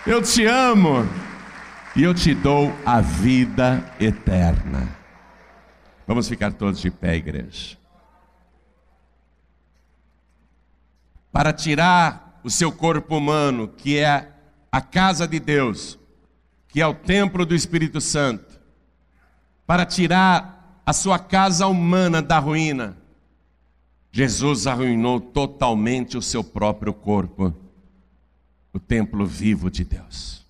Eu 0.06 0.22
te 0.22 0.46
amo 0.46 1.06
e 1.94 2.02
eu 2.02 2.14
te 2.14 2.34
dou 2.34 2.74
a 2.86 3.02
vida 3.02 3.84
eterna. 4.00 4.88
Vamos 6.06 6.30
ficar 6.30 6.54
todos 6.54 6.80
de 6.80 6.90
pé, 6.90 7.16
igreja. 7.16 7.76
Para 11.30 11.52
tirar 11.52 12.40
o 12.42 12.48
seu 12.48 12.72
corpo 12.72 13.18
humano, 13.18 13.68
que 13.68 13.98
é 13.98 14.30
a 14.72 14.80
casa 14.80 15.28
de 15.28 15.38
Deus, 15.38 15.98
que 16.68 16.80
é 16.80 16.86
o 16.86 16.94
templo 16.94 17.44
do 17.44 17.54
Espírito 17.54 18.00
Santo, 18.00 18.58
para 19.66 19.84
tirar 19.84 20.80
a 20.86 20.94
sua 20.94 21.18
casa 21.18 21.66
humana 21.66 22.22
da 22.22 22.38
ruína. 22.38 22.99
Jesus 24.12 24.66
arruinou 24.66 25.20
totalmente 25.20 26.16
o 26.16 26.22
seu 26.22 26.42
próprio 26.42 26.92
corpo, 26.92 27.54
o 28.72 28.78
templo 28.78 29.24
vivo 29.24 29.70
de 29.70 29.84
Deus. 29.84 30.44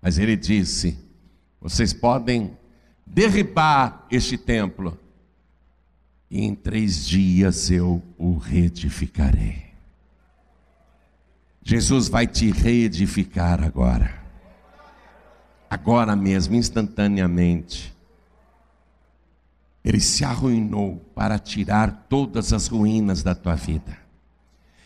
Mas 0.00 0.18
ele 0.18 0.36
disse: 0.36 0.98
vocês 1.60 1.92
podem 1.92 2.56
derribar 3.04 4.06
este 4.10 4.38
templo, 4.38 4.96
e 6.30 6.44
em 6.44 6.54
três 6.54 7.06
dias 7.06 7.70
eu 7.70 8.02
o 8.16 8.36
reedificarei. 8.36 9.66
Jesus 11.62 12.06
vai 12.06 12.28
te 12.28 12.52
reedificar 12.52 13.64
agora. 13.64 14.22
Agora 15.68 16.14
mesmo, 16.14 16.54
instantaneamente. 16.54 17.95
Ele 19.86 20.00
se 20.00 20.24
arruinou 20.24 20.96
para 21.14 21.38
tirar 21.38 22.06
todas 22.08 22.52
as 22.52 22.66
ruínas 22.66 23.22
da 23.22 23.36
tua 23.36 23.54
vida. 23.54 23.96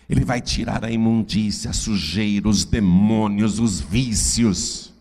Ele 0.06 0.26
vai 0.26 0.42
tirar 0.42 0.84
a 0.84 0.90
imundícia, 0.90 1.70
a 1.70 1.72
sujeira, 1.72 2.46
os 2.46 2.66
demônios, 2.66 3.58
os 3.58 3.80
vícios. 3.80 4.92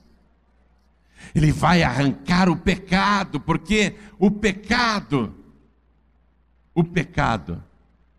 Ele 1.36 1.52
vai 1.52 1.84
arrancar 1.84 2.48
o 2.48 2.56
pecado, 2.56 3.42
porque 3.42 3.96
o 4.18 4.32
pecado, 4.32 5.36
o 6.74 6.82
pecado, 6.82 7.62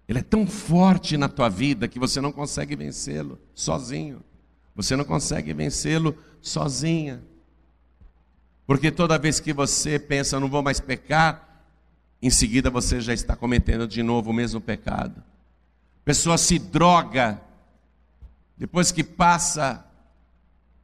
ele 0.06 0.18
é 0.18 0.22
tão 0.22 0.46
forte 0.46 1.16
na 1.16 1.30
tua 1.30 1.48
vida 1.48 1.88
que 1.88 1.98
você 1.98 2.20
não 2.20 2.30
consegue 2.30 2.76
vencê-lo 2.76 3.40
sozinho. 3.54 4.22
Você 4.76 4.94
não 4.96 5.04
consegue 5.04 5.54
vencê-lo 5.54 6.14
sozinha. 6.42 7.22
Porque 8.66 8.90
toda 8.90 9.18
vez 9.18 9.40
que 9.40 9.54
você 9.54 9.98
pensa, 9.98 10.38
não 10.38 10.48
vou 10.48 10.62
mais 10.62 10.78
pecar, 10.78 11.49
em 12.22 12.30
seguida 12.30 12.68
você 12.68 13.00
já 13.00 13.14
está 13.14 13.34
cometendo 13.34 13.86
de 13.88 14.02
novo 14.02 14.30
o 14.30 14.34
mesmo 14.34 14.60
pecado. 14.60 15.22
Pessoa 16.04 16.36
se 16.36 16.58
droga, 16.58 17.40
depois 18.56 18.92
que 18.92 19.02
passa 19.02 19.86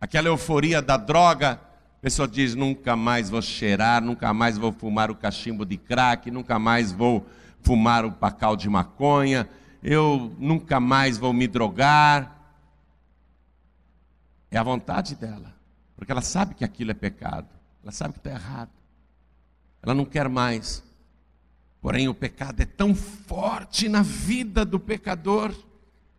aquela 0.01 0.29
euforia 0.29 0.81
da 0.81 0.97
droga, 0.97 1.61
a 1.99 2.01
pessoa 2.01 2.27
diz: 2.27 2.55
nunca 2.55 2.97
mais 2.97 3.29
vou 3.29 3.43
cheirar, 3.43 4.03
nunca 4.03 4.33
mais 4.33 4.57
vou 4.57 4.73
fumar 4.73 5.11
o 5.11 5.17
cachimbo 5.17 5.67
de 5.67 5.77
crack, 5.77 6.31
nunca 6.31 6.59
mais 6.59 6.93
vou 6.93 7.27
fumar 7.61 8.05
o 8.05 8.13
pacal 8.13 8.57
de 8.57 8.69
maconha, 8.69 9.49
eu 9.83 10.35
nunca 10.39 10.81
mais 10.81 11.19
vou 11.19 11.33
me 11.33 11.47
drogar. 11.47 12.35
É 14.51 14.57
a 14.57 14.63
vontade 14.63 15.17
dela, 15.17 15.55
porque 15.97 16.13
ela 16.13 16.23
sabe 16.23 16.55
que 16.55 16.65
aquilo 16.65 16.93
é 16.93 16.95
pecado, 16.95 17.49
ela 17.83 17.93
sabe 17.93 18.15
que 18.15 18.21
está 18.21 18.31
errado, 18.31 18.71
ela 19.83 19.95
não 19.95 20.05
quer 20.05 20.29
mais. 20.29 20.86
Porém, 21.87 22.09
o 22.09 22.15
pecado 22.15 22.61
é 22.61 22.65
tão 22.65 22.97
forte 22.97 23.89
na 23.89 24.03
vida 24.03 24.65
do 24.65 24.81
pecador 24.81 25.55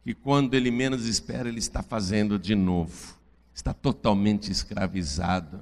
que 0.02 0.14
quando 0.14 0.54
ele 0.54 0.72
menos 0.72 1.06
espera, 1.06 1.50
ele 1.50 1.60
está 1.60 1.84
fazendo 1.84 2.40
de 2.40 2.56
novo. 2.56 3.18
Está 3.54 3.74
totalmente 3.74 4.50
escravizado. 4.50 5.58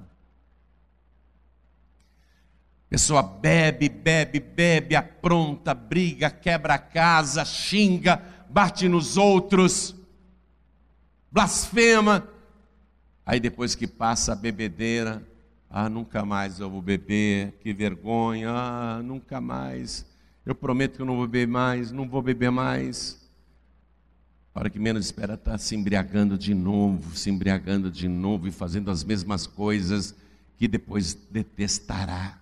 A 2.85 2.87
pessoa 2.87 3.23
bebe, 3.23 3.89
bebe, 3.89 4.39
bebe, 4.39 4.95
apronta, 4.95 5.73
briga, 5.73 6.29
quebra 6.29 6.75
a 6.75 6.77
casa, 6.77 7.43
xinga, 7.43 8.21
bate 8.47 8.87
nos 8.87 9.17
outros, 9.17 9.95
blasfema. 11.31 12.29
Aí 13.25 13.39
depois 13.39 13.73
que 13.73 13.87
passa 13.87 14.33
a 14.33 14.35
bebedeira, 14.35 15.27
ah, 15.77 15.89
nunca 15.89 16.23
mais 16.23 16.61
eu 16.61 16.69
vou 16.69 16.81
beber, 16.81 17.51
que 17.59 17.73
vergonha, 17.73 18.49
ah, 18.49 19.03
nunca 19.03 19.41
mais. 19.41 20.05
Eu 20.45 20.55
prometo 20.55 20.95
que 20.95 21.01
eu 21.01 21.05
não 21.05 21.17
vou 21.17 21.27
beber 21.27 21.49
mais, 21.49 21.91
não 21.91 22.07
vou 22.07 22.21
beber 22.21 22.49
mais. 22.49 23.29
A 24.53 24.59
hora 24.61 24.69
que 24.69 24.79
menos 24.79 25.05
espera, 25.05 25.33
está 25.33 25.57
se 25.57 25.75
embriagando 25.75 26.37
de 26.37 26.53
novo, 26.53 27.13
se 27.17 27.29
embriagando 27.29 27.91
de 27.91 28.07
novo 28.07 28.47
e 28.47 28.51
fazendo 28.51 28.89
as 28.89 29.03
mesmas 29.03 29.45
coisas 29.45 30.15
que 30.57 30.65
depois 30.65 31.13
detestará, 31.29 32.39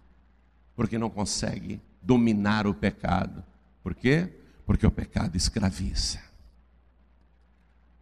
porque 0.76 1.00
não 1.00 1.10
consegue 1.10 1.82
dominar 2.04 2.68
o 2.68 2.74
pecado. 2.76 3.44
Por 3.82 3.96
quê? 3.96 4.30
Porque 4.64 4.86
o 4.86 4.92
pecado 4.92 5.36
escraviza. 5.36 6.20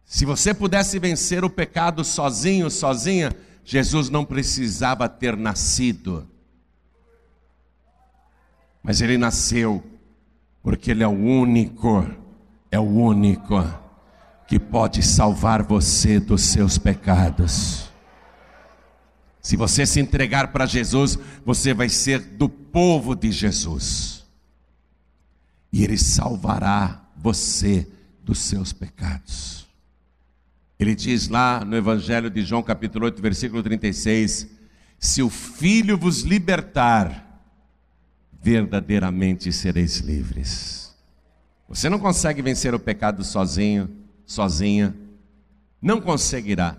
Se 0.04 0.26
você 0.26 0.52
pudesse 0.52 0.98
vencer 0.98 1.42
o 1.42 1.48
pecado 1.48 2.04
sozinho, 2.04 2.70
sozinha, 2.70 3.34
Jesus 3.64 4.10
não 4.10 4.24
precisava 4.24 5.08
ter 5.08 5.36
nascido, 5.36 6.28
mas 8.82 9.00
ele 9.00 9.16
nasceu, 9.16 9.82
porque 10.62 10.90
ele 10.90 11.02
é 11.02 11.08
o 11.08 11.10
único, 11.10 12.04
é 12.70 12.78
o 12.78 12.82
único 12.82 13.62
que 14.48 14.58
pode 14.58 15.02
salvar 15.02 15.62
você 15.62 16.18
dos 16.18 16.42
seus 16.42 16.76
pecados. 16.76 17.90
Se 19.40 19.56
você 19.56 19.84
se 19.84 20.00
entregar 20.00 20.52
para 20.52 20.66
Jesus, 20.66 21.18
você 21.44 21.74
vai 21.74 21.88
ser 21.88 22.20
do 22.20 22.48
povo 22.48 23.14
de 23.16 23.32
Jesus, 23.32 24.24
e 25.72 25.82
Ele 25.82 25.98
salvará 25.98 27.08
você 27.16 27.90
dos 28.22 28.38
seus 28.38 28.72
pecados. 28.72 29.61
Ele 30.82 30.96
diz 30.96 31.28
lá 31.28 31.64
no 31.64 31.76
Evangelho 31.76 32.28
de 32.28 32.42
João, 32.42 32.60
capítulo 32.60 33.04
8, 33.04 33.22
versículo 33.22 33.62
36: 33.62 34.48
Se 34.98 35.22
o 35.22 35.30
Filho 35.30 35.96
vos 35.96 36.22
libertar, 36.22 37.40
verdadeiramente 38.42 39.52
sereis 39.52 39.98
livres. 39.98 40.92
Você 41.68 41.88
não 41.88 42.00
consegue 42.00 42.42
vencer 42.42 42.74
o 42.74 42.80
pecado 42.80 43.22
sozinho, 43.22 43.88
sozinha, 44.26 44.92
não 45.80 46.00
conseguirá. 46.00 46.76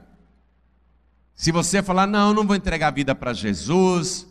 Se 1.34 1.54
você 1.54 1.82
falar, 1.82 2.06
não, 2.06 2.34
não 2.34 2.46
vou 2.46 2.58
entregar 2.58 2.90
a 2.90 2.92
vida 2.92 3.16
para 3.16 3.32
Jesus, 3.32 4.28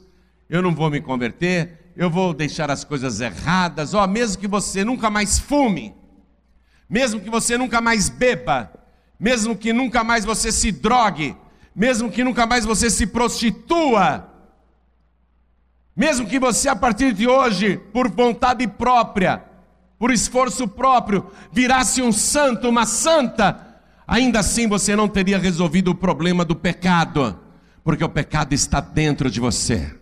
eu 0.50 0.60
não 0.60 0.74
vou 0.74 0.90
me 0.90 1.00
converter, 1.00 1.94
eu 1.96 2.10
vou 2.10 2.34
deixar 2.34 2.70
as 2.70 2.84
coisas 2.84 3.22
erradas, 3.22 3.94
ó, 3.94 4.06
mesmo 4.06 4.38
que 4.38 4.46
você 4.46 4.84
nunca 4.84 5.08
mais 5.08 5.38
fume, 5.38 5.94
mesmo 6.90 7.22
que 7.22 7.30
você 7.30 7.56
nunca 7.56 7.80
mais 7.80 8.10
beba, 8.10 8.81
mesmo 9.22 9.56
que 9.56 9.72
nunca 9.72 10.02
mais 10.02 10.24
você 10.24 10.50
se 10.50 10.72
drogue, 10.72 11.36
mesmo 11.76 12.10
que 12.10 12.24
nunca 12.24 12.44
mais 12.44 12.64
você 12.64 12.90
se 12.90 13.06
prostitua, 13.06 14.28
mesmo 15.94 16.26
que 16.26 16.40
você 16.40 16.68
a 16.68 16.74
partir 16.74 17.12
de 17.12 17.28
hoje, 17.28 17.76
por 17.92 18.10
vontade 18.10 18.66
própria, 18.66 19.44
por 19.96 20.10
esforço 20.10 20.66
próprio, 20.66 21.30
virasse 21.52 22.02
um 22.02 22.10
santo, 22.10 22.68
uma 22.68 22.84
santa, 22.84 23.78
ainda 24.08 24.40
assim 24.40 24.66
você 24.66 24.96
não 24.96 25.06
teria 25.06 25.38
resolvido 25.38 25.92
o 25.92 25.94
problema 25.94 26.44
do 26.44 26.56
pecado, 26.56 27.38
porque 27.84 28.02
o 28.02 28.08
pecado 28.08 28.54
está 28.54 28.80
dentro 28.80 29.30
de 29.30 29.38
você. 29.38 29.94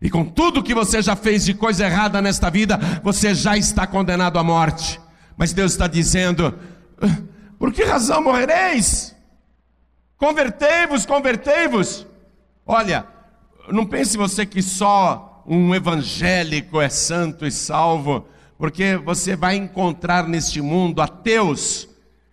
E 0.00 0.08
com 0.08 0.24
tudo 0.24 0.62
que 0.62 0.74
você 0.74 1.02
já 1.02 1.16
fez 1.16 1.44
de 1.44 1.54
coisa 1.54 1.84
errada 1.84 2.22
nesta 2.22 2.50
vida, 2.50 2.78
você 3.02 3.34
já 3.34 3.56
está 3.56 3.84
condenado 3.84 4.38
à 4.38 4.44
morte. 4.44 5.00
Mas 5.36 5.52
Deus 5.52 5.72
está 5.72 5.88
dizendo: 5.88 6.56
por 7.58 7.72
que 7.72 7.84
razão 7.84 8.22
morrereis? 8.22 9.14
Convertei-vos, 10.16 11.06
convertei-vos. 11.06 12.06
Olha, 12.64 13.06
não 13.68 13.86
pense 13.86 14.16
você 14.16 14.44
que 14.44 14.62
só 14.62 15.44
um 15.46 15.74
evangélico 15.74 16.80
é 16.80 16.88
santo 16.88 17.46
e 17.46 17.50
salvo, 17.50 18.26
porque 18.58 18.96
você 18.96 19.36
vai 19.36 19.56
encontrar 19.56 20.26
neste 20.26 20.60
mundo 20.60 21.00
ateus 21.00 21.88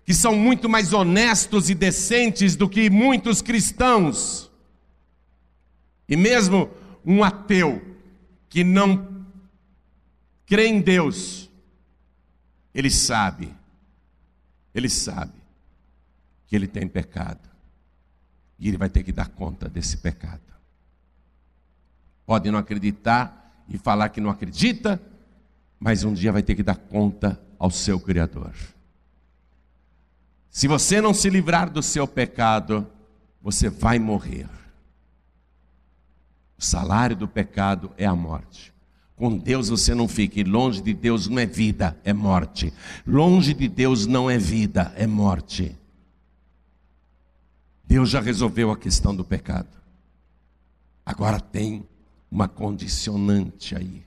que 0.05 0.13
são 0.13 0.35
muito 0.35 0.67
mais 0.67 0.91
honestos 0.91 1.69
e 1.69 1.75
decentes 1.75 2.55
do 2.55 2.67
que 2.67 2.89
muitos 2.89 3.41
cristãos. 3.41 4.51
E 6.09 6.17
mesmo 6.17 6.69
um 7.05 7.23
ateu 7.23 7.81
que 8.49 8.63
não 8.63 9.25
crê 10.45 10.67
em 10.67 10.81
Deus, 10.81 11.49
ele 12.73 12.89
sabe 12.89 13.62
ele 14.73 14.89
sabe 14.89 15.33
que 16.47 16.55
ele 16.55 16.67
tem 16.67 16.87
pecado. 16.87 17.49
E 18.59 18.67
ele 18.67 18.77
vai 18.77 18.89
ter 18.89 19.03
que 19.03 19.11
dar 19.11 19.27
conta 19.27 19.67
desse 19.67 19.97
pecado. 19.97 20.41
Pode 22.25 22.49
não 22.49 22.59
acreditar 22.59 23.63
e 23.67 23.77
falar 23.77 24.09
que 24.09 24.21
não 24.21 24.29
acredita, 24.29 25.01
mas 25.79 26.03
um 26.03 26.13
dia 26.13 26.31
vai 26.31 26.41
ter 26.41 26.55
que 26.55 26.63
dar 26.63 26.75
conta 26.75 27.41
ao 27.59 27.69
seu 27.69 27.99
Criador. 27.99 28.53
Se 30.49 30.67
você 30.67 31.01
não 31.01 31.13
se 31.13 31.29
livrar 31.29 31.69
do 31.69 31.81
seu 31.81 32.07
pecado, 32.07 32.87
você 33.41 33.69
vai 33.69 33.99
morrer. 33.99 34.47
O 36.57 36.63
salário 36.63 37.15
do 37.15 37.27
pecado 37.27 37.91
é 37.97 38.05
a 38.05 38.15
morte. 38.15 38.72
Com 39.15 39.37
Deus 39.37 39.69
você 39.69 39.93
não 39.93 40.07
fique. 40.07 40.43
Longe 40.43 40.81
de 40.81 40.93
Deus 40.93 41.27
não 41.27 41.39
é 41.39 41.45
vida, 41.45 41.97
é 42.03 42.13
morte. 42.13 42.73
Longe 43.05 43.53
de 43.53 43.67
Deus 43.67 44.07
não 44.07 44.29
é 44.29 44.37
vida, 44.37 44.93
é 44.95 45.05
morte. 45.05 45.77
Deus 47.85 48.09
já 48.09 48.19
resolveu 48.19 48.71
a 48.71 48.77
questão 48.77 49.15
do 49.15 49.23
pecado. 49.23 49.69
Agora 51.05 51.39
tem 51.39 51.87
uma 52.31 52.47
condicionante 52.47 53.75
aí. 53.75 54.03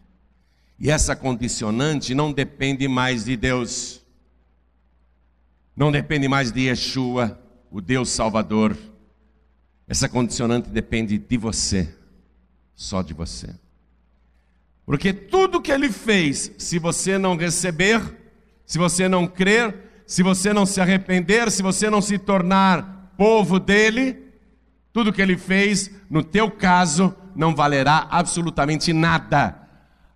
E 0.79 0.91
essa 0.91 1.15
condicionante 1.15 2.15
não 2.15 2.33
depende 2.33 2.89
mais 2.89 3.25
de 3.25 3.37
Deus. 3.37 4.03
Não 5.77 5.93
depende 5.93 6.27
mais 6.27 6.51
de 6.51 6.63
Yeshua, 6.63 7.41
o 7.71 7.81
Deus 7.81 8.09
Salvador. 8.09 8.77
Essa 9.87 10.09
condicionante 10.09 10.69
depende 10.69 11.17
de 11.17 11.37
você, 11.37 11.95
só 12.75 13.03
de 13.03 13.15
você. 13.15 13.55
Porque 14.87 15.13
tudo 15.13 15.61
que 15.61 15.73
ele 15.73 15.91
fez, 15.91 16.53
se 16.57 16.79
você 16.79 17.19
não 17.19 17.37
receber, 17.37 18.01
se 18.65 18.79
você 18.79 19.09
não 19.09 19.27
crer, 19.27 19.75
se 20.07 20.23
você 20.23 20.53
não 20.53 20.65
se 20.65 20.81
arrepender, 20.81 21.51
se 21.51 21.61
você 21.61 21.91
não 21.91 22.01
se 22.01 22.17
tornar 22.17 23.11
povo 23.19 23.59
dele, 23.59 24.17
tudo 24.93 25.13
que 25.13 25.21
ele 25.21 25.37
fez, 25.37 25.91
no 26.09 26.23
teu 26.23 26.49
caso, 26.49 27.15
não 27.35 27.55
valerá 27.55 28.07
absolutamente 28.11 28.93
nada. 28.93 29.61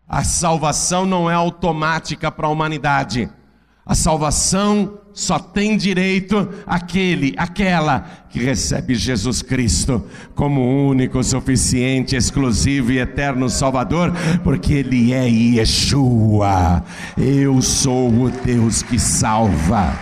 A 0.08 0.22
salvação 0.22 1.04
não 1.04 1.28
é 1.28 1.34
automática 1.34 2.30
para 2.30 2.46
a 2.46 2.50
humanidade. 2.50 3.28
A 3.84 3.94
salvação 3.94 5.00
só 5.20 5.38
tem 5.38 5.76
direito 5.76 6.48
aquele, 6.66 7.34
aquela 7.36 8.24
que 8.30 8.38
recebe 8.38 8.94
Jesus 8.94 9.42
Cristo 9.42 10.02
como 10.34 10.88
único, 10.88 11.22
suficiente, 11.22 12.16
exclusivo 12.16 12.90
e 12.90 12.98
eterno 12.98 13.50
Salvador, 13.50 14.14
porque 14.42 14.72
Ele 14.72 15.12
é 15.12 15.28
Yeshua. 15.28 16.82
Eu 17.18 17.60
sou 17.60 18.08
o 18.08 18.30
Deus 18.30 18.82
que 18.82 18.98
salva. 18.98 19.92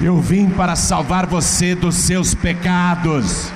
Eu 0.00 0.18
vim 0.22 0.48
para 0.48 0.74
salvar 0.74 1.26
você 1.26 1.74
dos 1.74 1.94
seus 1.94 2.34
pecados. 2.34 3.52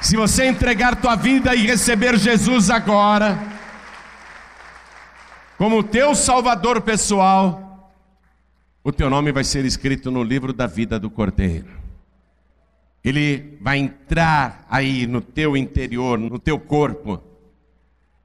Se 0.00 0.16
você 0.16 0.46
entregar 0.46 0.96
tua 0.96 1.14
vida 1.14 1.54
e 1.54 1.64
receber 1.64 2.18
Jesus 2.18 2.70
agora, 2.70 3.38
como 5.56 5.84
teu 5.84 6.12
Salvador 6.16 6.80
pessoal, 6.80 7.67
o 8.88 8.92
teu 8.92 9.10
nome 9.10 9.30
vai 9.30 9.44
ser 9.44 9.66
escrito 9.66 10.10
no 10.10 10.22
livro 10.22 10.50
da 10.50 10.66
vida 10.66 10.98
do 10.98 11.10
Cordeiro. 11.10 11.68
Ele 13.04 13.58
vai 13.60 13.76
entrar 13.76 14.66
aí 14.70 15.06
no 15.06 15.20
teu 15.20 15.54
interior, 15.58 16.18
no 16.18 16.38
teu 16.38 16.58
corpo. 16.58 17.22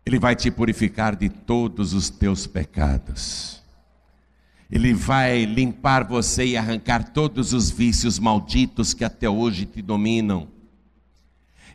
Ele 0.05 0.18
vai 0.18 0.38
te 0.38 0.49
purificar 0.49 1.18
de 1.18 1.28
todos 1.28 1.93
os 1.93 2.09
teus 2.09 2.47
pecados. 2.47 3.61
Ele 4.72 4.93
vai 4.93 5.43
limpar 5.43 6.05
você 6.05 6.45
e 6.45 6.55
arrancar 6.55 7.11
todos 7.11 7.51
os 7.51 7.70
vícios 7.70 8.18
malditos 8.18 8.93
que 8.93 9.03
até 9.03 9.30
hoje 9.30 9.66
te 9.66 9.82
dominam. 9.82 10.47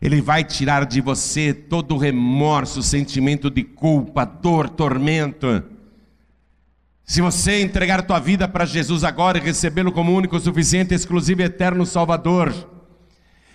Ele 0.01 0.23
vai 0.23 0.43
tirar 0.43 0.87
de 0.87 1.03
você 1.03 1.53
todo 1.53 1.95
o 1.95 1.99
remorso, 1.99 2.83
sentimento 2.83 3.51
de 3.51 3.65
culpa, 3.65 4.25
dor, 4.25 4.67
tormento. 4.71 5.63
Se 7.09 7.23
você 7.23 7.63
entregar 7.63 8.03
tua 8.03 8.21
vida 8.21 8.47
para 8.47 8.67
Jesus 8.67 9.03
agora 9.03 9.39
e 9.39 9.41
recebê-lo 9.41 9.91
como 9.91 10.15
único, 10.15 10.39
suficiente, 10.39 10.93
exclusivo 10.93 11.41
e 11.41 11.45
eterno 11.45 11.87
Salvador, 11.87 12.55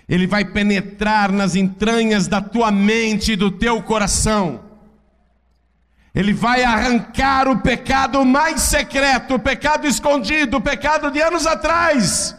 ele 0.09 0.25
vai 0.25 0.43
penetrar 0.43 1.31
nas 1.31 1.55
entranhas 1.55 2.27
da 2.27 2.41
tua 2.41 2.71
mente 2.71 3.33
e 3.33 3.35
do 3.35 3.51
teu 3.51 3.79
coração. 3.83 4.61
Ele 6.15 6.33
vai 6.33 6.63
arrancar 6.63 7.47
o 7.47 7.59
pecado 7.59 8.25
mais 8.25 8.59
secreto, 8.59 9.35
o 9.35 9.39
pecado 9.39 9.85
escondido, 9.85 10.57
o 10.57 10.61
pecado 10.61 11.11
de 11.11 11.21
anos 11.21 11.45
atrás. 11.45 12.35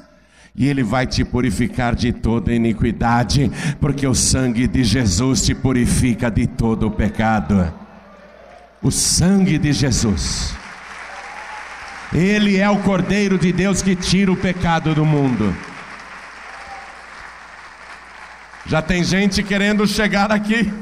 E 0.56 0.66
Ele 0.66 0.82
vai 0.82 1.06
te 1.06 1.24
purificar 1.24 1.94
de 1.94 2.12
toda 2.12 2.52
iniquidade, 2.52 3.52
porque 3.80 4.04
o 4.04 4.16
sangue 4.16 4.66
de 4.66 4.82
Jesus 4.82 5.42
te 5.42 5.54
purifica 5.54 6.28
de 6.28 6.48
todo 6.48 6.88
o 6.88 6.90
pecado. 6.90 7.72
O 8.82 8.90
sangue 8.90 9.58
de 9.58 9.72
Jesus 9.72 10.56
ele 12.14 12.56
é 12.56 12.70
o 12.70 12.80
Cordeiro 12.80 13.36
de 13.36 13.52
Deus 13.52 13.82
que 13.82 13.96
tira 13.96 14.30
o 14.30 14.36
pecado 14.36 14.94
do 14.94 15.04
mundo. 15.04 15.52
Já 18.66 18.80
tem 18.80 19.02
gente 19.02 19.42
querendo 19.42 19.84
chegar 19.86 20.30
aqui. 20.30 20.72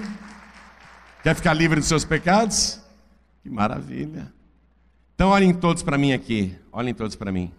Quer 1.22 1.35
ficar 1.35 1.55
livre 1.55 1.80
dos 1.80 1.89
seus 1.89 2.05
pecados? 2.05 2.80
Que 3.43 3.49
maravilha. 3.49 4.30
Então 5.14 5.30
olhem 5.30 5.55
todos 5.55 5.83
para 5.83 5.97
mim 5.97 6.12
aqui. 6.12 6.55
Olhem 6.70 6.93
todos 6.93 7.16
para 7.16 7.33
mim. 7.33 7.51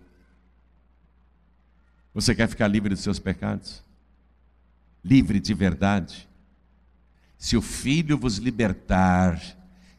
Você 2.13 2.35
quer 2.35 2.47
ficar 2.47 2.67
livre 2.67 2.89
dos 2.89 3.03
seus 3.03 3.17
pecados? 3.17 3.83
Livre 5.03 5.39
de 5.39 5.53
verdade? 5.53 6.29
Se 7.39 7.57
o 7.57 7.61
Filho 7.61 8.17
vos 8.19 8.37
libertar, 8.37 9.41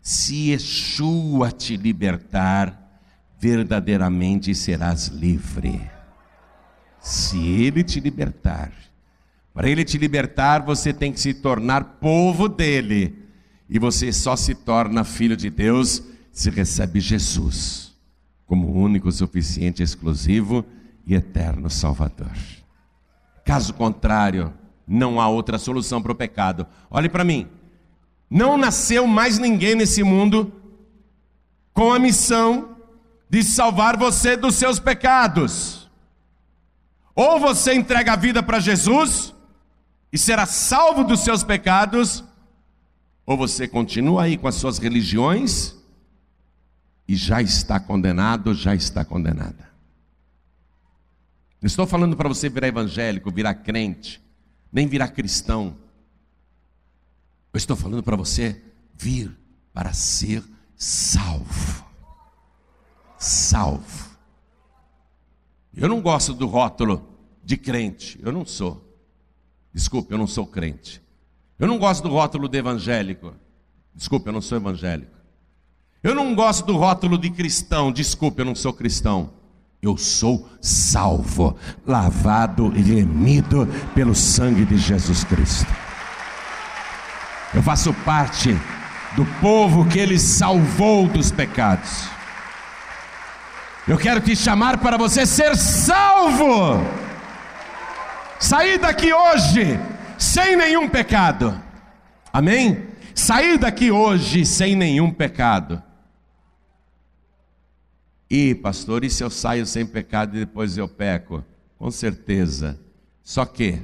se 0.00 0.50
Yeshua 0.50 1.50
te 1.50 1.76
libertar, 1.76 2.83
verdadeiramente 3.44 4.54
serás 4.54 5.08
livre. 5.08 5.78
Se 6.98 7.36
Ele 7.36 7.84
te 7.84 8.00
libertar. 8.00 8.72
Para 9.52 9.68
Ele 9.68 9.84
te 9.84 9.98
libertar, 9.98 10.62
você 10.62 10.94
tem 10.94 11.12
que 11.12 11.20
se 11.20 11.34
tornar 11.34 11.98
povo 12.00 12.48
dele. 12.48 13.14
E 13.68 13.78
você 13.78 14.10
só 14.14 14.34
se 14.34 14.54
torna 14.54 15.04
filho 15.04 15.36
de 15.36 15.50
Deus 15.50 16.02
se 16.32 16.48
recebe 16.48 17.00
Jesus 17.00 17.94
como 18.46 18.72
único, 18.72 19.12
suficiente, 19.12 19.82
exclusivo 19.82 20.64
e 21.06 21.14
eterno 21.14 21.68
Salvador. 21.68 22.32
Caso 23.44 23.74
contrário, 23.74 24.52
não 24.86 25.20
há 25.20 25.28
outra 25.28 25.58
solução 25.58 26.02
para 26.02 26.12
o 26.12 26.16
pecado. 26.16 26.66
Olhe 26.90 27.10
para 27.10 27.24
mim. 27.24 27.46
Não 28.30 28.56
nasceu 28.56 29.06
mais 29.06 29.38
ninguém 29.38 29.74
nesse 29.74 30.02
mundo 30.02 30.50
com 31.74 31.92
a 31.92 31.98
missão 31.98 32.73
de 33.28 33.42
salvar 33.42 33.96
você 33.96 34.36
dos 34.36 34.54
seus 34.54 34.78
pecados. 34.78 35.90
Ou 37.14 37.38
você 37.38 37.74
entrega 37.74 38.12
a 38.12 38.16
vida 38.16 38.42
para 38.42 38.60
Jesus 38.60 39.34
e 40.12 40.18
será 40.18 40.46
salvo 40.46 41.04
dos 41.04 41.20
seus 41.20 41.42
pecados, 41.42 42.24
ou 43.26 43.36
você 43.36 43.66
continua 43.66 44.24
aí 44.24 44.36
com 44.36 44.46
as 44.46 44.54
suas 44.56 44.78
religiões 44.78 45.74
e 47.06 47.16
já 47.16 47.40
está 47.40 47.80
condenado, 47.80 48.54
já 48.54 48.74
está 48.74 49.04
condenada. 49.04 49.70
Não 51.60 51.66
estou 51.66 51.86
falando 51.86 52.16
para 52.16 52.28
você 52.28 52.48
virar 52.48 52.68
evangélico, 52.68 53.30
virar 53.30 53.54
crente, 53.54 54.22
nem 54.70 54.86
virar 54.86 55.08
cristão. 55.08 55.76
Eu 57.52 57.58
estou 57.58 57.76
falando 57.76 58.02
para 58.02 58.16
você 58.16 58.62
vir 58.96 59.34
para 59.72 59.92
ser 59.92 60.42
salvo 60.76 61.83
salvo. 63.24 64.10
Eu 65.76 65.88
não 65.88 66.00
gosto 66.00 66.32
do 66.32 66.46
rótulo 66.46 67.08
de 67.42 67.56
crente, 67.56 68.18
eu 68.22 68.32
não 68.32 68.44
sou. 68.44 68.82
Desculpe, 69.72 70.12
eu 70.12 70.18
não 70.18 70.26
sou 70.26 70.46
crente. 70.46 71.02
Eu 71.58 71.66
não 71.66 71.78
gosto 71.78 72.02
do 72.02 72.10
rótulo 72.10 72.48
de 72.48 72.58
evangélico. 72.58 73.34
Desculpe, 73.94 74.28
eu 74.28 74.32
não 74.32 74.40
sou 74.40 74.56
evangélico. 74.56 75.12
Eu 76.02 76.14
não 76.14 76.34
gosto 76.34 76.66
do 76.66 76.76
rótulo 76.76 77.18
de 77.18 77.30
cristão. 77.30 77.90
Desculpe, 77.90 78.40
eu 78.40 78.44
não 78.44 78.54
sou 78.54 78.72
cristão. 78.72 79.32
Eu 79.80 79.96
sou 79.96 80.48
salvo, 80.60 81.56
lavado 81.86 82.72
e 82.76 82.80
remido 82.80 83.66
pelo 83.94 84.14
sangue 84.14 84.64
de 84.64 84.78
Jesus 84.78 85.24
Cristo. 85.24 85.66
Eu 87.54 87.62
faço 87.62 87.92
parte 88.04 88.50
do 89.16 89.24
povo 89.40 89.86
que 89.88 89.98
ele 89.98 90.18
salvou 90.18 91.06
dos 91.06 91.30
pecados. 91.30 92.13
Eu 93.86 93.98
quero 93.98 94.18
te 94.18 94.34
chamar 94.34 94.78
para 94.78 94.96
você 94.96 95.26
ser 95.26 95.54
salvo. 95.56 96.80
Sair 98.40 98.78
daqui 98.78 99.12
hoje 99.12 99.78
sem 100.18 100.56
nenhum 100.56 100.88
pecado. 100.88 101.62
Amém? 102.32 102.88
Sair 103.14 103.58
daqui 103.58 103.90
hoje 103.90 104.46
sem 104.46 104.74
nenhum 104.74 105.12
pecado. 105.12 105.82
E, 108.30 108.54
pastor, 108.54 109.04
e 109.04 109.10
se 109.10 109.22
eu 109.22 109.28
saio 109.28 109.66
sem 109.66 109.84
pecado 109.84 110.34
e 110.34 110.40
depois 110.40 110.78
eu 110.78 110.88
peco? 110.88 111.44
Com 111.78 111.90
certeza. 111.90 112.80
Só 113.22 113.44
que 113.44 113.82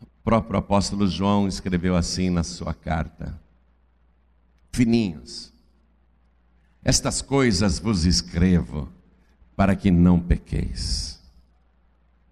o 0.00 0.06
próprio 0.24 0.58
apóstolo 0.58 1.06
João 1.06 1.46
escreveu 1.46 1.94
assim 1.94 2.30
na 2.30 2.42
sua 2.42 2.72
carta: 2.72 3.38
Fininhos 4.72 5.54
estas 6.86 7.20
coisas 7.20 7.80
vos 7.80 8.04
escrevo 8.04 8.88
para 9.56 9.74
que 9.74 9.90
não 9.90 10.20
pequeis. 10.20 11.20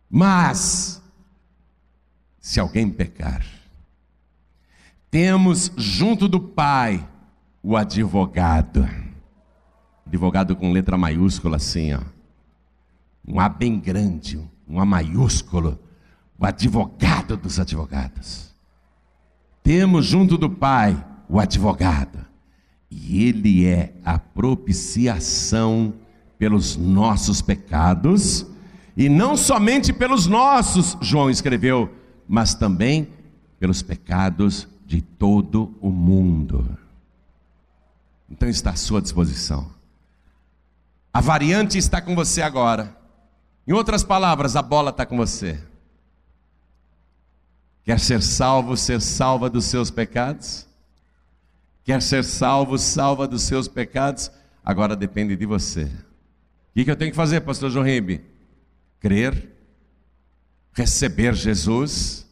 Mas, 0.09 1.03
se 2.39 2.61
alguém 2.61 2.89
pecar, 2.89 3.45
temos 5.11 5.73
junto 5.77 6.29
do 6.29 6.39
Pai 6.39 7.05
o 7.65 7.77
advogado. 7.77 8.89
Advogado 10.07 10.55
com 10.55 10.71
letra 10.71 10.97
maiúscula 10.97 11.57
assim, 11.57 11.93
ó. 11.93 12.03
Um 13.27 13.41
A 13.41 13.49
bem 13.49 13.81
grande, 13.81 14.41
um 14.69 14.79
A 14.79 14.85
maiúsculo. 14.85 15.81
O 16.39 16.47
advogado 16.47 17.37
dos 17.37 17.59
advogados. 17.59 18.55
Temos 19.65 20.07
junto 20.07 20.39
do 20.39 20.49
Pai 20.49 21.05
o 21.29 21.41
advogado 21.41 22.24
e 22.97 23.25
Ele 23.25 23.67
é 23.67 23.93
a 24.05 24.19
propiciação 24.19 25.95
pelos 26.39 26.77
nossos 26.77 27.43
pecados, 27.43 28.47
e 28.97 29.09
não 29.09 29.37
somente 29.37 29.93
pelos 29.93 30.27
nossos, 30.27 30.97
João 31.01 31.29
escreveu, 31.29 31.93
mas 32.29 32.55
também 32.55 33.09
pelos 33.59 33.83
pecados 33.83 34.69
de 34.87 35.03
todo 35.03 35.75
o 35.81 35.91
mundo. 35.91 36.79
Então 38.31 38.49
está 38.49 38.71
à 38.71 38.77
sua 38.77 39.03
disposição. 39.03 39.69
A 41.13 41.21
variante 41.21 41.77
está 41.77 42.01
com 42.01 42.15
você 42.15 42.43
agora. 42.43 42.97
Em 43.67 43.73
outras 43.73 44.05
palavras, 44.05 44.55
a 44.55 44.63
bola 44.63 44.91
está 44.91 45.05
com 45.05 45.17
você. 45.17 45.61
Quer 47.83 47.99
ser 47.99 48.23
salvo, 48.23 48.77
ser 48.77 49.01
salva 49.01 49.51
dos 49.51 49.65
seus 49.65 49.91
pecados? 49.91 50.67
Quer 51.85 52.01
ser 52.01 52.25
salvo, 52.25 52.79
salva 52.79 53.29
dos 53.29 53.43
seus 53.43 53.69
pecados? 53.69 54.31
Agora 54.65 54.97
depende 54.97 55.37
de 55.37 55.45
você. 55.45 55.85
O 55.85 56.83
que 56.83 56.91
eu 56.91 56.97
tenho 56.97 57.11
que 57.11 57.17
fazer, 57.17 57.43
pastor 57.43 57.71
João 57.71 57.85
Ribe? 57.85 58.23
Crer, 58.99 59.51
receber 60.73 61.35
Jesus, 61.35 62.27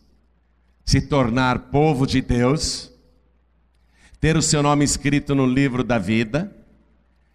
se 0.85 1.03
tornar 1.03 1.71
povo 1.71 2.07
de 2.07 2.23
Deus, 2.23 2.91
ter 4.19 4.39
o 4.39 4.43
seu 4.43 4.63
nome 4.63 4.85
escrito 4.85 5.35
no 5.35 5.47
livro 5.47 5.85
da 5.85 5.99
vida, 5.99 6.51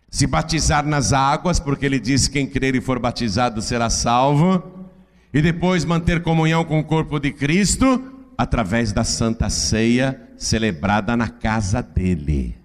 se 0.10 0.26
batizar 0.26 0.86
nas 0.86 1.14
águas, 1.14 1.60
porque 1.60 1.86
ele 1.86 2.00
diz: 2.00 2.28
quem 2.28 2.48
crer 2.48 2.74
e 2.74 2.82
for 2.82 2.98
batizado 2.98 3.62
será 3.62 3.92
salvo, 3.92 4.90
e 5.32 5.40
depois 5.40 5.86
manter 5.86 6.24
comunhão 6.24 6.66
com 6.66 6.80
o 6.80 6.84
corpo 6.84 7.20
de 7.20 7.32
Cristo 7.32 8.17
através 8.38 8.92
da 8.92 9.04
santa 9.04 9.50
ceia 9.50 10.30
celebrada 10.38 11.18
na 11.18 11.28
casa 11.28 11.82
dele. 11.82 12.56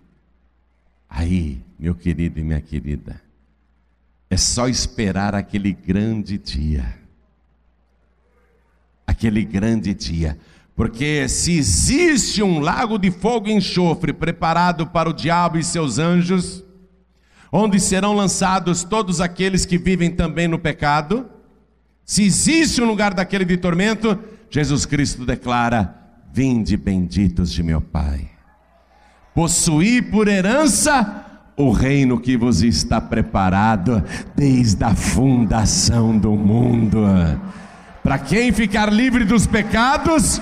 Aí, 1.08 1.62
meu 1.78 1.94
querido 1.94 2.38
e 2.38 2.44
minha 2.44 2.60
querida, 2.60 3.20
é 4.28 4.36
só 4.36 4.68
esperar 4.68 5.34
aquele 5.34 5.72
grande 5.72 6.38
dia. 6.38 6.98
Aquele 9.06 9.44
grande 9.44 9.94
dia. 9.94 10.38
Porque 10.74 11.28
se 11.28 11.56
existe 11.56 12.42
um 12.42 12.58
lago 12.58 12.98
de 12.98 13.10
fogo 13.10 13.48
e 13.48 13.52
enxofre 13.52 14.12
preparado 14.12 14.86
para 14.86 15.08
o 15.08 15.12
diabo 15.12 15.58
e 15.58 15.64
seus 15.64 15.98
anjos, 15.98 16.64
onde 17.50 17.78
serão 17.78 18.14
lançados 18.14 18.82
todos 18.82 19.20
aqueles 19.20 19.66
que 19.66 19.76
vivem 19.76 20.10
também 20.10 20.48
no 20.48 20.58
pecado, 20.58 21.28
se 22.04 22.22
existe 22.22 22.80
um 22.80 22.86
lugar 22.86 23.12
daquele 23.12 23.44
de 23.44 23.56
tormento, 23.58 24.18
Jesus 24.53 24.84
Cristo 24.84 25.24
declara: 25.24 25.94
Vinde 26.30 26.76
benditos 26.76 27.50
de 27.50 27.62
meu 27.62 27.80
Pai, 27.80 28.28
possuí 29.34 30.03
por 30.03 30.28
herança 30.28 31.24
o 31.57 31.70
reino 31.70 32.20
que 32.20 32.36
vos 32.36 32.62
está 32.62 33.00
preparado 33.00 34.05
desde 34.36 34.84
a 34.84 34.94
fundação 34.94 36.18
do 36.18 36.32
mundo. 36.32 37.03
Para 38.03 38.18
quem 38.18 38.53
ficar 38.53 38.92
livre 38.92 39.24
dos 39.24 39.46
pecados, 39.46 40.38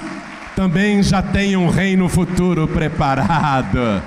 também 0.56 1.04
já 1.04 1.22
tem 1.22 1.56
um 1.56 1.68
reino 1.68 2.08
futuro 2.08 2.66
preparado. 2.66 4.02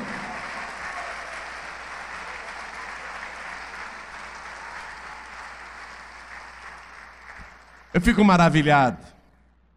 Eu 7.93 8.01
fico 8.01 8.21
maravilhado. 8.21 9.12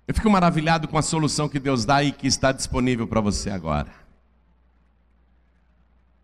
Eu 0.07 0.15
fico 0.15 0.31
maravilhado 0.31 0.87
com 0.87 0.97
a 0.97 1.03
solução 1.03 1.49
que 1.49 1.59
Deus 1.59 1.85
dá 1.85 2.03
e 2.03 2.13
que 2.13 2.27
está 2.27 2.53
disponível 2.53 3.09
para 3.09 3.21
você 3.21 3.51
agora. 3.51 3.91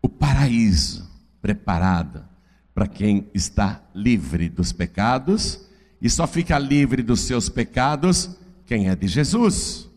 O 0.01 0.07
paraíso 0.07 1.09
preparado 1.41 2.25
para 2.73 2.87
quem 2.87 3.29
está 3.33 3.83
livre 3.93 4.49
dos 4.49 4.71
pecados 4.71 5.67
e 6.01 6.09
só 6.09 6.25
fica 6.25 6.57
livre 6.57 7.03
dos 7.03 7.21
seus 7.21 7.49
pecados 7.49 8.37
quem 8.65 8.87
é 8.87 8.95
de 8.95 9.07
Jesus. 9.07 9.89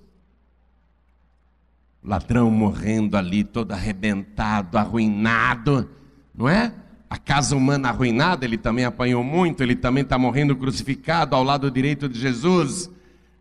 O 2.02 2.08
ladrão 2.08 2.50
morrendo 2.50 3.16
ali, 3.16 3.44
todo 3.44 3.72
arrebentado, 3.72 4.76
arruinado, 4.76 5.88
não 6.34 6.48
é? 6.48 6.72
a 7.08 7.16
casa 7.16 7.56
humana 7.56 7.88
arruinada, 7.88 8.44
ele 8.44 8.58
também 8.58 8.84
apanhou 8.84 9.22
muito, 9.22 9.62
ele 9.62 9.76
também 9.76 10.02
está 10.02 10.18
morrendo 10.18 10.56
crucificado 10.56 11.36
ao 11.36 11.44
lado 11.44 11.70
direito 11.70 12.08
de 12.08 12.18
Jesus, 12.18 12.90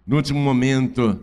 no 0.06 0.16
último 0.16 0.40
momento 0.40 1.20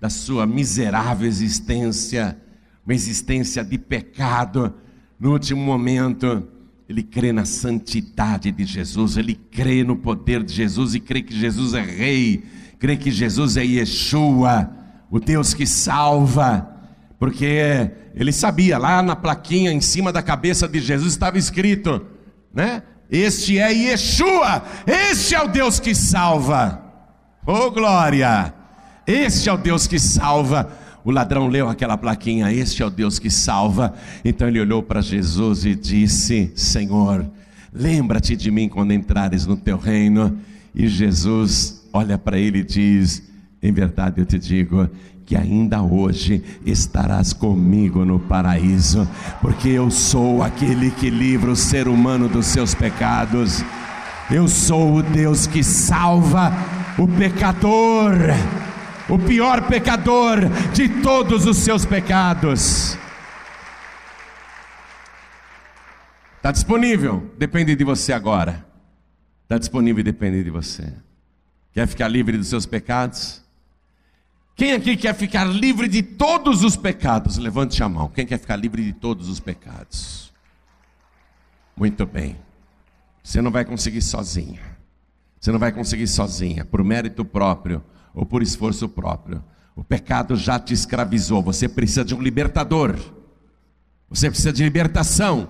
da 0.00 0.10
sua 0.10 0.46
miserável 0.46 1.26
existência, 1.26 2.36
uma 2.84 2.94
existência 2.94 3.64
de 3.64 3.78
pecado, 3.78 4.74
no 5.18 5.32
último 5.32 5.62
momento, 5.62 6.46
ele 6.88 7.02
crê 7.02 7.32
na 7.32 7.44
santidade 7.44 8.50
de 8.52 8.64
Jesus, 8.64 9.16
ele 9.16 9.34
crê 9.34 9.82
no 9.82 9.96
poder 9.96 10.42
de 10.42 10.52
Jesus 10.52 10.94
e 10.94 11.00
crê 11.00 11.22
que 11.22 11.34
Jesus 11.34 11.74
é 11.74 11.82
Rei, 11.82 12.44
crê 12.78 12.96
que 12.96 13.10
Jesus 13.10 13.56
é 13.56 13.64
Yeshua, 13.64 14.70
o 15.10 15.18
Deus 15.18 15.54
que 15.54 15.66
salva 15.66 16.76
porque 17.18 17.90
ele 18.14 18.32
sabia, 18.32 18.78
lá 18.78 19.02
na 19.02 19.16
plaquinha 19.16 19.72
em 19.72 19.80
cima 19.80 20.12
da 20.12 20.22
cabeça 20.22 20.68
de 20.68 20.80
Jesus 20.80 21.12
estava 21.12 21.38
escrito, 21.38 22.04
né? 22.52 22.82
Este 23.10 23.58
é 23.58 23.72
Yeshua, 23.72 24.62
este 24.86 25.34
é 25.34 25.42
o 25.42 25.48
Deus 25.48 25.80
que 25.80 25.94
salva. 25.94 26.85
Oh 27.48 27.70
glória! 27.70 28.52
Este 29.06 29.48
é 29.48 29.52
o 29.52 29.56
Deus 29.56 29.86
que 29.86 30.00
salva. 30.00 30.68
O 31.04 31.12
ladrão 31.12 31.46
leu 31.46 31.68
aquela 31.68 31.96
plaquinha, 31.96 32.52
este 32.52 32.82
é 32.82 32.86
o 32.86 32.90
Deus 32.90 33.20
que 33.20 33.30
salva. 33.30 33.94
Então 34.24 34.48
ele 34.48 34.60
olhou 34.60 34.82
para 34.82 35.00
Jesus 35.00 35.64
e 35.64 35.76
disse: 35.76 36.50
Senhor, 36.56 37.24
lembra-te 37.72 38.34
de 38.34 38.50
mim 38.50 38.68
quando 38.68 38.92
entrares 38.92 39.46
no 39.46 39.56
teu 39.56 39.78
reino. 39.78 40.36
E 40.74 40.88
Jesus 40.88 41.88
olha 41.92 42.18
para 42.18 42.36
ele 42.36 42.58
e 42.58 42.64
diz: 42.64 43.22
Em 43.62 43.70
verdade 43.70 44.20
eu 44.20 44.26
te 44.26 44.40
digo 44.40 44.90
que 45.24 45.36
ainda 45.36 45.80
hoje 45.80 46.42
estarás 46.64 47.32
comigo 47.32 48.04
no 48.04 48.18
paraíso, 48.18 49.08
porque 49.40 49.68
eu 49.68 49.88
sou 49.88 50.42
aquele 50.42 50.90
que 50.90 51.10
livra 51.10 51.52
o 51.52 51.56
ser 51.56 51.86
humano 51.86 52.28
dos 52.28 52.46
seus 52.46 52.74
pecados. 52.74 53.64
Eu 54.28 54.48
sou 54.48 54.96
o 54.96 55.02
Deus 55.04 55.46
que 55.46 55.62
salva 55.62 56.52
o 56.98 57.06
pecador, 57.06 58.14
o 59.08 59.18
pior 59.18 59.66
pecador 59.68 60.48
de 60.72 60.88
todos 61.02 61.46
os 61.46 61.58
seus 61.58 61.84
pecados. 61.84 62.96
Está 66.36 66.50
disponível, 66.52 67.30
depende 67.36 67.74
de 67.74 67.84
você 67.84 68.12
agora. 68.12 68.64
Está 69.42 69.58
disponível 69.58 70.00
e 70.00 70.04
depende 70.04 70.42
de 70.42 70.50
você. 70.50 70.92
Quer 71.72 71.86
ficar 71.86 72.08
livre 72.08 72.38
dos 72.38 72.48
seus 72.48 72.64
pecados? 72.64 73.42
Quem 74.54 74.72
aqui 74.72 74.96
quer 74.96 75.14
ficar 75.14 75.44
livre 75.44 75.86
de 75.86 76.02
todos 76.02 76.64
os 76.64 76.76
pecados? 76.76 77.36
Levante 77.36 77.82
a 77.82 77.88
mão. 77.88 78.08
Quem 78.08 78.24
quer 78.24 78.38
ficar 78.38 78.56
livre 78.56 78.82
de 78.82 78.94
todos 78.94 79.28
os 79.28 79.38
pecados? 79.38 80.32
Muito 81.76 82.06
bem. 82.06 82.36
Você 83.22 83.42
não 83.42 83.50
vai 83.50 83.64
conseguir 83.64 84.00
sozinha. 84.00 84.75
Você 85.46 85.52
não 85.52 85.60
vai 85.60 85.70
conseguir 85.70 86.08
sozinha, 86.08 86.64
por 86.64 86.82
mérito 86.82 87.24
próprio 87.24 87.80
ou 88.12 88.26
por 88.26 88.42
esforço 88.42 88.88
próprio. 88.88 89.44
O 89.76 89.84
pecado 89.84 90.34
já 90.34 90.58
te 90.58 90.74
escravizou. 90.74 91.40
Você 91.40 91.68
precisa 91.68 92.04
de 92.04 92.16
um 92.16 92.20
libertador. 92.20 92.98
Você 94.10 94.28
precisa 94.28 94.52
de 94.52 94.64
libertação. 94.64 95.48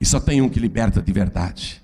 E 0.00 0.06
só 0.06 0.18
tem 0.18 0.40
um 0.40 0.48
que 0.48 0.58
liberta 0.58 1.02
de 1.02 1.12
verdade. 1.12 1.82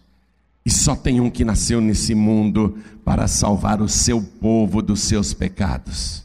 E 0.64 0.70
só 0.70 0.96
tem 0.96 1.20
um 1.20 1.28
que 1.28 1.44
nasceu 1.44 1.82
nesse 1.82 2.14
mundo 2.14 2.78
para 3.04 3.28
salvar 3.28 3.82
o 3.82 3.90
seu 3.90 4.22
povo 4.22 4.80
dos 4.80 5.00
seus 5.00 5.34
pecados. 5.34 6.24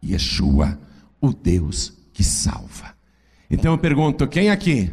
Yeshua, 0.00 0.78
o 1.20 1.32
Deus 1.32 1.92
que 2.12 2.22
salva. 2.22 2.94
Então 3.50 3.72
eu 3.72 3.78
pergunto: 3.78 4.28
quem 4.28 4.48
aqui 4.48 4.92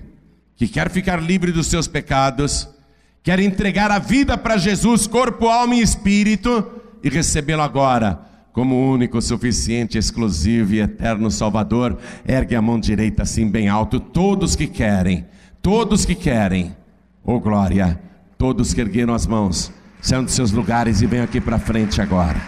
que 0.55 0.67
quer 0.67 0.89
ficar 0.89 1.21
livre 1.21 1.51
dos 1.51 1.67
seus 1.67 1.87
pecados, 1.87 2.67
quer 3.23 3.39
entregar 3.39 3.89
a 3.89 3.97
vida 3.97 4.37
para 4.37 4.57
Jesus, 4.57 5.07
corpo, 5.07 5.47
alma 5.47 5.75
e 5.75 5.81
espírito, 5.81 6.63
e 7.01 7.09
recebê-lo 7.09 7.61
agora 7.63 8.33
como 8.53 8.87
único, 8.87 9.19
suficiente, 9.19 9.97
exclusivo 9.97 10.75
e 10.75 10.79
eterno 10.79 11.31
Salvador, 11.31 11.97
ergue 12.25 12.55
a 12.55 12.61
mão 12.61 12.79
direita 12.79 13.23
assim 13.23 13.49
bem 13.49 13.67
alto, 13.67 13.99
todos 13.99 14.55
que 14.55 14.67
querem, 14.67 15.25
todos 15.59 16.05
que 16.05 16.13
querem, 16.13 16.75
oh 17.23 17.39
glória, 17.39 17.99
todos 18.37 18.71
que 18.71 18.79
ergueram 18.79 19.15
as 19.15 19.25
mãos, 19.25 19.73
saiam 19.99 20.23
dos 20.23 20.35
seus 20.35 20.51
lugares 20.51 21.01
e 21.01 21.07
venham 21.07 21.25
aqui 21.25 21.41
para 21.41 21.57
frente 21.57 21.99
agora. 21.99 22.39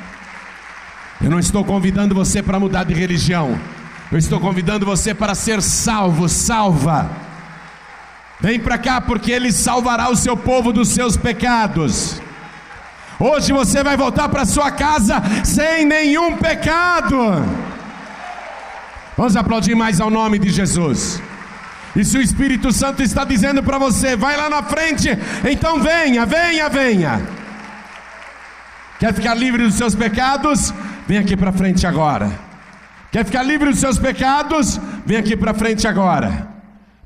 Eu 1.20 1.32
não 1.32 1.40
estou 1.40 1.66
convidando 1.66 2.14
você 2.14 2.44
para 2.44 2.60
mudar 2.60 2.84
de 2.84 2.94
religião. 2.94 3.58
Eu 4.12 4.20
estou 4.20 4.40
convidando 4.40 4.86
você 4.86 5.14
para 5.14 5.34
ser 5.34 5.60
salvo, 5.62 6.30
salva. 6.30 7.10
Vem 8.40 8.60
para 8.60 8.78
cá, 8.78 9.00
porque 9.00 9.32
Ele 9.32 9.52
salvará 9.52 10.10
o 10.10 10.16
seu 10.16 10.36
povo 10.36 10.74
dos 10.74 10.90
seus 10.90 11.16
pecados. 11.16 12.22
Hoje 13.20 13.54
você 13.54 13.82
vai 13.84 13.96
voltar 13.96 14.28
para 14.28 14.46
sua 14.46 14.72
casa 14.72 15.22
sem 15.44 15.86
nenhum 15.86 16.36
pecado. 16.36 17.18
Vamos 19.16 19.38
aplaudir 19.38 19.76
mais 19.76 20.02
ao 20.02 20.10
nome 20.10 20.38
de 20.38 20.50
Jesus. 20.50 21.22
E 21.96 22.04
se 22.04 22.18
o 22.18 22.22
Espírito 22.22 22.74
Santo 22.74 23.02
está 23.02 23.24
dizendo 23.24 23.64
para 23.64 23.78
você, 23.78 24.18
vai 24.18 24.36
lá 24.36 24.50
na 24.50 24.62
frente, 24.62 25.10
então 25.50 25.80
venha, 25.80 26.26
venha, 26.26 26.68
venha. 26.68 27.26
Quer 29.00 29.14
ficar 29.14 29.34
livre 29.34 29.64
dos 29.64 29.76
seus 29.76 29.96
pecados? 29.96 30.74
Vem 31.08 31.18
aqui 31.18 31.38
para 31.38 31.54
frente 31.54 31.88
agora. 31.88 32.30
Quer 33.12 33.24
ficar 33.24 33.44
livre 33.44 33.70
dos 33.70 33.80
seus 33.80 33.98
pecados? 33.98 34.78
Vem 35.06 35.18
aqui 35.18 35.38
para 35.38 35.54
frente 35.54 35.88
agora. 35.88 36.55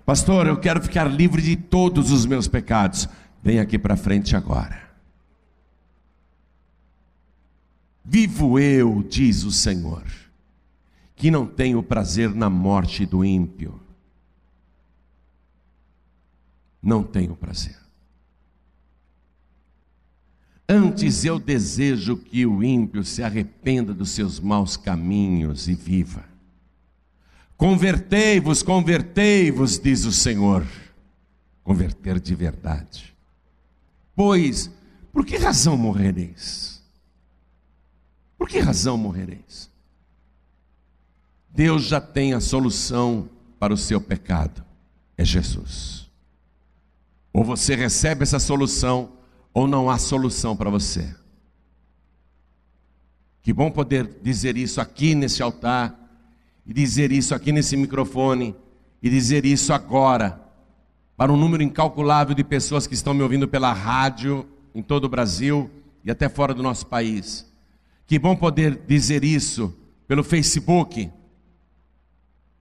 Pastor, 0.09 0.47
eu 0.47 0.59
quero 0.59 0.81
ficar 0.81 1.03
livre 1.03 1.39
de 1.39 1.55
todos 1.55 2.09
os 2.09 2.25
meus 2.25 2.47
pecados. 2.47 3.07
Vem 3.43 3.59
aqui 3.59 3.77
para 3.77 3.95
frente 3.95 4.35
agora. 4.35 4.89
Vivo 8.03 8.57
eu, 8.57 9.03
diz 9.03 9.43
o 9.43 9.51
Senhor, 9.51 10.03
que 11.15 11.29
não 11.29 11.45
tenho 11.45 11.83
prazer 11.83 12.33
na 12.33 12.49
morte 12.49 13.05
do 13.05 13.23
ímpio, 13.23 13.79
não 16.81 17.03
tenho 17.03 17.35
prazer. 17.35 17.77
Antes 20.67 21.23
eu 21.23 21.37
desejo 21.37 22.17
que 22.17 22.47
o 22.47 22.63
ímpio 22.63 23.03
se 23.03 23.21
arrependa 23.21 23.93
dos 23.93 24.09
seus 24.09 24.39
maus 24.39 24.75
caminhos 24.75 25.67
e 25.67 25.75
viva. 25.75 26.28
Convertei-vos, 27.59 28.63
convertei-vos, 28.63 29.77
diz 29.77 30.05
o 30.05 30.13
Senhor. 30.13 30.65
Converter 31.61 32.17
de 32.17 32.33
verdade. 32.33 33.13
Pois, 34.15 34.71
por 35.11 35.25
que 35.25 35.35
razão 35.35 35.75
morrereis? 35.75 36.81
Por 38.37 38.47
que 38.47 38.59
razão 38.59 38.97
morrereis? 38.97 39.69
Deus 41.49 41.83
já 41.83 41.99
tem 41.99 42.33
a 42.33 42.39
solução 42.39 43.29
para 43.59 43.73
o 43.73 43.77
seu 43.77 43.99
pecado: 43.99 44.63
é 45.17 45.25
Jesus. 45.25 46.09
Ou 47.33 47.43
você 47.43 47.75
recebe 47.75 48.23
essa 48.23 48.39
solução, 48.39 49.11
ou 49.53 49.67
não 49.67 49.89
há 49.89 49.97
solução 49.97 50.55
para 50.55 50.69
você. 50.69 51.13
Que 53.41 53.51
bom 53.51 53.69
poder 53.69 54.21
dizer 54.23 54.55
isso 54.55 54.79
aqui 54.79 55.13
nesse 55.13 55.43
altar, 55.43 55.99
e 56.69 56.73
dizer 56.73 57.11
isso 57.11 57.33
aqui 57.33 57.51
nesse 57.51 57.75
microfone, 57.75 58.55
e 59.01 59.09
dizer 59.09 59.43
isso 59.43 59.73
agora, 59.73 60.39
para 61.17 61.33
um 61.33 61.35
número 61.35 61.63
incalculável 61.63 62.35
de 62.35 62.43
pessoas 62.43 62.85
que 62.85 62.93
estão 62.93 63.11
me 63.11 63.23
ouvindo 63.23 63.47
pela 63.47 63.73
rádio 63.73 64.47
em 64.75 64.83
todo 64.83 65.05
o 65.05 65.09
Brasil 65.09 65.67
e 66.05 66.11
até 66.11 66.29
fora 66.29 66.53
do 66.53 66.61
nosso 66.61 66.85
país. 66.85 67.51
Que 68.05 68.19
bom 68.19 68.35
poder 68.35 68.83
dizer 68.85 69.23
isso 69.23 69.75
pelo 70.07 70.23
Facebook, 70.23 71.11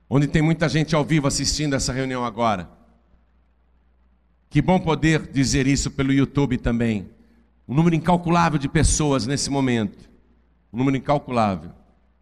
onde 0.08 0.26
tem 0.26 0.40
muita 0.40 0.70
gente 0.70 0.94
ao 0.94 1.04
vivo 1.04 1.26
assistindo 1.26 1.74
essa 1.74 1.92
reunião 1.92 2.24
agora. 2.24 2.70
Que 4.48 4.62
bom 4.62 4.80
poder 4.80 5.30
dizer 5.30 5.66
isso 5.66 5.90
pelo 5.90 6.14
YouTube 6.14 6.56
também. 6.56 7.10
Um 7.68 7.74
número 7.74 7.94
incalculável 7.94 8.58
de 8.58 8.70
pessoas 8.70 9.26
nesse 9.26 9.50
momento, 9.50 10.08
um 10.72 10.78
número 10.78 10.96
incalculável, 10.96 11.72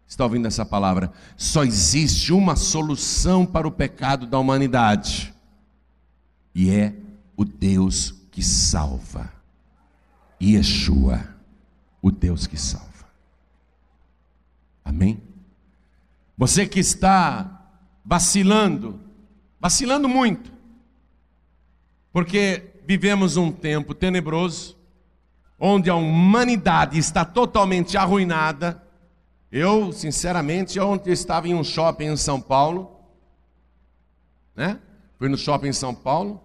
está 0.07 0.23
ouvindo 0.23 0.47
essa 0.47 0.65
palavra. 0.65 1.11
Só 1.35 1.63
existe 1.63 2.31
uma 2.31 2.55
solução 2.55 3.45
para 3.45 3.67
o 3.67 3.71
pecado 3.71 4.25
da 4.25 4.39
humanidade, 4.39 5.33
e 6.55 6.71
é 6.71 6.95
o 7.35 7.45
Deus 7.45 8.13
que 8.31 8.41
salva. 8.41 9.31
Yeshua, 10.41 11.27
o 12.01 12.11
Deus 12.11 12.47
que 12.47 12.57
salva. 12.57 12.87
Amém? 14.85 15.21
Você 16.37 16.67
que 16.67 16.79
está 16.79 17.67
vacilando, 18.05 18.99
vacilando 19.59 20.07
muito, 20.07 20.51
porque 22.13 22.75
vivemos 22.87 23.35
um 23.35 23.51
tempo 23.51 23.93
tenebroso, 23.93 24.77
onde 25.59 25.89
a 25.89 25.95
humanidade 25.95 26.97
está 26.97 27.25
totalmente 27.25 27.97
arruinada. 27.97 28.81
Eu, 29.51 29.93
sinceramente, 29.93 30.79
ontem 30.79 31.11
estava 31.11 31.47
em 31.47 31.55
um 31.55 31.63
shopping 31.63 32.05
em 32.05 32.17
São 32.17 32.41
Paulo, 32.41 32.99
né? 34.55 34.79
Fui 35.17 35.29
no 35.29 35.37
shopping 35.37 35.69
em 35.69 35.73
São 35.73 35.95
Paulo, 35.95 36.43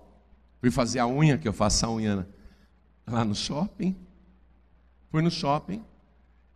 fui 0.60 0.70
fazer 0.70 0.98
a 0.98 1.06
unha, 1.06 1.36
que 1.36 1.48
eu 1.48 1.52
faço 1.52 1.84
a 1.84 1.90
unha 1.90 2.16
né? 2.16 2.26
lá 3.06 3.24
no 3.24 3.34
shopping. 3.34 3.96
Fui 5.10 5.20
no 5.20 5.30
shopping, 5.30 5.84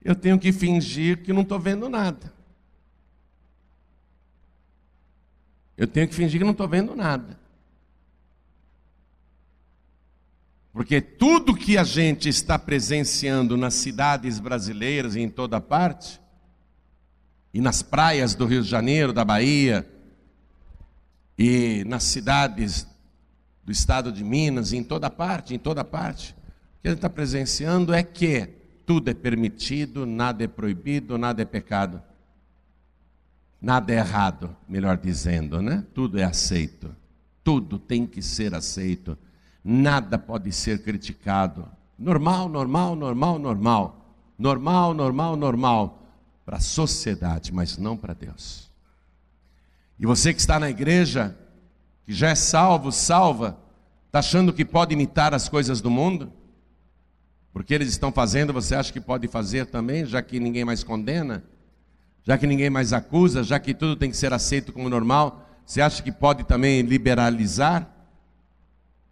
eu 0.03 0.15
tenho 0.15 0.39
que 0.39 0.53
fingir 0.53 1.23
que 1.23 1.33
não 1.33 1.43
estou 1.43 1.59
vendo 1.59 1.89
nada. 1.89 2.33
Eu 5.77 5.87
tenho 5.87 6.09
que 6.09 6.15
fingir 6.15 6.39
que 6.39 6.45
não 6.45 6.53
estou 6.53 6.67
vendo 6.67 6.97
nada. 6.97 7.39
Porque 10.73 11.01
tudo 11.01 11.57
que 11.57 11.77
a 11.77 11.85
gente 11.85 12.29
está 12.29 12.59
presenciando 12.59 13.57
nas 13.57 13.75
cidades 13.75 14.39
brasileiras 14.39 15.17
e 15.17 15.21
em 15.21 15.29
toda 15.29 15.61
parte, 15.61 16.21
e 17.57 17.61
nas 17.61 17.83
praias 17.83 18.35
do 18.35 18.45
Rio 18.45 18.63
de 18.63 18.69
Janeiro, 18.69 19.13
da 19.13 19.25
Bahia, 19.25 19.89
e 21.39 21.85
nas 21.87 22.03
cidades 22.05 22.87
do 23.65 23.73
estado 23.73 24.13
de 24.13 24.23
Minas, 24.23 24.73
em 24.73 24.85
toda 24.85 25.09
parte, 25.09 25.55
em 25.55 25.59
toda 25.59 25.83
parte, 25.85 26.33
o 26.33 26.83
que 26.83 26.89
ele 26.89 26.95
está 26.97 27.09
presenciando 27.09 27.95
é 27.95 28.03
que 28.03 28.49
tudo 28.85 29.11
é 29.11 29.15
permitido, 29.15 30.05
nada 30.05 30.45
é 30.45 30.47
proibido, 30.47 31.17
nada 31.17 31.41
é 31.41 31.45
pecado. 31.45 32.03
Nada 33.61 33.93
é 33.93 33.97
errado, 33.97 34.55
melhor 34.69 34.99
dizendo, 34.99 35.63
né? 35.63 35.83
Tudo 35.95 36.19
é 36.19 36.25
aceito. 36.25 36.95
Tudo 37.43 37.79
tem 37.79 38.07
que 38.07 38.21
ser 38.21 38.55
aceito 38.55 39.19
nada 39.67 40.17
pode 40.17 40.53
ser 40.53 40.81
criticado. 40.85 41.69
Normal, 41.99 42.49
normal, 42.49 42.95
normal, 42.95 43.39
normal. 43.39 44.15
Normal, 44.39 44.95
normal, 44.95 45.35
normal. 45.35 46.06
Para 46.47 46.57
a 46.57 46.61
sociedade, 46.61 47.53
mas 47.53 47.77
não 47.77 47.95
para 47.95 48.15
Deus. 48.15 48.71
E 49.99 50.07
você 50.07 50.33
que 50.33 50.41
está 50.41 50.59
na 50.59 50.71
igreja, 50.71 51.37
que 52.07 52.15
já 52.15 52.31
é 52.31 52.35
salvo, 52.35 52.91
salva, 52.91 53.59
está 54.07 54.21
achando 54.21 54.53
que 54.53 54.65
pode 54.65 54.95
imitar 54.95 55.35
as 55.35 55.47
coisas 55.47 55.83
do 55.83 55.91
mundo? 55.91 56.33
Porque 57.53 57.75
eles 57.75 57.89
estão 57.89 58.11
fazendo, 58.11 58.53
você 58.53 58.75
acha 58.75 58.91
que 58.91 59.01
pode 59.01 59.29
fazer 59.29 59.67
também, 59.67 60.07
já 60.07 60.23
que 60.23 60.41
ninguém 60.41 60.65
mais 60.65 60.83
condena? 60.83 61.45
Já 62.23 62.39
que 62.39 62.47
ninguém 62.47 62.71
mais 62.71 62.95
acusa, 62.95 63.45
já 63.45 63.59
que 63.59 63.75
tudo 63.75 63.97
tem 63.97 64.11
que 64.11 64.17
ser 64.17 64.33
aceito 64.33 64.73
como 64.73 64.89
normal, 64.89 65.47
você 65.67 65.83
acha 65.83 66.03
que 66.03 66.11
pode 66.11 66.45
também 66.45 66.81
liberalizar? 66.81 67.93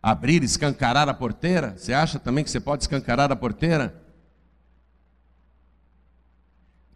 abrir, 0.05 0.45
escancarar 0.45 1.09
a 1.09 1.15
porteira? 1.15 1.75
Você 1.79 1.95
acha 1.95 2.19
também 2.19 2.45
que 2.45 2.51
você 2.51 2.61
pode 2.61 2.83
escancarar 2.83 3.33
a 3.33 3.37
porteira? 3.37 4.04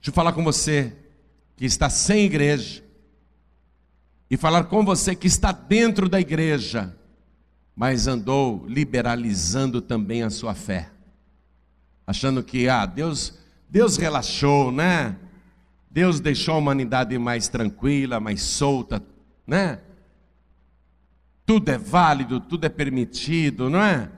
Deixa 0.00 0.10
eu 0.10 0.12
falar 0.12 0.32
com 0.32 0.42
você 0.44 0.96
que 1.56 1.64
está 1.64 1.90
sem 1.90 2.24
igreja 2.24 2.82
e 4.30 4.36
falar 4.36 4.64
com 4.64 4.84
você 4.84 5.14
que 5.14 5.26
está 5.26 5.52
dentro 5.52 6.08
da 6.08 6.20
igreja, 6.20 6.96
mas 7.74 8.06
andou 8.06 8.64
liberalizando 8.66 9.80
também 9.80 10.22
a 10.22 10.30
sua 10.30 10.54
fé, 10.54 10.90
achando 12.06 12.42
que 12.42 12.68
ah, 12.68 12.86
Deus, 12.86 13.38
Deus 13.68 13.96
relaxou, 13.96 14.70
né? 14.70 15.16
Deus 15.90 16.20
deixou 16.20 16.54
a 16.54 16.58
humanidade 16.58 17.16
mais 17.18 17.48
tranquila, 17.48 18.20
mais 18.20 18.42
solta, 18.42 19.02
né? 19.46 19.80
tudo 21.48 21.70
é 21.70 21.78
válido, 21.78 22.40
tudo 22.40 22.66
é 22.66 22.68
permitido, 22.68 23.70
não 23.70 23.80
é? 23.80 24.10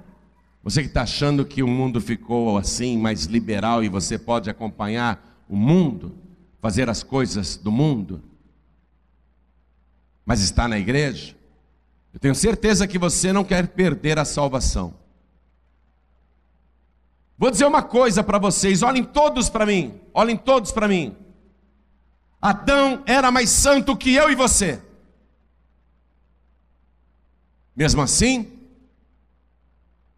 Você 0.64 0.82
que 0.82 0.88
está 0.88 1.02
achando 1.02 1.44
que 1.44 1.62
o 1.62 1.68
mundo 1.68 2.00
ficou 2.00 2.58
assim, 2.58 2.98
mais 2.98 3.26
liberal, 3.26 3.84
e 3.84 3.88
você 3.88 4.18
pode 4.18 4.50
acompanhar 4.50 5.29
o 5.50 5.56
mundo, 5.56 6.16
fazer 6.60 6.88
as 6.88 7.02
coisas 7.02 7.56
do 7.56 7.72
mundo, 7.72 8.22
mas 10.24 10.40
está 10.40 10.68
na 10.68 10.78
igreja, 10.78 11.36
eu 12.14 12.20
tenho 12.20 12.36
certeza 12.36 12.86
que 12.86 12.96
você 12.96 13.32
não 13.32 13.42
quer 13.42 13.66
perder 13.66 14.16
a 14.16 14.24
salvação. 14.24 14.94
Vou 17.36 17.50
dizer 17.50 17.64
uma 17.64 17.82
coisa 17.82 18.22
para 18.22 18.38
vocês, 18.38 18.82
olhem 18.82 19.02
todos 19.02 19.50
para 19.50 19.66
mim, 19.66 20.00
olhem 20.14 20.36
todos 20.36 20.70
para 20.70 20.86
mim. 20.86 21.16
Adão 22.40 23.02
era 23.04 23.32
mais 23.32 23.50
santo 23.50 23.96
que 23.96 24.14
eu 24.14 24.30
e 24.30 24.36
você. 24.36 24.80
Mesmo 27.74 28.02
assim, 28.02 28.52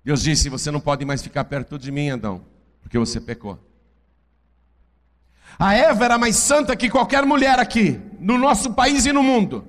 Deus 0.04 0.22
disse: 0.22 0.50
Você 0.50 0.70
não 0.70 0.80
pode 0.80 1.04
mais 1.04 1.22
ficar 1.22 1.44
perto 1.44 1.78
de 1.78 1.90
mim, 1.90 2.10
Adão, 2.10 2.44
porque 2.82 2.98
você 2.98 3.20
pecou. 3.20 3.58
A 5.58 5.74
Eva 5.74 6.04
era 6.04 6.18
mais 6.18 6.36
santa 6.36 6.76
que 6.76 6.90
qualquer 6.90 7.24
mulher 7.24 7.58
aqui, 7.58 8.00
no 8.18 8.38
nosso 8.38 8.72
país 8.74 9.06
e 9.06 9.12
no 9.12 9.22
mundo. 9.22 9.66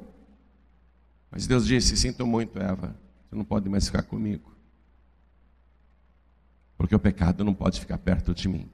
Mas 1.29 1.47
Deus 1.47 1.65
disse: 1.65 1.95
Sinto 1.97 2.25
muito, 2.25 2.59
Eva, 2.59 2.95
você 3.29 3.35
não 3.35 3.43
pode 3.43 3.69
mais 3.69 3.85
ficar 3.85 4.03
comigo. 4.03 4.53
Porque 6.77 6.95
o 6.95 6.99
pecado 6.99 7.43
não 7.43 7.53
pode 7.53 7.79
ficar 7.79 7.97
perto 7.97 8.33
de 8.33 8.47
mim. 8.47 8.69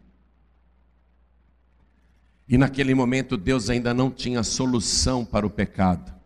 E 2.47 2.57
naquele 2.57 2.95
momento 2.95 3.38
Deus 3.38 3.70
ainda 3.70 3.93
não 3.93 4.10
tinha 4.10 4.41
solução 4.43 5.24
para 5.24 5.45
o 5.45 5.49
pecado 5.49 6.20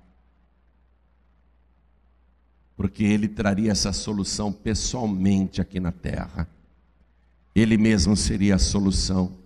porque 2.76 3.04
ele 3.04 3.28
traria 3.28 3.72
essa 3.72 3.94
solução 3.94 4.52
pessoalmente 4.52 5.62
aqui 5.62 5.80
na 5.80 5.92
terra. 5.92 6.48
Ele 7.56 7.78
mesmo 7.78 8.14
seria 8.18 8.56
a 8.56 8.60
solução, 8.60 9.38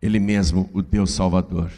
ele 0.00 0.18
mesmo 0.18 0.68
o 0.72 0.82
Deus 0.82 1.12
Salvador. 1.12 1.72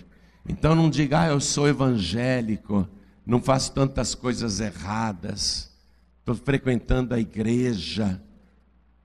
Então 0.49 0.75
não 0.75 0.91
diga, 0.91 1.23
ah, 1.23 1.29
eu 1.29 1.41
sou 1.41 1.69
evangélico, 1.69 2.89
não 3.27 3.41
faço 3.41 3.73
tantas 3.73 4.15
coisas 4.15 4.61
erradas, 4.61 5.71
estou 6.19 6.35
frequentando 6.35 7.15
a 7.15 7.21
igreja. 7.21 8.21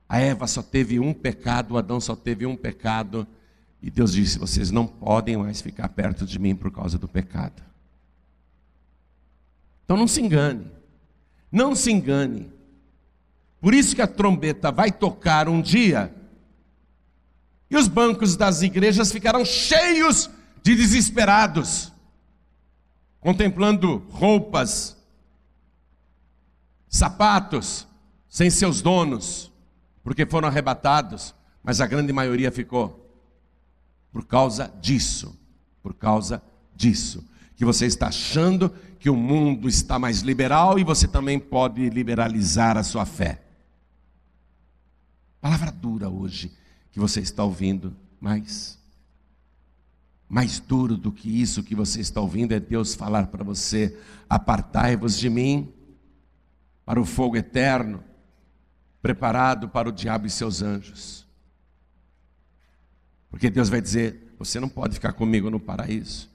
A 0.07 0.20
Eva 0.20 0.47
só 0.47 0.61
teve 0.61 0.99
um 0.99 1.13
pecado, 1.13 1.74
o 1.74 1.78
Adão 1.78 1.99
só 1.99 2.16
teve 2.16 2.45
um 2.45 2.55
pecado, 2.55 3.28
e 3.82 3.89
Deus 3.89 4.13
disse: 4.13 4.39
vocês 4.39 4.72
não 4.72 4.88
podem 4.88 5.38
mais 5.38 5.61
ficar 5.61 5.89
perto 5.89 6.26
de 6.26 6.39
mim 6.39 6.55
por 6.55 6.72
causa 6.72 6.97
do 6.97 7.07
pecado. 7.07 7.61
Então 9.84 9.95
não 9.95 10.07
se 10.07 10.22
engane. 10.22 10.66
Não 11.51 11.76
se 11.76 11.91
engane. 11.91 12.51
Por 13.61 13.74
isso 13.74 13.95
que 13.95 14.01
a 14.01 14.07
trombeta 14.07 14.72
vai 14.72 14.91
tocar 14.91 15.47
um 15.47 15.61
dia. 15.61 16.13
E 17.70 17.76
os 17.76 17.88
bancos 17.88 18.36
das 18.36 18.61
igrejas 18.61 19.11
ficaram 19.11 19.43
cheios 19.43 20.30
de 20.61 20.76
desesperados, 20.76 21.91
contemplando 23.20 23.97
roupas, 24.09 24.97
sapatos 26.88 27.88
sem 28.30 28.49
seus 28.49 28.82
donos, 28.82 29.51
porque 30.03 30.26
foram 30.26 30.47
arrebatados, 30.47 31.34
mas 31.63 31.82
a 31.82 31.88
grande 31.88 32.13
maioria 32.13 32.51
ficou. 32.51 33.01
Por 34.11 34.26
causa 34.26 34.72
disso, 34.82 35.38
por 35.82 35.93
causa 35.93 36.41
disso, 36.76 37.28
que 37.55 37.66
você 37.66 37.86
está 37.86 38.07
achando 38.07 38.70
que 38.99 39.09
o 39.09 39.16
mundo 39.16 39.68
está 39.68 39.97
mais 39.99 40.22
liberal 40.22 40.80
e 40.80 40.84
você 40.84 41.07
também 41.07 41.39
pode 41.39 41.89
liberalizar 41.89 42.78
a 42.78 42.84
sua 42.84 43.05
fé. 43.05 43.41
Palavra 45.41 45.72
dura 45.72 46.09
hoje 46.09 46.51
que 46.96 47.00
você 47.02 47.20
está 47.20 47.43
ouvindo, 47.43 47.93
mas 48.22 48.80
mais 50.30 50.62
duro 50.62 50.96
do 50.96 51.12
que 51.12 51.41
isso 51.41 51.62
que 51.62 51.76
você 51.76 52.00
está 52.00 52.22
ouvindo 52.22 52.54
é 52.54 52.60
Deus 52.60 52.96
falar 52.96 53.28
para 53.28 53.43
você: 53.43 54.00
apartai-vos 54.30 55.20
de 55.20 55.30
mim 55.30 55.74
para 56.86 56.98
o 56.98 57.04
fogo 57.04 57.36
eterno, 57.36 58.02
preparado 59.02 59.68
para 59.68 59.89
o 59.89 59.91
diabo 59.91 60.26
e 60.26 60.30
seus 60.30 60.62
anjos. 60.62 61.28
Porque 63.30 63.50
Deus 63.50 63.68
vai 63.68 63.82
dizer: 63.82 64.34
você 64.39 64.58
não 64.58 64.70
pode 64.70 64.93
ficar 64.93 65.12
comigo 65.12 65.50
no 65.50 65.60
paraíso, 65.60 66.30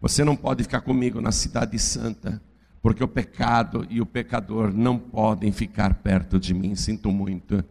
você 0.00 0.24
não 0.24 0.34
pode 0.34 0.62
ficar 0.62 0.80
comigo 0.80 1.20
na 1.20 1.30
cidade 1.30 1.78
santa, 1.78 2.40
porque 2.80 3.04
o 3.04 3.08
pecado 3.08 3.86
e 3.90 4.00
o 4.00 4.06
pecador 4.06 4.72
não 4.72 4.98
podem 4.98 5.52
ficar 5.52 5.92
perto 5.96 6.40
de 6.40 6.54
mim. 6.54 6.74
Sinto 6.74 7.12
muito. 7.12 7.62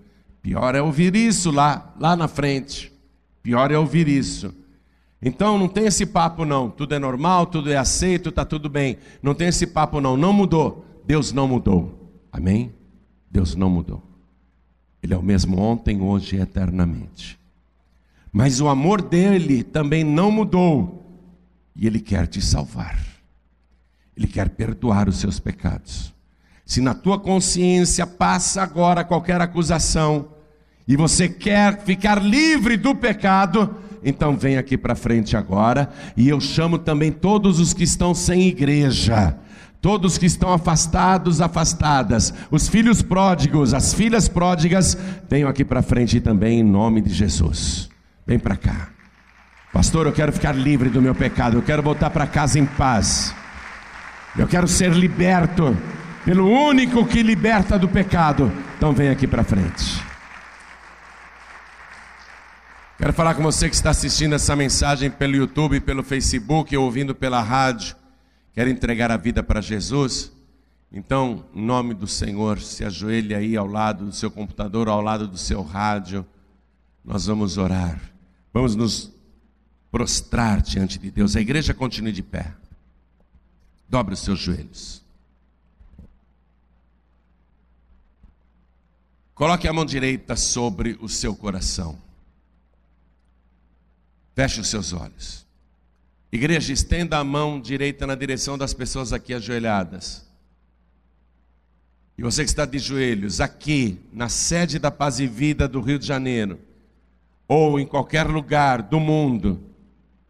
Pior 0.46 0.76
é 0.76 0.82
ouvir 0.82 1.16
isso 1.16 1.50
lá, 1.50 1.92
lá 2.00 2.16
na 2.16 2.28
frente. 2.28 2.94
Pior 3.42 3.72
é 3.72 3.80
ouvir 3.80 4.08
isso. 4.08 4.54
Então 5.20 5.58
não 5.58 5.68
tem 5.68 5.88
esse 5.88 6.06
papo 6.06 6.46
não, 6.46 6.70
tudo 6.70 6.94
é 6.94 7.00
normal, 7.00 7.48
tudo 7.48 7.72
é 7.72 7.76
aceito, 7.76 8.30
está 8.30 8.46
tudo 8.46 8.70
bem. 8.70 9.00
Não 9.24 9.34
tem 9.34 9.48
esse 9.48 9.66
papo 9.66 10.00
não, 10.00 10.16
não 10.16 10.32
mudou. 10.32 10.86
Deus 11.04 11.34
não 11.34 11.48
mudou. 11.48 12.14
Amém? 12.32 12.72
Deus 13.32 13.56
não 13.56 13.72
mudou. 13.72 14.04
Ele 15.02 15.16
é 15.16 15.18
o 15.18 15.24
mesmo 15.24 15.60
ontem, 15.60 16.00
hoje 16.00 16.36
e 16.36 16.40
eternamente. 16.40 17.40
Mas 18.32 18.62
o 18.62 18.68
amor 18.68 19.02
dele 19.02 19.64
também 19.64 20.04
não 20.04 20.30
mudou. 20.30 21.20
E 21.76 21.88
ele 21.88 22.00
quer 22.00 22.28
te 22.28 22.40
salvar. 22.40 23.04
Ele 24.16 24.28
quer 24.28 24.50
perdoar 24.50 25.10
os 25.10 25.18
seus 25.18 25.40
pecados. 25.40 26.14
Se 26.64 26.82
na 26.82 26.94
tua 26.94 27.20
consciência 27.20 28.06
passa 28.06 28.62
agora 28.62 29.04
qualquer 29.04 29.42
acusação, 29.42 30.35
e 30.88 30.96
você 30.96 31.28
quer 31.28 31.82
ficar 31.84 32.24
livre 32.24 32.78
do 32.78 32.94
pecado, 32.94 33.76
então 34.04 34.38
vem 34.38 34.58
aqui 34.58 34.78
para 34.78 34.96
frente 34.96 35.36
agora, 35.36 35.90
e 36.16 36.30
eu 36.30 36.40
chamo 36.40 36.78
também 36.78 37.12
todos 37.12 37.60
os 37.60 37.74
que 37.74 37.84
estão 37.84 38.14
sem 38.14 38.48
igreja, 38.48 39.36
todos 39.82 40.18
que 40.18 40.28
estão 40.28 40.54
afastados, 40.54 41.42
afastadas, 41.42 42.34
os 42.52 42.68
filhos 42.68 43.02
pródigos, 43.02 43.74
as 43.74 43.94
filhas 43.94 44.28
pródigas, 44.28 44.98
venham 45.30 45.50
aqui 45.50 45.66
para 45.66 45.82
frente 45.82 46.20
também 46.20 46.60
em 46.60 46.64
nome 46.64 47.02
de 47.02 47.14
Jesus. 47.14 47.90
Vem 48.28 48.38
para 48.38 48.56
cá. 48.56 48.90
Pastor, 49.74 50.06
eu 50.06 50.14
quero 50.14 50.32
ficar 50.32 50.54
livre 50.54 50.90
do 50.90 51.02
meu 51.02 51.14
pecado, 51.14 51.58
eu 51.58 51.62
quero 51.62 51.84
voltar 51.84 52.10
para 52.10 52.26
casa 52.26 52.60
em 52.60 52.66
paz. 52.66 53.34
Eu 54.38 54.48
quero 54.48 54.68
ser 54.68 54.92
liberto 54.92 55.76
pelo 56.24 56.50
único 56.50 57.06
que 57.06 57.24
liberta 57.24 57.78
do 57.78 57.88
pecado. 57.88 58.52
Então 58.78 58.92
vem 58.92 59.10
aqui 59.10 59.28
para 59.28 59.44
frente. 59.44 60.15
Quero 62.98 63.12
falar 63.12 63.36
com 63.36 63.44
você 63.44 63.68
que 63.68 63.76
está 63.76 63.90
assistindo 63.90 64.36
essa 64.36 64.56
mensagem 64.56 65.12
pelo 65.12 65.36
YouTube, 65.36 65.82
pelo 65.82 66.02
Facebook, 66.02 66.76
ou 66.78 66.86
ouvindo 66.86 67.14
pela 67.14 67.42
rádio. 67.42 67.94
Quer 68.54 68.70
entregar 68.70 69.12
a 69.12 69.18
vida 69.18 69.44
para 69.44 69.60
Jesus? 69.60 70.32
Então, 70.90 71.46
em 71.54 71.62
nome 71.62 71.94
do 71.94 72.08
Senhor, 72.08 72.58
se 72.62 72.86
ajoelhe 72.86 73.36
aí 73.36 73.58
ao 73.58 73.68
lado 73.68 74.06
do 74.06 74.14
seu 74.14 74.32
computador, 74.32 74.88
ao 74.88 75.02
lado 75.02 75.28
do 75.28 75.38
seu 75.38 75.62
rádio. 75.62 76.26
Nós 77.04 77.26
vamos 77.26 77.58
orar. 77.58 78.00
Vamos 78.54 78.78
nos 78.78 79.12
prostrar 79.92 80.62
diante 80.62 80.98
de 80.98 81.12
Deus. 81.12 81.36
A 81.36 81.42
igreja 81.42 81.74
continue 81.74 82.14
de 82.14 82.24
pé. 82.24 82.54
Dobre 83.90 84.14
os 84.14 84.22
seus 84.22 84.40
joelhos. 84.40 85.04
Coloque 89.34 89.68
a 89.68 89.74
mão 89.74 89.84
direita 89.84 90.38
sobre 90.38 90.98
o 91.02 91.10
seu 91.10 91.36
coração. 91.36 92.05
Feche 94.36 94.60
os 94.60 94.68
seus 94.68 94.92
olhos. 94.92 95.48
Igreja, 96.30 96.74
estenda 96.74 97.18
a 97.18 97.24
mão 97.24 97.60
direita 97.60 98.06
na 98.06 98.16
direção 98.16 98.58
das 98.58 98.74
pessoas 98.74 99.14
aqui 99.14 99.34
ajoelhadas. 99.34 100.30
E 102.18 102.22
você 102.22 102.44
que 102.44 102.50
está 102.50 102.66
de 102.66 102.78
joelhos, 102.78 103.40
aqui, 103.40 103.98
na 104.12 104.28
sede 104.28 104.78
da 104.78 104.92
Paz 104.92 105.22
e 105.22 105.28
Vida 105.28 105.70
do 105.70 105.80
Rio 105.80 105.98
de 105.98 106.06
Janeiro, 106.06 106.60
ou 107.48 107.80
em 107.80 107.86
qualquer 107.86 108.28
lugar 108.28 108.82
do 108.82 109.00
mundo, 109.00 109.64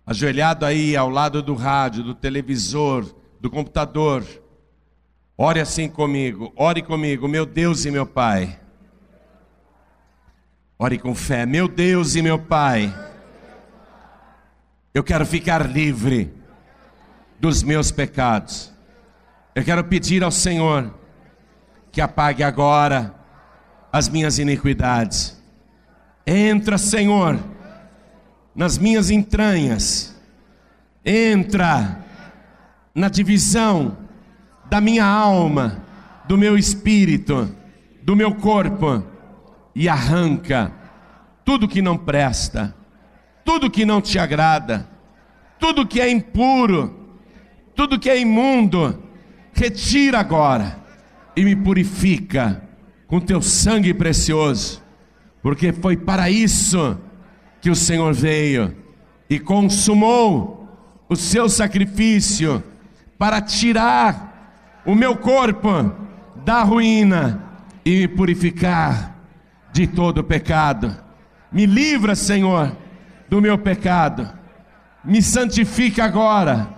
ajoelhado 0.05 0.65
aí 0.65 0.95
ao 0.95 1.09
lado 1.09 1.41
do 1.41 1.55
rádio, 1.55 2.03
do 2.03 2.13
televisor, 2.13 3.11
do 3.41 3.49
computador, 3.49 4.23
ore 5.35 5.59
assim 5.59 5.89
comigo, 5.89 6.53
ore 6.55 6.83
comigo, 6.83 7.27
meu 7.27 7.45
Deus 7.45 7.85
e 7.85 7.91
meu 7.91 8.05
Pai. 8.05 8.59
Ore 10.77 10.99
com 10.99 11.15
fé, 11.15 11.45
meu 11.47 11.67
Deus 11.67 12.15
e 12.15 12.21
meu 12.21 12.37
Pai 12.37 12.93
eu 14.95 15.03
quero 15.03 15.25
ficar 15.25 15.69
livre 15.69 16.33
dos 17.37 17.61
meus 17.61 17.91
pecados. 17.91 18.73
Eu 19.53 19.61
quero 19.61 19.83
pedir 19.83 20.23
ao 20.23 20.31
Senhor 20.31 20.97
que 21.91 21.99
apague 21.99 22.41
agora 22.41 23.13
as 23.91 24.07
minhas 24.07 24.39
iniquidades. 24.39 25.37
Entra, 26.25 26.77
Senhor, 26.77 27.37
nas 28.55 28.77
minhas 28.77 29.09
entranhas. 29.09 30.15
Entra 31.03 31.99
na 32.93 33.09
divisão 33.09 33.97
da 34.69 34.79
minha 34.79 35.05
alma, 35.05 35.83
do 36.25 36.37
meu 36.37 36.57
espírito, 36.57 37.53
do 38.01 38.15
meu 38.15 38.33
corpo 38.33 39.03
e 39.75 39.89
arranca 39.89 40.71
tudo 41.43 41.67
que 41.67 41.81
não 41.81 41.97
presta 41.97 42.73
tudo 43.45 43.69
que 43.69 43.85
não 43.85 44.01
te 44.01 44.17
agrada, 44.17 44.89
tudo 45.59 45.85
que 45.85 46.01
é 46.01 46.09
impuro, 46.09 47.15
tudo 47.75 47.99
que 47.99 48.09
é 48.09 48.19
imundo, 48.19 49.03
retira 49.53 50.19
agora 50.19 50.83
e 51.35 51.45
me 51.45 51.55
purifica 51.55 52.63
com 53.05 53.21
teu 53.21 53.41
sangue 53.41 53.93
precioso, 53.93 54.83
porque 55.43 55.71
foi 55.71 55.95
para 55.95 56.29
isso 56.29 56.97
que 57.61 57.69
o 57.69 57.75
Senhor 57.75 58.13
veio 58.13 58.75
e 59.29 59.39
consumou 59.39 60.67
o 61.07 61.15
seu 61.15 61.47
sacrifício 61.47 62.63
para 63.17 63.39
tirar 63.41 64.81
o 64.85 64.95
meu 64.95 65.15
corpo 65.15 65.93
da 66.43 66.63
ruína 66.63 67.43
e 67.85 67.99
me 67.99 68.07
purificar 68.07 69.15
de 69.71 69.85
todo 69.85 70.23
pecado. 70.23 70.95
Me 71.51 71.65
livra, 71.65 72.15
Senhor 72.15 72.84
do 73.35 73.41
meu 73.41 73.57
pecado. 73.57 74.29
Me 75.03 75.21
santifica 75.21 76.05
agora 76.05 76.69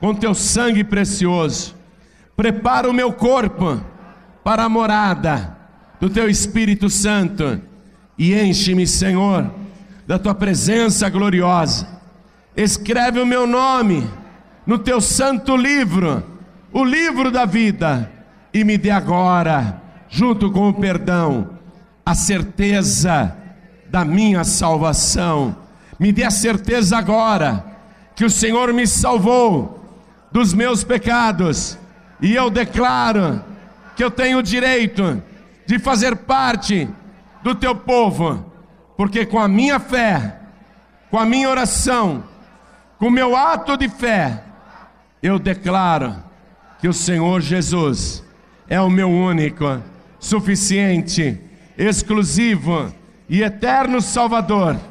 com 0.00 0.12
teu 0.12 0.34
sangue 0.34 0.82
precioso. 0.82 1.76
Prepara 2.36 2.90
o 2.90 2.92
meu 2.92 3.12
corpo 3.12 3.80
para 4.42 4.64
a 4.64 4.68
morada 4.68 5.56
do 6.00 6.10
teu 6.10 6.28
Espírito 6.28 6.90
Santo 6.90 7.60
e 8.18 8.34
enche-me, 8.34 8.84
Senhor, 8.84 9.48
da 10.04 10.18
tua 10.18 10.34
presença 10.34 11.08
gloriosa. 11.08 11.86
Escreve 12.56 13.20
o 13.20 13.26
meu 13.26 13.46
nome 13.46 14.10
no 14.66 14.78
teu 14.78 15.00
santo 15.00 15.56
livro, 15.56 16.20
o 16.72 16.84
livro 16.84 17.30
da 17.30 17.44
vida, 17.44 18.10
e 18.52 18.64
me 18.64 18.76
dê 18.76 18.90
agora, 18.90 19.80
junto 20.08 20.50
com 20.50 20.68
o 20.68 20.74
perdão, 20.74 21.60
a 22.04 22.12
certeza 22.12 23.36
da 23.88 24.04
minha 24.04 24.42
salvação 24.42 25.61
me 26.02 26.10
dê 26.10 26.24
a 26.24 26.32
certeza 26.32 26.98
agora 26.98 27.64
que 28.16 28.24
o 28.24 28.30
Senhor 28.30 28.72
me 28.72 28.88
salvou 28.88 29.80
dos 30.32 30.52
meus 30.52 30.82
pecados, 30.82 31.78
e 32.20 32.34
eu 32.34 32.50
declaro 32.50 33.40
que 33.94 34.02
eu 34.02 34.10
tenho 34.10 34.38
o 34.38 34.42
direito 34.42 35.22
de 35.64 35.78
fazer 35.78 36.16
parte 36.16 36.88
do 37.40 37.54
teu 37.54 37.76
povo, 37.76 38.52
porque 38.96 39.24
com 39.24 39.38
a 39.38 39.46
minha 39.46 39.78
fé, 39.78 40.40
com 41.08 41.20
a 41.20 41.24
minha 41.24 41.48
oração, 41.48 42.24
com 42.98 43.06
o 43.06 43.10
meu 43.10 43.36
ato 43.36 43.76
de 43.76 43.88
fé, 43.88 44.42
eu 45.22 45.38
declaro 45.38 46.16
que 46.80 46.88
o 46.88 46.92
Senhor 46.92 47.40
Jesus 47.40 48.24
é 48.68 48.80
o 48.80 48.90
meu 48.90 49.08
único, 49.08 49.80
suficiente, 50.18 51.40
exclusivo 51.78 52.92
e 53.28 53.40
eterno 53.40 54.00
Salvador 54.00 54.90